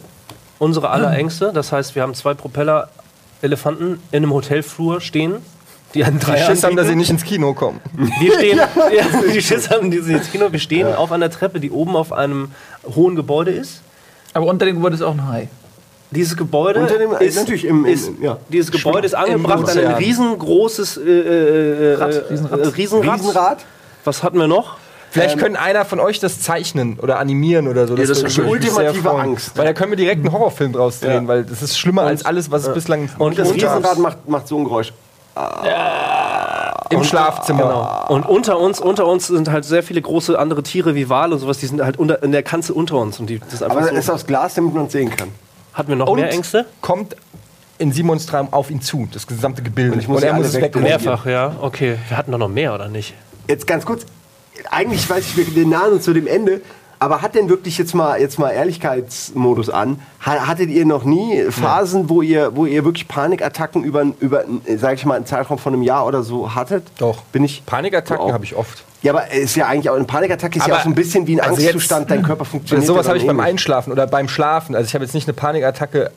Unsere 0.60 0.92
aller 0.92 1.12
Ängste. 1.12 1.52
Das 1.52 1.72
heißt, 1.72 1.96
wir 1.96 2.04
haben 2.04 2.14
zwei 2.14 2.36
Propeller-Elefanten 2.36 4.00
in 4.12 4.18
einem 4.18 4.32
Hotelflur 4.32 5.02
stehen, 5.02 5.38
die 5.96 6.06
an 6.06 6.20
drei 6.20 6.38
Die 6.38 6.44
Schiss 6.44 6.64
haben, 6.64 6.76
dass 6.76 6.88
sie 6.88 6.96
nicht 6.96 7.10
ins 7.10 7.24
Kino 7.24 7.54
kommen. 7.56 7.82
Wir 8.20 8.34
stehen, 8.36 8.58
ja. 8.96 9.06
die 9.34 9.42
Schiss 9.42 9.72
haben, 9.72 9.90
die 9.90 10.00
sind 10.00 10.18
ins 10.18 10.32
Kino. 10.32 10.52
Wir 10.52 10.60
stehen 10.60 10.94
auf 10.94 11.12
einer 11.12 11.32
Treppe, 11.32 11.60
die 11.60 11.72
oben 11.72 11.96
auf 11.96 12.14
einem 12.14 12.52
hohen 12.96 13.16
Gebäude 13.16 13.52
ist. 13.52 13.82
Aber 14.34 14.46
unter 14.46 14.68
dem 14.68 14.76
Gebäude 14.76 14.96
ist 14.96 15.02
auch 15.02 15.14
ein 15.14 15.28
Hai. 15.28 15.50
Dieses 16.12 16.36
Gebäude 16.36 16.82
Unter 16.82 16.98
dem- 16.98 17.14
äh, 17.16 17.26
ist, 17.26 17.38
natürlich 17.38 17.64
im- 17.66 17.86
im- 17.86 17.94
ist, 17.94 18.12
ja. 18.22 18.38
dieses 18.50 18.70
Gebäude 18.72 19.06
ist 19.08 19.14
angebracht 19.16 19.70
an 19.70 19.78
ein 19.78 19.94
riesengroßes 19.94 20.98
äh, 20.98 21.02
äh, 21.10 21.92
äh, 21.94 21.96
Rad, 21.96 22.24
Riesenrad. 22.30 22.60
äh, 22.60 22.68
Riesenrad. 22.68 23.20
Riesenrad. 23.20 23.66
Was 24.04 24.22
hatten 24.24 24.38
wir 24.38 24.48
noch? 24.48 24.76
Vielleicht 25.12 25.38
können 25.40 25.56
einer 25.58 25.84
von 25.86 26.00
euch 26.00 26.20
das 26.20 26.40
zeichnen 26.42 26.98
oder 27.02 27.20
animieren 27.20 27.68
oder 27.68 27.86
so. 27.88 27.96
das 27.96 28.08
würde 28.10 28.28
ist 28.28 28.36
sehr 28.36 28.46
ultimative. 28.48 29.12
Angst. 29.12 29.58
Weil 29.58 29.66
da 29.66 29.74
können 29.74 29.92
wir 29.92 29.98
direkt 29.98 30.24
einen 30.24 30.32
Horrorfilm 30.34 30.72
draus 30.74 31.00
drehen, 31.02 31.24
Ja. 31.24 31.28
weil 31.28 31.44
das 31.44 31.62
ist 31.62 31.78
schlimmer 31.78 32.04
als 32.04 32.26
alles, 32.26 32.50
was 32.52 32.68
es 32.68 32.74
bislang 32.74 33.10
Und 33.18 33.38
Das 33.38 33.50
Und 33.50 33.56
Riesenrad 33.56 33.98
macht, 33.98 34.28
macht 34.30 34.48
so 34.48 34.58
ein 34.58 34.64
Geräusch. 34.66 34.94
im 36.90 37.04
Schlafzimmer. 37.06 38.06
Genau. 38.10 38.16
Und 38.16 38.26
unter 38.28 38.60
uns, 38.60 38.80
unter 38.82 39.06
uns 39.08 39.28
sind 39.28 39.50
halt 39.50 39.64
sehr 39.66 39.82
viele 39.84 40.02
große 40.02 40.38
andere 40.38 40.62
Tiere 40.64 40.94
wie 40.96 41.08
Wale 41.10 41.34
und 41.36 41.40
sowas, 41.40 41.58
die 41.60 41.68
sind 41.68 41.82
halt 41.82 41.98
unter, 41.98 42.22
in 42.24 42.32
der 42.34 42.44
Kanzel 42.44 42.74
unter 42.74 42.96
uns. 42.98 43.20
Und 43.20 43.28
die, 43.30 43.40
das 43.40 43.54
ist 43.54 43.64
einfach 43.64 43.78
Aber 43.78 43.88
so. 43.88 43.94
es 43.96 44.04
ist 44.06 44.10
aus 44.10 44.26
Glas, 44.26 44.56
damit 44.56 44.74
man 44.74 44.86
es 44.88 44.92
sehen 44.92 45.10
kann. 45.10 45.30
Hatten 45.74 45.90
wir 45.90 45.96
noch 45.96 46.08
Und 46.08 46.20
mehr 46.20 46.32
Ängste? 46.32 46.66
kommt 46.82 47.16
in 47.78 47.92
Simons 47.92 48.26
Traum 48.26 48.54
auf 48.54 48.70
ihn 48.70 48.82
zu, 48.82 49.08
das 49.12 49.26
gesamte 49.26 49.62
Gebilde. 49.64 49.94
Und 49.94 50.00
ich 50.00 50.08
muss 50.08 50.22
er 50.22 50.32
sie 50.32 50.38
muss 50.38 50.48
es 50.48 50.56
wegräumen. 50.56 50.88
Mehrfach, 50.90 51.26
ja. 51.26 51.56
Okay. 51.62 51.98
Wir 52.08 52.18
hatten 52.18 52.32
doch 52.32 52.38
noch 52.38 52.50
mehr, 52.50 52.74
oder 52.74 52.88
nicht? 52.88 53.14
Jetzt 53.48 53.66
ganz 53.66 53.86
kurz. 53.86 54.06
Eigentlich 54.70 55.10
weiß 55.10 55.26
ich, 55.36 55.56
wir 55.56 55.66
nahen 55.66 55.94
uns 55.94 56.04
zu 56.04 56.14
dem 56.14 56.28
Ende. 56.28 56.62
Aber 57.02 57.24
hat 57.24 57.34
denn 57.34 57.50
wirklich 57.50 57.80
jetzt 57.80 57.96
mal, 57.96 58.22
jetzt 58.22 58.38
mal 58.38 58.52
Ehrlichkeitsmodus 58.52 59.72
an? 59.72 60.00
Ha- 60.24 60.46
Hattet 60.46 60.70
ihr 60.70 60.86
noch 60.86 61.04
nie 61.04 61.46
Phasen, 61.50 62.10
wo 62.10 62.22
ihr, 62.22 62.56
wo 62.56 62.68
ihr 62.68 62.86
wirklich 62.86 63.08
Panikattacken 63.08 63.84
über, 63.84 64.06
über 64.20 64.44
sag 64.78 64.94
ich 64.94 65.06
mal, 65.08 65.16
einen 65.16 65.26
Zeitraum 65.26 65.58
von 65.58 65.74
einem 65.74 65.82
Jahr 65.82 66.06
oder 66.06 66.22
so 66.22 66.54
hattet? 66.54 66.84
Doch. 67.00 67.24
Bin 67.32 67.44
ich. 67.44 67.64
Panikattacken 67.66 68.32
habe 68.32 68.44
ich 68.46 68.56
oft. 68.56 68.84
Ja, 69.02 69.14
aber 69.14 69.32
ist 69.32 69.56
ja 69.56 69.66
eigentlich 69.66 69.90
auch 69.90 69.96
eine 69.96 70.06
Panikattacke 70.06 70.60
ist 70.60 70.68
ja 70.68 70.74
Aber- 70.74 70.82
auch 70.82 70.84
so 70.84 70.90
ein 70.92 70.96
bisschen 70.96 71.26
wie 71.26 71.42
ein 71.42 71.50
also 71.50 71.60
jetzt- 71.60 71.72
Angstzustand. 71.74 72.12
Dein 72.12 72.22
Körper 72.22 72.46
funktioniert. 72.46 72.86
sowas 72.86 73.08
ja 73.08 73.10
habe 73.10 73.18
ich 73.18 73.26
beim. 73.26 73.40
Einschlafen 73.40 73.92
oder 73.92 74.06
beim 74.06 74.28
Schlafen. 74.30 74.76
Also 74.76 74.86
ich 74.88 74.94
habe 74.94 75.04
jetzt 75.04 75.16
nicht 75.16 75.28
eine 75.28 75.34
Panikattacke, 75.34 76.12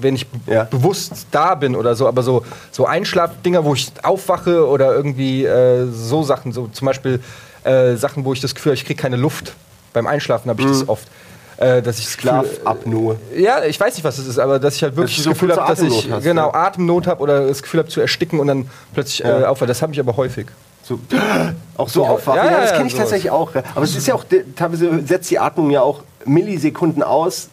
wenn 0.00 0.14
ich 0.14 0.26
Ja. 0.46 0.64
bewusst 0.64 1.26
da 1.30 1.54
bin 1.56 1.76
oder 1.76 1.94
so, 1.94 2.08
aber 2.08 2.22
so, 2.22 2.42
so 2.72 2.86
Einschlafdinger, 2.86 3.66
wo 3.66 3.74
ich 3.74 3.92
aufwache 4.02 4.66
oder 4.66 4.94
irgendwie 4.94 5.44
äh, 5.44 5.86
so 5.92 6.22
Sachen, 6.22 6.52
so 6.52 6.68
zum 6.68 6.86
Beispiel 6.86 7.20
äh, 7.64 7.96
Sachen, 7.96 8.24
wo 8.24 8.32
ich 8.32 8.40
das 8.40 8.54
Gefühl 8.54 8.70
habe, 8.70 8.76
ich 8.78 8.86
kriege 8.86 8.98
keine 9.02 9.16
Luft. 9.16 9.52
Beim 9.96 10.06
Einschlafen 10.06 10.50
habe 10.50 10.60
ich 10.60 10.66
Mhm. 10.68 10.72
das 10.72 10.88
oft. 10.90 11.08
Äh, 11.56 11.80
dass 11.80 11.98
ich 11.98 12.04
das 12.04 12.12
Schlafapnoe. 12.12 13.16
Ja, 13.34 13.64
ich 13.64 13.80
weiß 13.80 13.94
nicht, 13.94 14.04
was 14.04 14.18
es 14.18 14.26
ist, 14.26 14.38
aber 14.38 14.58
dass 14.58 14.76
ich 14.76 14.82
halt 14.82 14.94
wirklich 14.94 15.16
das 15.16 15.24
du 15.24 15.30
so 15.30 15.32
Gefühl 15.32 15.56
habe, 15.56 15.66
dass 15.66 15.80
ich 15.80 16.10
hast, 16.10 16.22
genau 16.22 16.48
ja. 16.48 16.54
Atemnot 16.54 17.06
habe 17.06 17.22
oder 17.22 17.46
das 17.48 17.62
Gefühl 17.62 17.80
habe 17.80 17.88
zu 17.88 18.02
ersticken 18.02 18.40
und 18.40 18.46
dann 18.46 18.68
plötzlich 18.92 19.24
äh, 19.24 19.40
Ja. 19.40 19.48
aufwache. 19.48 19.66
Das 19.66 19.80
habe 19.80 19.90
ich 19.94 19.98
aber 19.98 20.18
häufig. 20.18 20.48
So, 20.82 20.98
auch 21.78 21.88
so 21.88 22.02
Ja, 22.04 22.10
aufwachen. 22.10 22.44
ja, 22.44 22.50
Ja, 22.50 22.60
das 22.60 22.72
kenne 22.74 22.86
ich 22.88 22.92
sowas. 22.92 23.04
tatsächlich 23.04 23.30
auch. 23.30 23.52
Aber 23.74 23.84
es 23.84 23.96
ist 23.96 24.06
ja 24.06 24.14
auch, 24.14 24.24
teilweise 24.54 25.00
setzt 25.06 25.30
die 25.30 25.38
Atmung 25.38 25.70
ja 25.70 25.80
auch 25.80 26.02
Millisekunden 26.26 27.02
aus. 27.02 27.48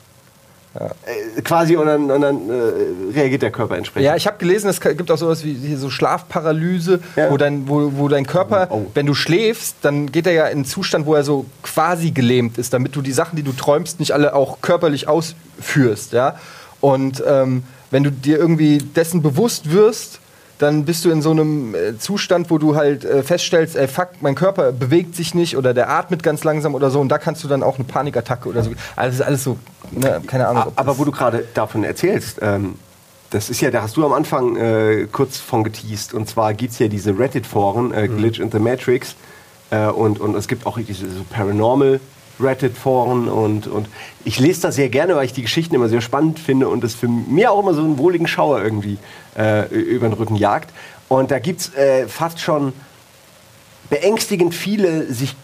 Äh, 0.76 1.41
quasi 1.43 1.76
und 1.76 1.86
dann, 1.86 2.09
und 2.09 2.21
dann 2.21 2.49
äh, 2.49 3.13
reagiert 3.13 3.43
der 3.43 3.51
Körper 3.51 3.78
entsprechend. 3.78 4.05
Ja, 4.07 4.15
ich 4.15 4.26
habe 4.26 4.38
gelesen, 4.39 4.69
es 4.69 4.82
gibt 4.82 5.11
auch 5.11 5.17
sowas 5.17 5.43
wie 5.43 5.53
hier 5.53 5.78
so 5.78 5.89
Schlafparalyse, 5.91 6.99
Ja. 7.15 7.30
wo, 7.30 7.38
dein, 7.38 7.67
wo, 7.67 7.91
wo 7.95 8.07
dein 8.07 8.26
Körper, 8.26 8.67
Oh. 8.71 8.88
wenn 8.95 9.05
du 9.05 9.13
schläfst, 9.13 9.76
dann 9.84 10.11
geht 10.11 10.26
er 10.26 10.34
ja 10.34 10.45
in 10.47 10.59
einen 10.59 10.65
Zustand, 10.65 11.05
wo 11.05 11.13
er 11.13 11.24
so 11.24 11.45
quasi 11.61 12.09
gelähmt 12.11 12.57
ist, 12.57 12.74
damit 12.74 12.95
du 12.95 13.01
die 13.03 13.11
Sachen, 13.11 13.36
die 13.36 13.43
du 13.43 13.53
träumst, 13.53 13.99
nicht 13.99 14.13
alle 14.13 14.34
auch 14.34 14.61
körperlich 14.61 15.07
ausführst. 15.07 16.13
Ja? 16.13 16.39
Und 16.82 17.24
ähm, 17.28 17.63
wenn 17.91 18.03
du 18.03 18.11
dir 18.11 18.38
irgendwie 18.39 18.80
dessen 18.80 19.21
bewusst 19.21 19.71
wirst, 19.71 20.19
dann 20.60 20.86
bist 20.86 21.04
du 21.06 21.10
in 21.10 21.22
so 21.22 21.32
einem 21.32 21.76
äh, 21.76 21.97
Zustand, 21.97 22.49
wo 22.49 22.58
du 22.58 22.76
halt 22.76 23.06
äh, 23.06 23.24
feststellst, 23.24 23.76
ey, 23.76 23.88
fuck, 23.88 24.10
mein 24.22 24.36
Körper 24.36 24.72
bewegt 24.72 25.16
sich 25.16 25.34
nicht 25.34 25.58
oder 25.58 25.74
der 25.74 25.89
atmet 25.89 26.24
ganz 26.24 26.43
langsam 26.43 26.76
oder 26.76 26.89
so 26.89 26.99
und 27.01 27.10
da 27.10 27.18
kannst 27.18 27.43
du 27.43 27.47
dann 27.47 27.64
auch 27.64 27.76
eine 27.76 27.86
Panikattacke 27.86 28.47
oder 28.47 28.64
so. 28.64 28.72
Also 28.95 29.10
das 29.10 29.16
ist 29.16 29.22
alles 29.22 29.43
so, 29.43 29.58
ne, 29.91 30.22
keine 30.26 30.47
Ahnung. 30.47 30.72
Aber 30.76 30.97
wo 30.97 31.06
du 31.06 31.12
gerade 31.12 31.45
davon 31.54 31.84
erzählst, 31.84 32.39
ähm, 32.41 32.76
das 33.34 33.49
ist 33.49 33.62
ja, 33.62 33.72
da 33.72 33.82
hast 33.82 33.97
du 33.97 34.06
am 34.06 34.14
Anfang 34.14 34.56
äh, 34.56 35.08
kurz 35.12 35.39
von 35.39 35.64
geteased. 35.64 36.14
Und 36.14 36.30
zwar 36.30 36.54
gibt 36.54 36.74
es 36.74 36.80
ja 36.80 36.88
diese 36.88 37.18
Reddit-Foren, 37.18 37.91
äh, 37.91 38.08
Glitch 38.08 38.39
in 38.39 38.51
the 38.51 38.60
Matrix. 38.60 39.16
Äh, 39.72 39.88
und, 39.88 40.20
und 40.20 40.36
es 40.36 40.47
gibt 40.47 40.68
auch 40.68 40.78
diese 40.78 41.10
so 41.10 41.24
Paranormal 41.32 41.99
Reddit-Foren. 42.40 43.28
Und, 43.28 43.68
und 43.68 43.88
ich 44.24 44.40
lese 44.40 44.62
das 44.62 44.76
sehr 44.76 44.90
gerne, 44.90 45.16
weil 45.16 45.26
ich 45.26 45.34
die 45.34 45.42
Geschichten 45.42 45.76
immer 45.76 45.90
sehr 45.90 46.02
spannend 46.02 46.40
finde 46.40 46.68
und 46.68 46.84
das 46.84 46.96
für 46.96 47.08
mich 47.08 47.48
auch 47.48 47.60
immer 47.60 47.74
so 47.74 47.82
einen 47.82 47.98
wohligen 47.98 48.28
Schauer 48.28 48.62
irgendwie 48.62 48.98
äh, 49.38 49.68
über 49.74 50.08
den 50.08 50.14
Rücken 50.14 50.36
jagt. 50.36 50.72
Und 51.10 51.32
da 51.32 51.40
gibt 51.40 51.62
es 51.62 51.76
äh, 51.76 52.08
fast 52.08 52.40
schon 52.40 52.74
beängstigend 53.90 54.56
viele 54.56 55.12
sich 55.14 55.36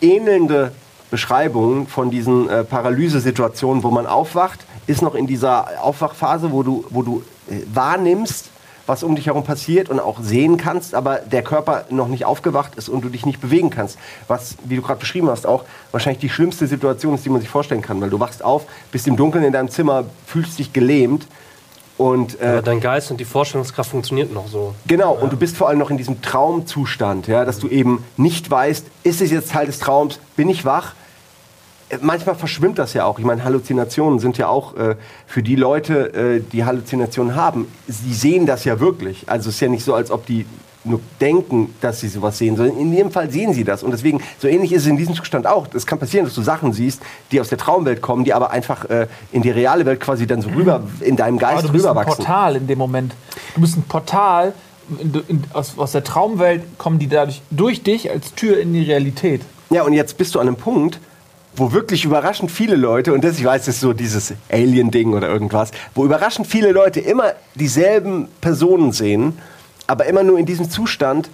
ähnelnde 0.00 0.72
Beschreibungen 1.10 1.86
von 1.86 2.10
diesen 2.10 2.48
äh, 2.48 2.64
Paralysesituationen, 2.64 3.82
wo 3.82 3.90
man 3.90 4.06
aufwacht, 4.06 4.60
ist 4.86 5.02
noch 5.02 5.14
in 5.14 5.26
dieser 5.26 5.82
Aufwachphase, 5.82 6.50
wo 6.52 6.62
du, 6.62 6.84
wo 6.90 7.02
du 7.02 7.22
äh, 7.48 7.60
wahrnimmst, 7.72 8.51
was 8.86 9.02
um 9.02 9.14
dich 9.16 9.26
herum 9.26 9.44
passiert 9.44 9.88
und 9.88 10.00
auch 10.00 10.20
sehen 10.20 10.56
kannst, 10.56 10.94
aber 10.94 11.16
der 11.18 11.42
Körper 11.42 11.84
noch 11.90 12.08
nicht 12.08 12.24
aufgewacht 12.24 12.74
ist 12.76 12.88
und 12.88 13.02
du 13.02 13.08
dich 13.08 13.26
nicht 13.26 13.40
bewegen 13.40 13.70
kannst. 13.70 13.98
Was, 14.28 14.56
wie 14.64 14.76
du 14.76 14.82
gerade 14.82 15.00
beschrieben 15.00 15.28
hast, 15.28 15.46
auch 15.46 15.64
wahrscheinlich 15.90 16.20
die 16.20 16.28
schlimmste 16.28 16.66
Situation 16.66 17.14
ist, 17.14 17.24
die 17.24 17.30
man 17.30 17.40
sich 17.40 17.50
vorstellen 17.50 17.82
kann, 17.82 18.00
weil 18.00 18.10
du 18.10 18.20
wachst 18.20 18.44
auf, 18.44 18.66
bist 18.90 19.06
im 19.06 19.16
Dunkeln 19.16 19.44
in 19.44 19.52
deinem 19.52 19.68
Zimmer, 19.68 20.04
fühlst 20.26 20.58
dich 20.58 20.72
gelähmt 20.72 21.26
und 21.98 22.40
äh, 22.40 22.46
Aber 22.46 22.62
dein 22.62 22.80
Geist 22.80 23.10
und 23.10 23.18
die 23.18 23.24
Vorstellungskraft 23.24 23.90
funktioniert 23.90 24.32
noch 24.32 24.48
so. 24.48 24.74
Genau, 24.86 25.12
und 25.12 25.32
du 25.32 25.36
bist 25.36 25.56
vor 25.56 25.68
allem 25.68 25.78
noch 25.78 25.90
in 25.90 25.98
diesem 25.98 26.22
Traumzustand, 26.22 27.28
ja, 27.28 27.44
dass 27.44 27.58
du 27.58 27.68
eben 27.68 28.04
nicht 28.16 28.50
weißt, 28.50 28.86
ist 29.04 29.20
es 29.20 29.30
jetzt 29.30 29.52
Teil 29.52 29.66
des 29.66 29.78
Traums, 29.78 30.18
bin 30.36 30.48
ich 30.48 30.64
wach? 30.64 30.94
Manchmal 32.00 32.34
verschwimmt 32.34 32.78
das 32.78 32.94
ja 32.94 33.04
auch. 33.04 33.18
Ich 33.18 33.24
meine, 33.24 33.44
Halluzinationen 33.44 34.18
sind 34.18 34.38
ja 34.38 34.48
auch 34.48 34.76
äh, 34.76 34.96
für 35.26 35.42
die 35.42 35.56
Leute, 35.56 36.14
äh, 36.14 36.40
die 36.40 36.64
Halluzinationen 36.64 37.34
haben, 37.34 37.68
sie 37.86 38.14
sehen 38.14 38.46
das 38.46 38.64
ja 38.64 38.80
wirklich. 38.80 39.28
Also 39.28 39.50
es 39.50 39.56
ist 39.56 39.60
ja 39.60 39.68
nicht 39.68 39.84
so, 39.84 39.94
als 39.94 40.10
ob 40.10 40.24
die 40.24 40.46
nur 40.84 41.00
denken, 41.20 41.74
dass 41.80 42.00
sie 42.00 42.08
sowas 42.08 42.38
sehen, 42.38 42.56
sondern 42.56 42.76
in 42.76 42.92
jedem 42.92 43.10
Fall 43.10 43.30
sehen 43.30 43.52
sie 43.52 43.64
das. 43.64 43.82
Und 43.82 43.92
deswegen, 43.92 44.20
so 44.38 44.48
ähnlich 44.48 44.72
ist 44.72 44.82
es 44.82 44.88
in 44.88 44.96
diesem 44.96 45.14
Zustand 45.14 45.46
auch. 45.46 45.66
Es 45.74 45.86
kann 45.86 45.98
passieren, 45.98 46.24
dass 46.24 46.34
du 46.34 46.42
Sachen 46.42 46.72
siehst, 46.72 47.02
die 47.30 47.40
aus 47.40 47.48
der 47.48 47.58
Traumwelt 47.58 48.02
kommen, 48.02 48.24
die 48.24 48.34
aber 48.34 48.50
einfach 48.50 48.84
äh, 48.86 49.06
in 49.30 49.42
die 49.42 49.50
reale 49.50 49.86
Welt 49.86 50.00
quasi 50.00 50.26
dann 50.26 50.42
so 50.42 50.48
rüber, 50.56 50.82
in 51.00 51.16
deinem 51.16 51.38
Geist 51.38 51.64
du 51.64 51.72
bist 51.72 51.84
ein 51.84 51.90
rüberwachsen. 51.90 52.24
Portal 52.24 52.56
in 52.56 52.66
dem 52.66 52.78
Moment. 52.78 53.14
Du 53.54 53.60
bist 53.60 53.76
ein 53.76 53.82
Portal, 53.82 54.54
in, 54.98 55.14
in, 55.28 55.44
aus, 55.52 55.78
aus 55.78 55.92
der 55.92 56.04
Traumwelt 56.04 56.62
kommen 56.78 56.98
die 56.98 57.08
dadurch 57.08 57.42
durch 57.50 57.82
dich 57.82 58.10
als 58.10 58.34
Tür 58.34 58.58
in 58.58 58.72
die 58.72 58.82
Realität. 58.82 59.42
Ja, 59.70 59.82
und 59.84 59.92
jetzt 59.92 60.18
bist 60.18 60.34
du 60.34 60.40
an 60.40 60.48
einem 60.48 60.56
Punkt, 60.56 61.00
wo 61.54 61.72
wirklich 61.72 62.04
überraschend 62.04 62.50
viele 62.50 62.76
Leute, 62.76 63.12
und 63.12 63.22
das, 63.24 63.38
ich 63.38 63.44
weiß, 63.44 63.66
das 63.66 63.76
ist 63.76 63.80
so 63.80 63.92
dieses 63.92 64.32
Alien-Ding 64.50 65.12
oder 65.12 65.28
irgendwas, 65.28 65.70
wo 65.94 66.04
überraschend 66.04 66.46
viele 66.46 66.72
Leute 66.72 67.00
immer 67.00 67.32
dieselben 67.54 68.28
Personen 68.40 68.92
sehen, 68.92 69.38
aber 69.86 70.06
immer 70.06 70.22
nur 70.22 70.38
in 70.38 70.46
diesem 70.46 70.70
Zustand, 70.70 71.28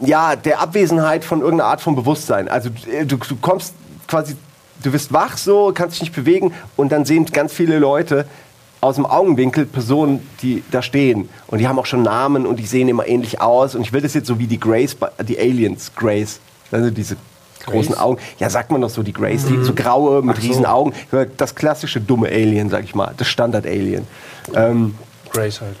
ja, 0.00 0.34
der 0.34 0.60
Abwesenheit 0.60 1.24
von 1.24 1.40
irgendeiner 1.40 1.70
Art 1.70 1.80
von 1.80 1.94
Bewusstsein. 1.94 2.48
Also 2.48 2.70
äh, 2.90 3.06
du, 3.06 3.16
du 3.16 3.36
kommst 3.36 3.74
quasi, 4.08 4.36
du 4.82 4.92
wirst 4.92 5.12
wach 5.12 5.36
so, 5.36 5.72
kannst 5.72 5.96
dich 5.96 6.02
nicht 6.02 6.14
bewegen 6.14 6.52
und 6.76 6.90
dann 6.90 7.04
sehen 7.04 7.26
ganz 7.26 7.52
viele 7.52 7.78
Leute 7.78 8.26
aus 8.80 8.96
dem 8.96 9.06
Augenwinkel 9.06 9.64
Personen, 9.64 10.28
die 10.42 10.62
da 10.70 10.82
stehen. 10.82 11.28
Und 11.46 11.58
die 11.58 11.68
haben 11.68 11.78
auch 11.78 11.86
schon 11.86 12.02
Namen 12.02 12.44
und 12.44 12.56
die 12.56 12.66
sehen 12.66 12.88
immer 12.88 13.06
ähnlich 13.06 13.40
aus. 13.40 13.74
Und 13.74 13.80
ich 13.80 13.92
will 13.92 14.02
das 14.02 14.12
jetzt 14.12 14.26
so 14.26 14.38
wie 14.38 14.46
die 14.46 14.60
Grace, 14.60 14.96
die 15.26 15.38
Aliens, 15.38 15.92
Grace. 15.96 16.40
Also 16.70 16.90
diese 16.90 17.16
großen 17.66 17.96
Augen. 17.96 18.18
Ja, 18.38 18.50
sagt 18.50 18.70
man 18.70 18.80
doch 18.80 18.90
so, 18.90 19.02
die 19.02 19.12
Grace, 19.12 19.46
die 19.46 19.62
so 19.62 19.74
graue 19.74 20.22
mit 20.22 20.42
riesen 20.42 20.66
Augen. 20.66 20.92
Das 21.36 21.54
klassische 21.54 22.00
dumme 22.00 22.28
Alien, 22.28 22.70
sag 22.70 22.84
ich 22.84 22.94
mal. 22.94 23.12
Das 23.16 23.28
Standard-Alien. 23.28 24.06
Ähm, 24.54 24.94
Grace 25.32 25.60
halt. 25.60 25.76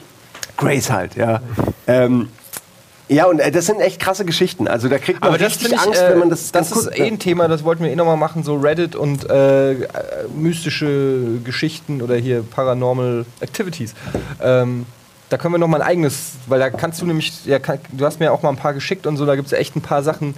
Grace 0.56 0.90
halt, 0.90 1.16
ja. 1.16 1.40
Ähm, 1.86 2.28
ja, 3.08 3.26
und 3.26 3.38
äh, 3.38 3.50
das 3.50 3.66
sind 3.66 3.80
echt 3.80 4.00
krasse 4.00 4.24
Geschichten. 4.24 4.66
Also 4.66 4.88
da 4.88 4.98
kriegt 4.98 5.20
man 5.20 5.28
Aber 5.28 5.38
das 5.38 5.48
richtig 5.48 5.68
finde 5.68 5.82
ich, 5.82 5.86
Angst, 5.88 6.00
äh, 6.02 6.10
wenn 6.10 6.18
man 6.20 6.30
das 6.30 6.52
das 6.52 6.72
ist 6.72 6.84
kurz- 6.84 6.98
eh 6.98 7.06
ein 7.06 7.18
Thema, 7.18 7.48
das 7.48 7.62
wollten 7.64 7.84
wir 7.84 7.90
eh 7.90 7.96
nochmal 7.96 8.16
machen, 8.16 8.42
so 8.42 8.56
Reddit 8.56 8.96
und 8.96 9.28
äh, 9.28 9.72
äh, 9.72 9.84
mystische 10.34 11.38
Geschichten 11.44 12.00
oder 12.00 12.16
hier 12.16 12.42
Paranormal 12.42 13.26
Activities. 13.40 13.94
Ähm, 14.42 14.86
da 15.28 15.36
können 15.36 15.54
wir 15.54 15.58
noch 15.58 15.68
mal 15.68 15.82
ein 15.82 15.88
eigenes, 15.88 16.32
weil 16.46 16.60
da 16.60 16.70
kannst 16.70 17.02
du 17.02 17.06
nämlich, 17.06 17.44
ja, 17.44 17.58
kann, 17.58 17.78
du 17.92 18.06
hast 18.06 18.20
mir 18.20 18.32
auch 18.32 18.42
mal 18.42 18.50
ein 18.50 18.56
paar 18.56 18.72
geschickt 18.74 19.06
und 19.06 19.16
so, 19.16 19.26
da 19.26 19.36
gibt 19.36 19.46
es 19.46 19.52
echt 19.52 19.76
ein 19.76 19.82
paar 19.82 20.02
Sachen. 20.02 20.34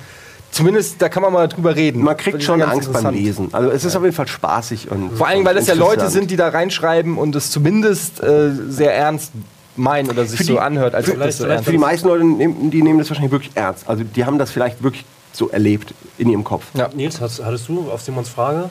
Zumindest, 0.51 1.03
da 1.03 1.09
kann 1.09 1.23
man 1.23 1.33
mal 1.33 1.49
drüber 1.49 1.77
reden. 1.77 2.03
Man 2.03 2.17
kriegt 2.17 2.43
schon 2.43 2.63
Angst 2.63 2.91
beim. 2.93 3.13
Lesen. 3.15 3.49
Also 3.53 3.71
es 3.71 3.85
ist 3.85 3.95
auf 3.95 4.03
jeden 4.03 4.15
Fall 4.15 4.27
spaßig 4.29 4.91
und 4.91 5.11
Vor 5.17 5.27
allem, 5.27 5.45
weil 5.45 5.55
das 5.55 5.67
ja 5.67 5.75
Leute 5.75 6.09
sind, 6.09 6.31
die 6.31 6.37
da 6.37 6.49
reinschreiben 6.49 7.19
und 7.19 7.37
es 7.37 7.51
zumindest 7.51 8.23
äh, 8.23 8.51
sehr 8.69 8.95
ernst 8.95 9.33
meinen 9.77 10.09
oder 10.09 10.25
sich 10.25 10.39
Für 10.39 10.45
so 10.45 10.53
die- 10.55 10.59
anhört, 10.61 10.95
als 10.95 11.09
ob 11.09 11.15
vielleicht- 11.17 11.29
das 11.29 11.39
so 11.39 11.45
ernst 11.47 11.65
Für 11.67 11.71
die 11.73 11.77
ist. 11.77 11.81
meisten 11.83 12.09
Leute, 12.09 12.25
nehmen- 12.25 12.71
die 12.71 12.83
nehmen 12.83 12.99
das 12.99 13.11
wahrscheinlich 13.11 13.33
wirklich 13.33 13.53
ernst. 13.55 13.87
Also 13.89 14.05
die 14.05 14.25
haben 14.25 14.39
das 14.39 14.51
vielleicht 14.51 14.83
wirklich 14.83 15.05
so 15.33 15.51
erlebt 15.51 15.93
in 16.17 16.31
ihrem 16.31 16.45
Kopf. 16.45 16.65
Ja. 16.73 16.89
Nils, 16.95 17.21
hast, 17.21 17.45
hattest 17.45 17.69
du 17.69 17.91
auf 17.91 18.01
Simons 18.01 18.31
Frage, 18.31 18.71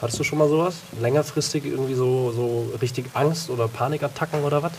hattest 0.00 0.20
du 0.20 0.24
schon 0.24 0.38
mal 0.38 0.48
sowas? 0.48 0.76
Längerfristig 1.00 1.64
irgendwie 1.66 1.94
so, 1.94 2.30
so 2.30 2.66
richtig 2.80 3.06
Angst 3.14 3.50
oder 3.50 3.66
Panikattacken 3.66 4.44
oder 4.44 4.62
was? 4.62 4.72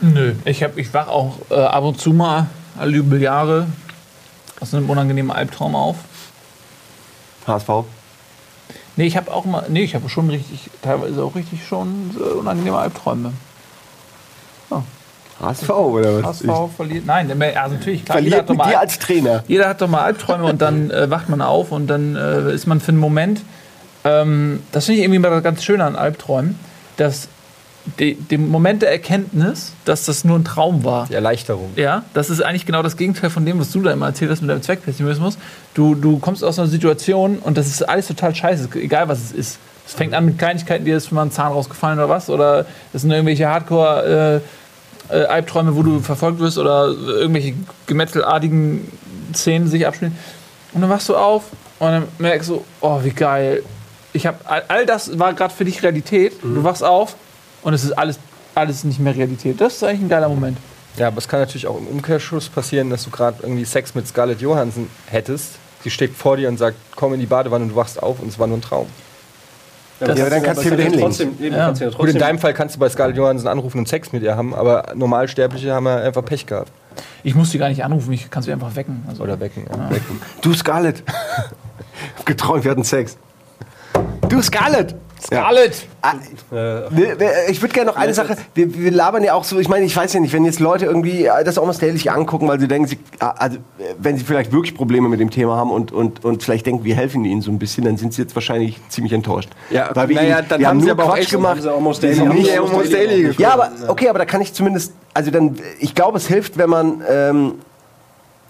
Nö, 0.00 0.32
ich, 0.46 0.62
hab, 0.62 0.78
ich 0.78 0.94
wach 0.94 1.08
auch 1.08 1.36
äh, 1.50 1.54
ab 1.56 1.84
und 1.84 2.00
zu 2.00 2.12
mal 2.14 2.46
alle 2.78 3.02
Jubeljahre 4.58 4.62
aus 4.62 4.74
einem 4.74 4.90
unangenehmen 4.90 5.30
Albtraum 5.30 5.74
auf. 5.74 5.96
HSV. 7.46 7.68
Nee, 8.96 9.06
ich 9.06 9.16
habe 9.16 9.32
auch 9.32 9.44
mal, 9.44 9.64
nee, 9.68 9.82
ich 9.84 9.94
habe 9.94 10.08
schon 10.08 10.28
richtig, 10.28 10.70
teilweise 10.82 11.22
auch 11.22 11.34
richtig 11.34 11.66
schon 11.66 12.16
äh, 12.18 12.22
unangenehme 12.34 12.78
Albträume. 12.78 13.32
HSV 15.40 15.70
oder 15.70 16.24
was? 16.24 16.40
HSV 16.40 16.74
verliert, 16.76 17.06
nein, 17.06 17.30
also 17.30 17.76
natürlich, 17.76 18.00
Ich 18.00 18.04
klar, 18.06 18.18
jeder 18.18 18.38
verliert 18.38 18.38
hat 18.38 18.44
doch 18.48 18.54
mit 18.54 18.58
mal 18.58 18.70
dir 18.70 18.76
Al- 18.78 18.82
als 18.82 18.98
Trainer. 18.98 19.44
Jeder 19.46 19.68
hat 19.68 19.80
doch 19.80 19.86
mal 19.86 20.02
Albträume 20.02 20.44
und 20.46 20.60
dann 20.60 20.90
äh, 20.90 21.08
wacht 21.10 21.28
man 21.28 21.40
auf 21.42 21.70
und 21.70 21.86
dann 21.86 22.16
äh, 22.16 22.52
ist 22.52 22.66
man 22.66 22.80
für 22.80 22.88
einen 22.88 22.98
Moment. 22.98 23.42
Ähm, 24.04 24.64
das 24.72 24.86
finde 24.86 24.98
ich 24.98 25.04
irgendwie 25.04 25.20
mal 25.20 25.40
ganz 25.40 25.62
schön 25.62 25.80
an 25.80 25.94
Albträumen, 25.94 26.58
dass 26.96 27.28
de, 27.98 28.14
dem 28.14 28.48
Moment 28.48 28.82
der 28.82 28.90
Erkenntnis, 28.90 29.72
dass 29.84 30.04
das 30.04 30.24
nur 30.24 30.38
ein 30.38 30.44
Traum 30.44 30.84
war. 30.84 31.06
Die 31.06 31.14
Erleichterung. 31.14 31.70
Ja, 31.76 32.04
das 32.14 32.30
ist 32.30 32.42
eigentlich 32.42 32.66
genau 32.66 32.82
das 32.82 32.96
Gegenteil 32.96 33.30
von 33.30 33.44
dem, 33.44 33.58
was 33.58 33.70
du 33.72 33.82
da 33.82 33.92
immer 33.92 34.06
erzählt 34.06 34.30
hast 34.30 34.40
mit 34.40 34.50
deinem 34.50 34.62
Zweckpessimismus. 34.62 35.38
Du, 35.74 35.94
du 35.94 36.18
kommst 36.18 36.44
aus 36.44 36.58
einer 36.58 36.68
Situation 36.68 37.38
und 37.38 37.56
das 37.56 37.66
ist 37.66 37.82
alles 37.88 38.06
total 38.06 38.34
scheiße, 38.34 38.68
egal 38.74 39.08
was 39.08 39.18
es 39.20 39.32
ist. 39.32 39.58
Es 39.86 39.94
fängt 39.94 40.12
an 40.12 40.26
mit 40.26 40.38
Kleinigkeiten, 40.38 40.84
dir 40.84 40.96
ist 40.98 41.10
mal 41.12 41.22
ein 41.22 41.30
Zahn 41.30 41.52
rausgefallen 41.52 41.98
oder 41.98 42.10
was, 42.10 42.28
oder 42.28 42.66
es 42.92 43.02
sind 43.02 43.10
irgendwelche 43.10 43.46
Hardcore- 43.46 44.36
äh, 44.36 44.40
äh, 45.10 45.24
Albträume, 45.24 45.74
wo 45.74 45.82
du 45.82 46.00
verfolgt 46.00 46.38
wirst 46.38 46.58
oder 46.58 46.88
irgendwelche 46.88 47.54
gemetzelartigen 47.86 48.90
Szenen 49.34 49.68
sich 49.68 49.86
abspielen. 49.86 50.16
Und 50.72 50.82
dann 50.82 50.90
wachst 50.90 51.08
du 51.08 51.16
auf 51.16 51.44
und 51.78 51.88
dann 51.88 52.04
merkst 52.18 52.50
du, 52.50 52.64
oh, 52.80 53.00
wie 53.02 53.10
geil. 53.10 53.62
Ich 54.12 54.26
hab, 54.26 54.50
all, 54.50 54.62
all 54.68 54.86
das 54.86 55.18
war 55.18 55.32
gerade 55.32 55.54
für 55.54 55.64
dich 55.64 55.82
Realität. 55.82 56.34
Du 56.42 56.62
wachst 56.64 56.84
auf 56.84 57.16
und 57.62 57.74
es 57.74 57.84
ist 57.84 57.92
alles, 57.92 58.18
alles 58.54 58.84
nicht 58.84 58.98
mehr 59.00 59.14
Realität. 59.14 59.60
Das 59.60 59.74
ist 59.74 59.84
eigentlich 59.84 60.02
ein 60.02 60.08
geiler 60.08 60.28
Moment. 60.28 60.58
Ja, 60.96 61.08
aber 61.08 61.18
es 61.18 61.28
kann 61.28 61.40
natürlich 61.40 61.66
auch 61.66 61.78
im 61.78 61.86
Umkehrschluss 61.86 62.48
passieren, 62.48 62.90
dass 62.90 63.04
du 63.04 63.10
gerade 63.10 63.38
irgendwie 63.42 63.64
Sex 63.64 63.94
mit 63.94 64.06
Scarlett 64.08 64.40
Johansson 64.40 64.88
hättest. 65.06 65.52
Sie 65.84 65.90
steht 65.90 66.12
vor 66.14 66.36
dir 66.36 66.48
und 66.48 66.58
sagt, 66.58 66.76
komm 66.96 67.14
in 67.14 67.20
die 67.20 67.26
Badewanne 67.26 67.64
und 67.64 67.70
du 67.70 67.76
wachst 67.76 68.02
auf 68.02 68.20
und 68.20 68.28
es 68.28 68.38
war 68.38 68.46
nur 68.48 68.58
ein 68.58 68.62
Traum. 68.62 68.86
Das- 70.00 70.16
Ja, 70.18 70.24
aber 70.26 70.30
dann 70.30 70.42
kannst 70.42 70.62
du 70.64 70.70
wieder 70.70 70.82
hinlegen. 70.82 71.02
Trotzdem, 71.02 71.28
eben, 71.40 71.54
Ja. 71.56 71.72
ja 71.72 71.90
Gut, 71.90 72.08
in 72.08 72.18
deinem 72.18 72.38
Fall 72.38 72.54
kannst 72.54 72.74
du 72.76 72.78
bei 72.80 72.88
Scarlett 72.88 73.16
Johansson 73.16 73.48
anrufen 73.48 73.78
und 73.78 73.88
Sex 73.88 74.12
mit 74.12 74.22
ihr 74.22 74.36
haben, 74.36 74.54
aber 74.54 74.92
Normalsterbliche 74.94 75.72
haben 75.72 75.86
ja 75.86 75.96
einfach 75.98 76.24
Pech 76.24 76.46
gehabt. 76.46 76.70
Ich 77.22 77.34
muss 77.34 77.50
die 77.50 77.58
gar 77.58 77.68
nicht 77.68 77.84
anrufen, 77.84 78.12
ich 78.12 78.30
kann 78.30 78.42
sie 78.42 78.52
einfach 78.52 78.74
wecken. 78.76 79.04
Also, 79.08 79.22
Oder 79.22 79.38
wecken. 79.40 79.66
Ja. 79.68 79.90
wecken. 79.90 80.20
Du 80.40 80.52
Scarlett. 80.54 81.02
Hab 82.16 82.26
geträumt, 82.26 82.64
wir 82.64 82.70
hatten 82.72 82.84
Sex. 82.84 83.16
Du 84.28 84.40
Scarlett. 84.42 84.94
Scarlett! 85.20 85.86
Ah, 86.00 86.14
ne, 86.50 86.88
ne, 86.90 87.30
Ich 87.48 87.60
würde 87.60 87.74
gerne 87.74 87.90
noch 87.90 87.96
eine 87.96 88.14
Sache. 88.14 88.36
Wir, 88.54 88.72
wir 88.74 88.90
labern 88.90 89.24
ja 89.24 89.34
auch 89.34 89.44
so. 89.44 89.58
Ich 89.58 89.68
meine, 89.68 89.84
ich 89.84 89.96
weiß 89.96 90.12
ja 90.12 90.20
nicht, 90.20 90.32
wenn 90.32 90.44
jetzt 90.44 90.60
Leute 90.60 90.86
irgendwie 90.86 91.26
äh, 91.26 91.44
das 91.44 91.58
Almost 91.58 91.82
Daily 91.82 91.96
sich 91.98 92.10
angucken, 92.10 92.46
weil 92.48 92.60
sie 92.60 92.68
denken, 92.68 92.88
sie, 92.88 92.98
ah, 93.18 93.34
also, 93.36 93.56
äh, 93.78 93.94
wenn 93.98 94.16
sie 94.16 94.24
vielleicht 94.24 94.52
wirklich 94.52 94.74
Probleme 94.76 95.08
mit 95.08 95.18
dem 95.20 95.30
Thema 95.30 95.56
haben 95.56 95.70
und, 95.70 95.90
und, 95.92 96.24
und 96.24 96.42
vielleicht 96.42 96.66
denken, 96.66 96.84
wir 96.84 96.94
helfen 96.94 97.24
ihnen 97.24 97.40
so 97.42 97.50
ein 97.50 97.58
bisschen, 97.58 97.84
dann 97.84 97.96
sind 97.96 98.14
sie 98.14 98.22
jetzt 98.22 98.34
wahrscheinlich 98.34 98.78
ziemlich 98.88 99.12
enttäuscht. 99.12 99.50
Ja, 99.70 99.90
weil 99.94 100.08
wir, 100.08 100.16
naja, 100.16 100.42
dann 100.42 100.60
wir 100.60 100.66
haben 100.68 100.74
haben 100.76 100.80
sie 100.80 100.86
nur 100.86 100.92
aber 100.94 101.04
auch 101.04 101.08
Quatsch 101.10 101.20
echt- 101.22 101.30
gemacht. 101.30 101.66
Almost 101.66 102.02
Daily- 102.02 102.20
nicht 102.28 102.52
Almost 102.58 102.92
Daily 102.92 103.30
ja, 103.38 103.52
aber 103.54 103.70
okay, 103.88 104.08
aber 104.08 104.20
da 104.20 104.24
kann 104.24 104.40
ich 104.40 104.52
zumindest, 104.54 104.92
also 105.14 105.30
dann, 105.30 105.56
ich 105.80 105.94
glaube, 105.94 106.18
es 106.18 106.26
hilft, 106.28 106.58
wenn 106.58 106.70
man 106.70 107.02
ähm, 107.10 107.54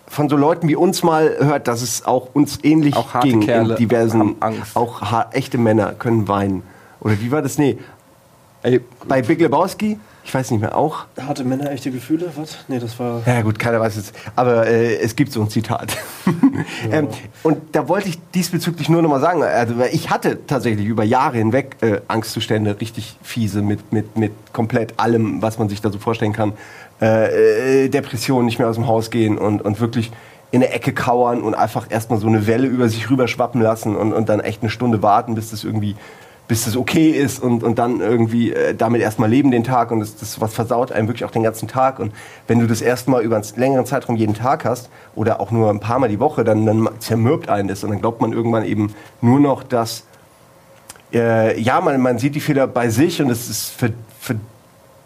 von 0.09 0.29
so 0.29 0.37
Leuten 0.37 0.69
wie 0.69 0.77
uns 0.77 1.03
mal 1.03 1.37
hört, 1.39 1.69
dass 1.69 1.83
es 1.83 2.05
auch 2.05 2.29
uns 2.35 2.59
ähnlich 2.63 2.97
Auch 2.97 3.15
harte 3.15 3.29
ging 3.29 3.41
Kerle 3.41 3.75
in 3.75 3.79
diversen, 3.79 4.21
haben 4.21 4.37
Angst. 4.41 4.77
auch 4.77 5.03
echte 5.33 5.59
Männer 5.59 5.93
können 5.93 6.29
weinen. 6.29 6.63
Oder 7.01 7.21
wie 7.21 7.31
war 7.31 7.43
das? 7.43 7.59
Nee, 7.59 7.79
Ey, 8.63 8.81
bei 9.07 9.23
Big 9.23 9.39
Lebowski, 9.39 10.01
ich 10.25 10.35
weiß 10.35 10.51
nicht 10.51 10.61
mehr, 10.61 10.77
auch. 10.77 11.07
Harte 11.21 11.45
Männer, 11.45 11.71
echte 11.71 11.93
Gefühle? 11.93 12.33
Was? 12.35 12.59
Nee, 12.67 12.81
das 12.81 12.99
war. 12.99 13.23
Ja 13.25 13.43
gut, 13.43 13.59
keiner 13.59 13.79
weiß 13.79 13.97
es, 13.97 14.13
aber 14.35 14.67
äh, 14.67 14.97
es 14.97 15.15
gibt 15.15 15.31
so 15.33 15.41
ein 15.41 15.49
Zitat. 15.49 15.97
ähm, 16.91 17.07
und 17.45 17.59
da 17.73 17.89
wollte 17.89 18.09
ich 18.09 18.19
diesbezüglich 18.35 18.89
nur 18.89 19.01
noch 19.01 19.11
mal 19.11 19.21
sagen, 19.21 19.45
also 19.45 19.75
ich 19.93 20.11
hatte 20.11 20.45
tatsächlich 20.47 20.87
über 20.87 21.05
Jahre 21.05 21.39
hinweg 21.39 21.77
äh, 21.83 22.01
Angstzustände, 22.09 22.81
richtig 22.81 23.17
fiese 23.23 23.63
mit, 23.63 23.93
mit, 23.93 24.17
mit 24.17 24.33
komplett 24.53 24.99
allem, 24.99 25.41
was 25.41 25.59
man 25.61 25.69
sich 25.69 25.81
da 25.81 25.91
so 25.91 25.99
vorstellen 26.01 26.33
kann. 26.33 26.53
Äh, 27.01 27.85
äh, 27.85 27.89
Depressionen, 27.89 28.47
nicht 28.47 28.59
mehr 28.59 28.69
aus 28.69 28.75
dem 28.75 28.89
Haus 28.89 29.11
gehen 29.11 29.39
und, 29.39 29.63
und 29.63 29.81
wirklich 29.81 30.11
in 30.51 30.61
der 30.61 30.75
Ecke 30.75 30.93
kauern 30.93 31.43
und 31.43 31.55
einfach 31.55 31.87
erstmal 31.91 32.19
so 32.19 32.27
eine 32.27 32.47
Welle 32.49 32.67
über 32.67 32.89
sich 32.89 33.09
rüberschwappen 33.09 33.61
lassen 33.61 33.95
und, 33.95 34.13
und 34.13 34.29
dann 34.29 34.41
echt 34.41 34.63
eine 34.63 34.71
Stunde 34.71 35.01
warten, 35.01 35.35
bis 35.35 35.51
das 35.51 35.63
irgendwie 35.63 35.95
bis 36.49 36.65
das 36.65 36.77
okay 36.77 37.11
ist 37.11 37.41
und, 37.43 37.63
und 37.63 37.79
dann 37.79 38.01
irgendwie 38.01 38.53
äh, 38.53 38.75
damit 38.75 39.03
erstmal 39.03 39.29
leben 39.29 39.51
den 39.51 39.65
Tag 39.65 39.91
und 39.91 40.01
das, 40.01 40.17
das 40.17 40.41
was 40.41 40.55
versaut 40.55 40.91
einem 40.91 41.07
wirklich 41.07 41.27
auch 41.27 41.31
den 41.31 41.43
ganzen 41.43 41.69
Tag 41.69 42.01
und 42.01 42.13
wenn 42.47 42.59
du 42.59 42.67
das 42.67 42.81
erstmal 42.81 43.23
über 43.23 43.37
einen 43.37 43.45
längeren 43.57 43.85
Zeitraum 43.85 44.17
jeden 44.17 44.35
Tag 44.35 44.65
hast 44.65 44.89
oder 45.15 45.41
auch 45.41 45.51
nur 45.51 45.69
ein 45.69 45.79
paar 45.79 45.99
Mal 45.99 46.09
die 46.09 46.19
Woche, 46.19 46.43
dann, 46.45 46.65
dann 46.65 46.89
zermürbt 46.99 47.51
einen 47.51 47.69
das 47.69 47.85
und 47.85 47.91
dann 47.91 48.01
glaubt 48.01 48.23
man 48.23 48.33
irgendwann 48.33 48.65
eben 48.65 48.95
nur 49.21 49.39
noch, 49.39 49.63
dass 49.63 50.05
äh, 51.13 51.61
ja, 51.61 51.81
man, 51.83 52.01
man 52.01 52.19
sieht 52.19 52.35
die 52.35 52.41
Fehler 52.41 52.67
bei 52.67 52.89
sich 52.89 53.21
und 53.21 53.31
es 53.31 53.51
ist 53.51 53.71
ver, 53.71 53.91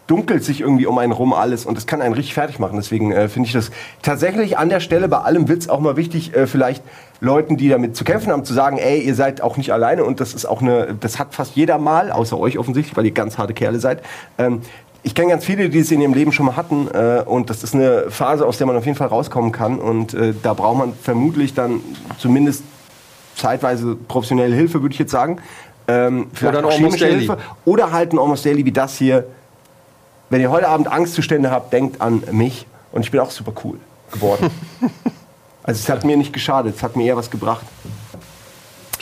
verdunkelt 0.07 0.43
sich 0.43 0.61
irgendwie 0.61 0.85
um 0.85 0.97
einen 0.97 1.13
rum 1.13 1.33
alles 1.33 1.65
und 1.65 1.77
das 1.77 1.87
kann 1.87 2.01
einen 2.01 2.13
richtig 2.13 2.33
fertig 2.33 2.59
machen. 2.59 2.75
Deswegen 2.75 3.11
äh, 3.11 3.29
finde 3.29 3.47
ich 3.47 3.53
das 3.53 3.71
tatsächlich 4.01 4.57
an 4.57 4.69
der 4.69 4.79
Stelle 4.79 5.07
bei 5.07 5.19
allem 5.19 5.47
Witz 5.47 5.69
auch 5.69 5.79
mal 5.79 5.95
wichtig, 5.95 6.35
äh, 6.35 6.45
vielleicht 6.45 6.83
Leuten, 7.21 7.55
die 7.55 7.69
damit 7.69 7.95
zu 7.95 8.03
kämpfen 8.03 8.31
haben, 8.31 8.43
zu 8.43 8.53
sagen, 8.53 8.77
ey, 8.77 8.99
ihr 8.99 9.15
seid 9.15 9.41
auch 9.41 9.55
nicht 9.55 9.71
alleine 9.71 10.03
und 10.03 10.19
das 10.19 10.33
ist 10.33 10.45
auch 10.45 10.61
eine, 10.61 10.95
das 10.99 11.19
hat 11.19 11.33
fast 11.33 11.55
jeder 11.55 11.77
mal, 11.77 12.11
außer 12.11 12.37
euch 12.37 12.57
offensichtlich, 12.57 12.97
weil 12.97 13.05
ihr 13.05 13.11
ganz 13.11 13.37
harte 13.37 13.53
Kerle 13.53 13.79
seid. 13.79 14.03
Ähm, 14.37 14.61
ich 15.03 15.15
kenne 15.15 15.29
ganz 15.29 15.45
viele, 15.45 15.69
die 15.69 15.79
es 15.79 15.91
in 15.91 16.01
ihrem 16.01 16.13
Leben 16.13 16.31
schon 16.31 16.45
mal 16.45 16.57
hatten 16.57 16.87
äh, 16.93 17.23
und 17.25 17.49
das 17.49 17.63
ist 17.63 17.73
eine 17.73 18.09
Phase, 18.09 18.45
aus 18.45 18.57
der 18.57 18.67
man 18.67 18.75
auf 18.75 18.85
jeden 18.85 18.97
Fall 18.97 19.07
rauskommen 19.07 19.53
kann 19.53 19.79
und 19.79 20.13
äh, 20.13 20.33
da 20.43 20.53
braucht 20.53 20.77
man 20.77 20.93
vermutlich 20.93 21.53
dann 21.53 21.79
zumindest 22.17 22.63
zeitweise 23.35 23.95
professionelle 23.95 24.53
Hilfe, 24.53 24.81
würde 24.81 24.93
ich 24.93 24.99
jetzt 24.99 25.11
sagen. 25.11 25.37
Ähm, 25.87 26.27
vielleicht 26.33 26.57
Oder 26.57 26.67
auch 26.67 26.71
chemische. 26.71 27.07
Hilfe. 27.07 27.37
Oder 27.65 27.91
halt 27.91 28.13
ein 28.13 28.19
Almost 28.19 28.45
Daily 28.45 28.63
wie 28.65 28.71
das 28.71 28.97
hier. 28.97 29.25
Wenn 30.33 30.41
ihr 30.41 30.49
heute 30.49 30.67
Abend 30.67 30.91
Angstzustände 30.91 31.51
habt, 31.51 31.71
denkt 31.71 32.01
an 32.01 32.23
mich. 32.31 32.65
Und 32.91 33.05
ich 33.05 33.11
bin 33.11 33.19
auch 33.19 33.29
super 33.29 33.53
cool 33.63 33.77
geworden. 34.11 34.49
also 35.63 35.79
es 35.79 35.87
hat 35.87 36.03
mir 36.05 36.17
nicht 36.17 36.33
geschadet, 36.33 36.75
es 36.75 36.81
hat 36.81 36.95
mir 36.95 37.05
eher 37.05 37.15
was 37.15 37.29
gebracht. 37.29 37.63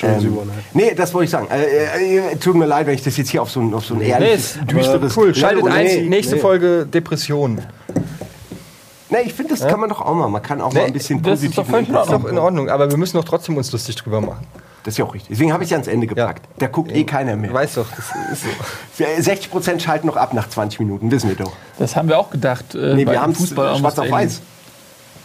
Ähm, 0.01 0.39
nee, 0.73 0.93
das 0.93 1.13
wollte 1.13 1.23
ich 1.23 1.29
sagen. 1.29 1.47
Äh, 1.49 2.31
äh, 2.33 2.35
tut 2.35 2.55
mir 2.55 2.65
leid, 2.65 2.85
wenn 2.85 2.95
ich 2.95 3.03
das 3.03 3.15
jetzt 3.15 3.29
hier 3.29 3.41
auf 3.41 3.49
so 3.49 3.61
ein, 3.61 3.73
auf 3.73 3.85
so 3.85 3.93
ein 3.93 4.01
ehrliches, 4.01 4.57
Nee, 4.57 4.61
ist 4.61 4.71
düsteres... 4.73 5.15
Cool, 5.15 5.33
schaltet 5.33 5.63
Nee, 5.63 5.69
ein, 5.69 5.85
nee, 5.85 6.09
nächste 6.09 6.35
nee. 6.35 6.41
Folge 6.41 6.85
Depression. 6.85 7.61
Ne, 9.09 9.21
ich 9.23 9.33
finde, 9.33 9.55
das 9.55 9.65
kann 9.65 9.79
man 9.79 9.87
doch 9.87 10.01
auch 10.01 10.13
mal. 10.13 10.27
Man 10.27 10.43
kann 10.43 10.59
auch 10.59 10.73
mal 10.73 10.83
ein 10.83 10.91
bisschen 10.91 11.23
das 11.23 11.41
ist 11.41 11.57
doch 11.57 11.65
positiv. 11.65 11.93
Das 11.93 12.07
ist 12.07 12.11
Ordnung. 12.11 12.23
doch 12.23 12.29
in 12.29 12.37
Ordnung, 12.39 12.69
aber 12.69 12.89
wir 12.89 12.97
müssen 12.97 13.15
doch 13.15 13.23
trotzdem 13.23 13.55
uns 13.55 13.71
lustig 13.71 13.95
drüber 13.95 14.19
machen. 14.19 14.45
Das 14.83 14.93
ist 14.95 14.97
ja 14.97 15.05
auch 15.05 15.13
richtig. 15.13 15.29
Deswegen 15.29 15.53
habe 15.53 15.63
ich 15.63 15.67
es 15.67 15.71
ja 15.71 15.77
ans 15.77 15.87
Ende 15.87 16.07
gepackt. 16.07 16.47
Da 16.57 16.67
guckt 16.67 16.91
eh 16.91 17.03
keiner 17.03 17.35
mehr. 17.35 17.53
weißt 17.53 17.77
doch, 17.77 17.85
das 17.95 18.05
ist 18.33 18.43
so. 18.97 19.03
60 19.21 19.51
Prozent 19.51 19.81
schalten 19.81 20.07
noch 20.07 20.17
ab 20.17 20.33
nach 20.33 20.49
20 20.49 20.79
Minuten, 20.79 21.11
wissen 21.11 21.29
wir 21.29 21.35
doch. 21.35 21.53
Das 21.77 21.95
haben 21.95 22.07
wir 22.07 22.17
auch 22.17 22.29
gedacht. 22.31 22.73
Äh, 22.75 22.95
Nee, 22.95 23.05
bei 23.05 23.11
wir 23.11 23.19
dem 23.19 23.21
haben 23.21 23.35
Fußball 23.35 23.75
schwarz 23.77 23.99
auf 23.99 24.09
weiß. 24.09 24.41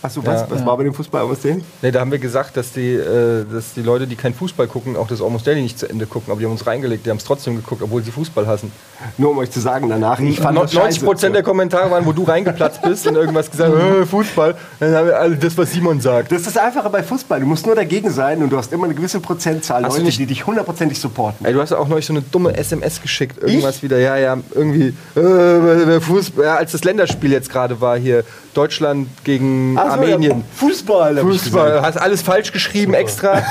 Achso, 0.07 0.24
was, 0.24 0.48
was 0.48 0.64
war 0.64 0.76
bei 0.76 0.84
dem 0.84 0.94
Fußball 0.94 1.22
aus 1.22 1.40
dem? 1.40 1.62
Nee, 1.82 1.90
da 1.90 2.00
haben 2.00 2.12
wir 2.12 2.18
gesagt, 2.18 2.57
dass 2.57 2.72
die, 2.72 2.94
äh, 2.94 3.44
dass 3.52 3.74
die 3.74 3.82
Leute, 3.82 4.07
die 4.07 4.14
keinen 4.14 4.34
Fußball 4.34 4.68
gucken, 4.68 4.96
auch 4.96 5.09
das 5.09 5.20
Almost 5.20 5.46
Daily 5.46 5.62
nicht 5.62 5.78
zu 5.78 5.88
Ende 5.90 6.07
gucken. 6.07 6.30
Aber 6.30 6.38
die 6.38 6.44
haben 6.46 6.52
uns 6.52 6.66
reingelegt, 6.66 7.04
die 7.07 7.11
haben 7.11 7.16
es 7.16 7.24
trotzdem 7.24 7.57
geguckt, 7.57 7.82
obwohl 7.82 8.02
sie 8.04 8.12
Fußball 8.12 8.46
hassen. 8.46 8.70
Nur 9.18 9.30
um 9.32 9.38
euch 9.38 9.50
zu 9.50 9.61
sagen 9.61 9.88
danach, 9.88 10.20
ich 10.20 10.38
fand 10.40 10.57
das 10.57 10.72
90 10.72 10.80
scheiße. 10.80 11.04
Prozent 11.04 11.34
der 11.34 11.42
Kommentare 11.42 11.90
waren, 11.90 12.07
wo 12.07 12.12
du 12.12 12.22
reingeplatzt 12.22 12.82
bist 12.82 13.07
und 13.07 13.16
irgendwas 13.16 13.50
gesagt, 13.50 13.74
äh, 14.02 14.07
Fußball. 14.07 14.54
Dann 14.80 14.94
haben 14.94 15.07
wir 15.09 15.18
alle 15.18 15.36
das, 15.36 15.59
was 15.59 15.72
Simon 15.72 16.00
sagt. 16.00 16.30
Das 16.30 16.38
ist 16.42 16.54
das 16.54 16.57
Einfache 16.57 16.88
bei 16.88 17.02
Fußball. 17.02 17.40
Du 17.40 17.46
musst 17.46 17.66
nur 17.66 17.74
dagegen 17.74 18.11
sein 18.11 18.42
und 18.42 18.50
du 18.50 18.57
hast 18.57 18.72
immer 18.72 18.84
eine 18.84 18.94
gewisse 18.94 19.20
Prozentzahl 19.20 19.82
Hast 19.84 19.94
Leute, 19.94 20.04
nicht- 20.04 20.18
die 20.20 20.26
dich 20.26 20.46
hundertprozentig 20.46 21.00
supporten. 21.00 21.44
Ey, 21.44 21.52
du 21.52 21.61
hast 21.61 21.72
auch 21.72 21.88
neulich 21.88 22.07
so 22.07 22.12
eine 22.12 22.22
dumme 22.22 22.57
SMS 22.57 23.02
geschickt, 23.02 23.42
irgendwas 23.42 23.82
wieder, 23.82 23.98
ja, 23.98 24.16
ja, 24.16 24.38
irgendwie, 24.54 24.94
äh, 25.18 26.00
Fußball, 26.00 26.44
ja, 26.44 26.57
als 26.57 26.72
das 26.72 26.84
Länderspiel 26.84 27.32
jetzt 27.32 27.50
gerade 27.50 27.80
war 27.80 27.98
hier, 27.98 28.24
Deutschland 28.54 29.09
gegen 29.24 29.76
Ach 29.78 29.95
so, 29.95 29.95
Armenien. 29.97 30.44
Fußball. 30.55 31.16
Fußball, 31.18 31.82
hast 31.82 31.97
alles 31.97 32.22
falsch 32.22 32.53
geschrieben 32.53 32.94
extra. 32.94 33.42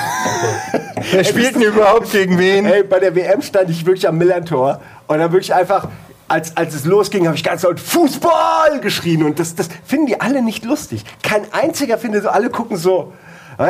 Wer 1.11 1.23
spielt 1.23 1.55
denn 1.55 1.61
überhaupt 1.61 2.11
gegen 2.11 2.37
wen? 2.39 2.65
Ey, 2.65 2.83
bei 2.83 2.99
der 2.99 3.15
WM 3.15 3.41
stand 3.41 3.69
ich 3.69 3.85
wirklich 3.85 4.07
am 4.07 4.17
Millantor 4.17 4.79
und 5.07 5.19
dann 5.19 5.31
wirklich 5.31 5.53
einfach, 5.53 5.87
als, 6.27 6.55
als 6.57 6.73
es 6.73 6.85
losging, 6.85 7.27
habe 7.27 7.35
ich 7.35 7.43
ganz 7.43 7.63
laut 7.63 7.79
Fußball 7.79 8.79
geschrien 8.81 9.23
und 9.23 9.39
das, 9.39 9.55
das 9.55 9.69
finden 9.85 10.07
die 10.07 10.21
alle 10.21 10.41
nicht 10.41 10.65
lustig. 10.65 11.03
Kein 11.21 11.41
einziger 11.53 11.97
findet 11.97 12.23
so, 12.23 12.29
alle 12.29 12.49
gucken 12.49 12.77
so. 12.77 13.13
Äh, 13.57 13.63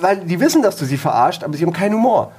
weil 0.00 0.18
die 0.18 0.38
wissen, 0.40 0.62
dass 0.62 0.76
du 0.76 0.84
sie 0.84 0.96
verarscht, 0.98 1.42
aber 1.42 1.56
sie 1.56 1.64
haben 1.64 1.72
keinen 1.72 1.94
Humor. 1.94 2.32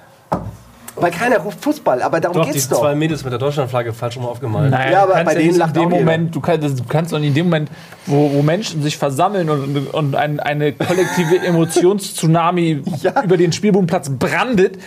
Weil 1.00 1.12
keiner 1.12 1.38
ruft 1.40 1.62
Fußball, 1.64 2.02
aber 2.02 2.20
darum 2.20 2.38
Doch, 2.38 2.46
die 2.46 2.54
geht's 2.54 2.68
doch. 2.70 2.80
zwei 2.80 2.96
Mädels 2.96 3.24
mit 3.24 3.32
der 3.32 3.40
Deutschlandflagge 3.40 3.94
falsch 3.94 4.18
rum 4.18 4.26
aufgemalt. 4.26 4.72
Nein, 4.72 4.92
Ja, 4.92 5.04
aber 5.04 5.24
bei 5.24 5.36
denen 5.36 5.56
lacht 5.58 5.76
in 5.76 5.84
dem 5.84 5.88
auch 5.90 5.92
jeder. 5.94 6.06
Moment, 6.06 6.36
du 6.36 6.42
kannst, 6.42 6.80
du 6.80 6.84
kannst 6.88 7.14
doch 7.14 7.20
nicht 7.20 7.30
in 7.30 7.34
dem 7.36 7.46
Moment, 7.48 7.70
wo, 8.08 8.32
wo 8.34 8.42
Menschen 8.42 8.82
sich 8.82 8.98
versammeln 8.98 9.50
und, 9.50 9.94
und 9.94 10.16
ein, 10.16 10.40
eine 10.40 10.74
kollektive 10.74 11.38
Emotionstsunami 11.46 12.82
Ja. 13.02 13.24
über 13.24 13.38
den 13.38 13.52
Spielbodenplatz 13.52 14.10
brandet 14.10 14.78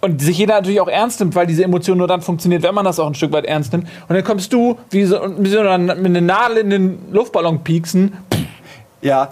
und 0.00 0.20
sich 0.20 0.38
jeder 0.38 0.54
natürlich 0.54 0.80
auch 0.80 0.88
ernst 0.88 1.20
nimmt, 1.20 1.34
weil 1.34 1.46
diese 1.46 1.62
Emotion 1.64 1.98
nur 1.98 2.08
dann 2.08 2.22
funktioniert, 2.22 2.62
wenn 2.62 2.74
man 2.74 2.84
das 2.84 2.98
auch 2.98 3.06
ein 3.06 3.14
Stück 3.14 3.32
weit 3.32 3.44
ernst 3.44 3.72
nimmt. 3.72 3.86
Und 4.08 4.14
dann 4.16 4.24
kommst 4.24 4.52
du 4.52 4.78
wie 4.90 5.04
so, 5.04 5.20
mit 5.28 5.52
so 5.52 5.60
einer, 5.60 5.78
mit 5.94 6.06
einer 6.06 6.20
Nadel 6.20 6.56
in 6.58 6.70
den 6.70 6.98
Luftballon 7.12 7.62
pieksen. 7.62 8.14
Ja, 9.00 9.28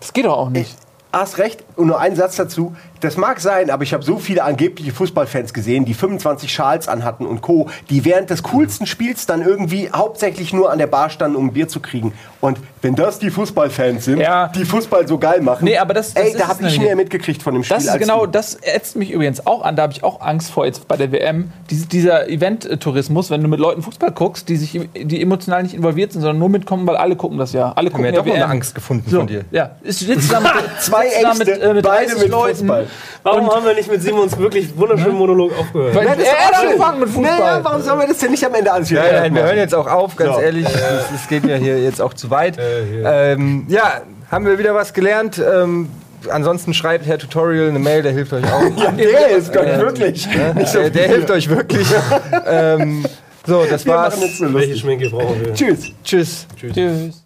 Das 0.00 0.12
geht 0.12 0.24
doch 0.24 0.36
auch 0.36 0.50
nicht. 0.50 0.76
Hast 1.12 1.38
recht. 1.38 1.64
Und 1.76 1.88
nur 1.88 1.98
ein 2.00 2.14
Satz 2.16 2.36
dazu. 2.36 2.74
Das 3.00 3.16
mag 3.16 3.40
sein, 3.40 3.70
aber 3.70 3.82
ich 3.82 3.92
habe 3.94 4.02
so 4.04 4.18
viele 4.18 4.44
angebliche 4.44 4.92
Fußballfans 4.92 5.54
gesehen, 5.54 5.84
die 5.84 5.94
25 5.94 6.52
Schals 6.52 6.86
anhatten 6.88 7.24
und 7.26 7.40
Co., 7.40 7.68
die 7.88 8.04
während 8.04 8.30
des 8.30 8.42
coolsten 8.42 8.86
Spiels 8.86 9.26
dann 9.26 9.42
irgendwie 9.42 9.90
hauptsächlich 9.94 10.52
nur 10.52 10.70
an 10.70 10.78
der 10.78 10.86
Bar 10.86 11.10
standen, 11.10 11.36
um 11.36 11.46
ein 11.46 11.52
Bier 11.52 11.66
zu 11.68 11.80
kriegen. 11.80 12.12
Und 12.40 12.58
wenn 12.82 12.94
das 12.94 13.18
die 13.18 13.30
Fußballfans 13.30 14.04
sind, 14.04 14.18
Ja. 14.20 14.48
die 14.48 14.64
Fußball 14.64 15.06
so 15.08 15.18
geil 15.18 15.40
machen, 15.42 15.64
Nee, 15.64 15.78
aber 15.78 15.92
das- 15.94 16.14
das 16.14 16.22
ey, 16.24 16.30
ist 16.30 16.40
da 16.40 16.48
habe 16.48 16.66
ich 16.66 16.78
mehr 16.78 16.96
mitgekriegt 16.96 17.42
von 17.42 17.54
dem 17.54 17.64
Spiel. 17.64 17.76
Das 17.76 17.84
ist 17.84 17.90
als 17.90 18.00
genau, 18.00 18.24
du. 18.26 18.32
das 18.32 18.54
ätzt 18.62 18.96
mich 18.96 19.10
übrigens 19.10 19.46
auch 19.46 19.62
an. 19.62 19.76
Da 19.76 19.82
habe 19.84 19.92
ich 19.92 20.02
auch 20.04 20.20
Angst 20.20 20.50
vor 20.50 20.64
jetzt 20.66 20.86
bei 20.88 20.96
der 20.96 21.12
WM. 21.12 21.52
Dies, 21.70 21.88
dieser 21.88 22.28
Event-Tourismus, 22.28 23.30
wenn 23.30 23.42
du 23.42 23.48
mit 23.48 23.60
Leuten 23.60 23.82
Fußball 23.82 24.10
guckst, 24.12 24.48
die 24.48 24.56
sich, 24.56 24.78
die 24.94 25.20
emotional 25.22 25.62
nicht 25.62 25.74
involviert 25.74 26.12
sind, 26.12 26.22
sondern 26.22 26.38
nur 26.38 26.48
mitkommen, 26.48 26.86
weil 26.86 26.96
alle 26.96 27.16
gucken 27.16 27.38
das 27.38 27.52
ja. 27.52 27.72
Alle 27.72 27.86
Haben 27.88 27.92
gucken 27.92 28.04
wir 28.04 28.10
ja 28.12 28.16
doch 28.18 28.26
WM. 28.26 28.34
eine 28.36 28.46
Angst 28.46 28.74
gefunden 28.74 29.08
So, 29.10 29.18
von 29.18 29.26
dir. 29.26 29.44
ja. 29.50 29.72
Ist 29.82 30.00
sitzt 30.00 30.32
da 30.32 30.40
mit, 30.40 30.50
Zwei 30.80 31.06
Ängste, 31.06 31.38
mit, 31.44 31.48
äh, 31.62 31.74
mit 31.74 31.84
beide 31.84 32.06
30 32.06 32.22
mit 32.22 32.30
Leuten. 32.30 32.56
Fußball. 32.58 32.86
Warum 33.22 33.50
haben 33.50 33.64
wir 33.64 33.74
nicht 33.74 33.90
mit 33.90 34.02
Simons 34.02 34.36
wirklich 34.38 34.76
wunderschönen 34.76 35.16
Monolog 35.16 35.52
aufgehört? 35.58 35.94
Weil 35.94 36.06
das 36.06 36.18
er 36.18 36.32
auch 36.32 36.52
hat 36.52 36.64
angefangen 36.66 37.00
mit 37.00 37.08
Fußball. 37.10 37.38
Naja, 37.38 37.60
warum 37.62 37.82
sollen 37.82 38.00
wir 38.00 38.06
das 38.08 38.18
denn 38.18 38.30
nicht 38.30 38.44
am 38.44 38.54
Ende 38.54 38.72
alles 38.72 38.90
wieder 38.90 39.12
Ja, 39.12 39.20
nein, 39.20 39.34
wir 39.34 39.42
hören 39.42 39.58
jetzt 39.58 39.74
auch 39.74 39.86
auf, 39.86 40.16
ganz 40.16 40.34
So. 40.36 40.40
ehrlich. 40.40 40.66
Es 41.14 41.28
geht 41.28 41.44
ja 41.44 41.56
hier 41.56 41.78
jetzt 41.82 42.00
auch 42.00 42.14
zu 42.14 42.30
weit. 42.30 42.58
Ähm, 43.04 43.66
ja, 43.68 44.00
haben 44.30 44.46
wir 44.46 44.58
wieder 44.58 44.74
was 44.74 44.92
gelernt. 44.94 45.38
Ähm, 45.38 45.88
ansonsten 46.30 46.74
schreibt 46.74 47.06
Herr 47.06 47.18
Tutorial 47.18 47.68
eine 47.68 47.78
Mail, 47.78 48.02
der 48.02 48.12
hilft 48.12 48.32
euch 48.32 48.44
auch. 48.44 48.62
Ja, 48.76 48.90
der 48.92 49.28
ist 49.30 49.54
doch 49.54 49.64
wirklich. 49.64 50.26
Nicht 50.54 50.68
so 50.68 50.88
der, 50.88 51.08
hilft 51.08 51.30
euch 51.30 51.48
wirklich. 51.48 51.86
ähm, 52.46 53.04
so, 53.46 53.64
das 53.68 53.84
Wir 53.86 53.94
war's. 53.94 54.16
machen 54.16 54.26
jetzt 54.28 54.38
so 54.38 54.52
Welche. 54.54 54.76
Schminke 54.76 55.08
brauchen 55.10 55.40
wir? 55.44 55.54
Tschüss. 55.54 55.90
Tschüss. 56.04 56.46
Tschüss. 56.58 57.24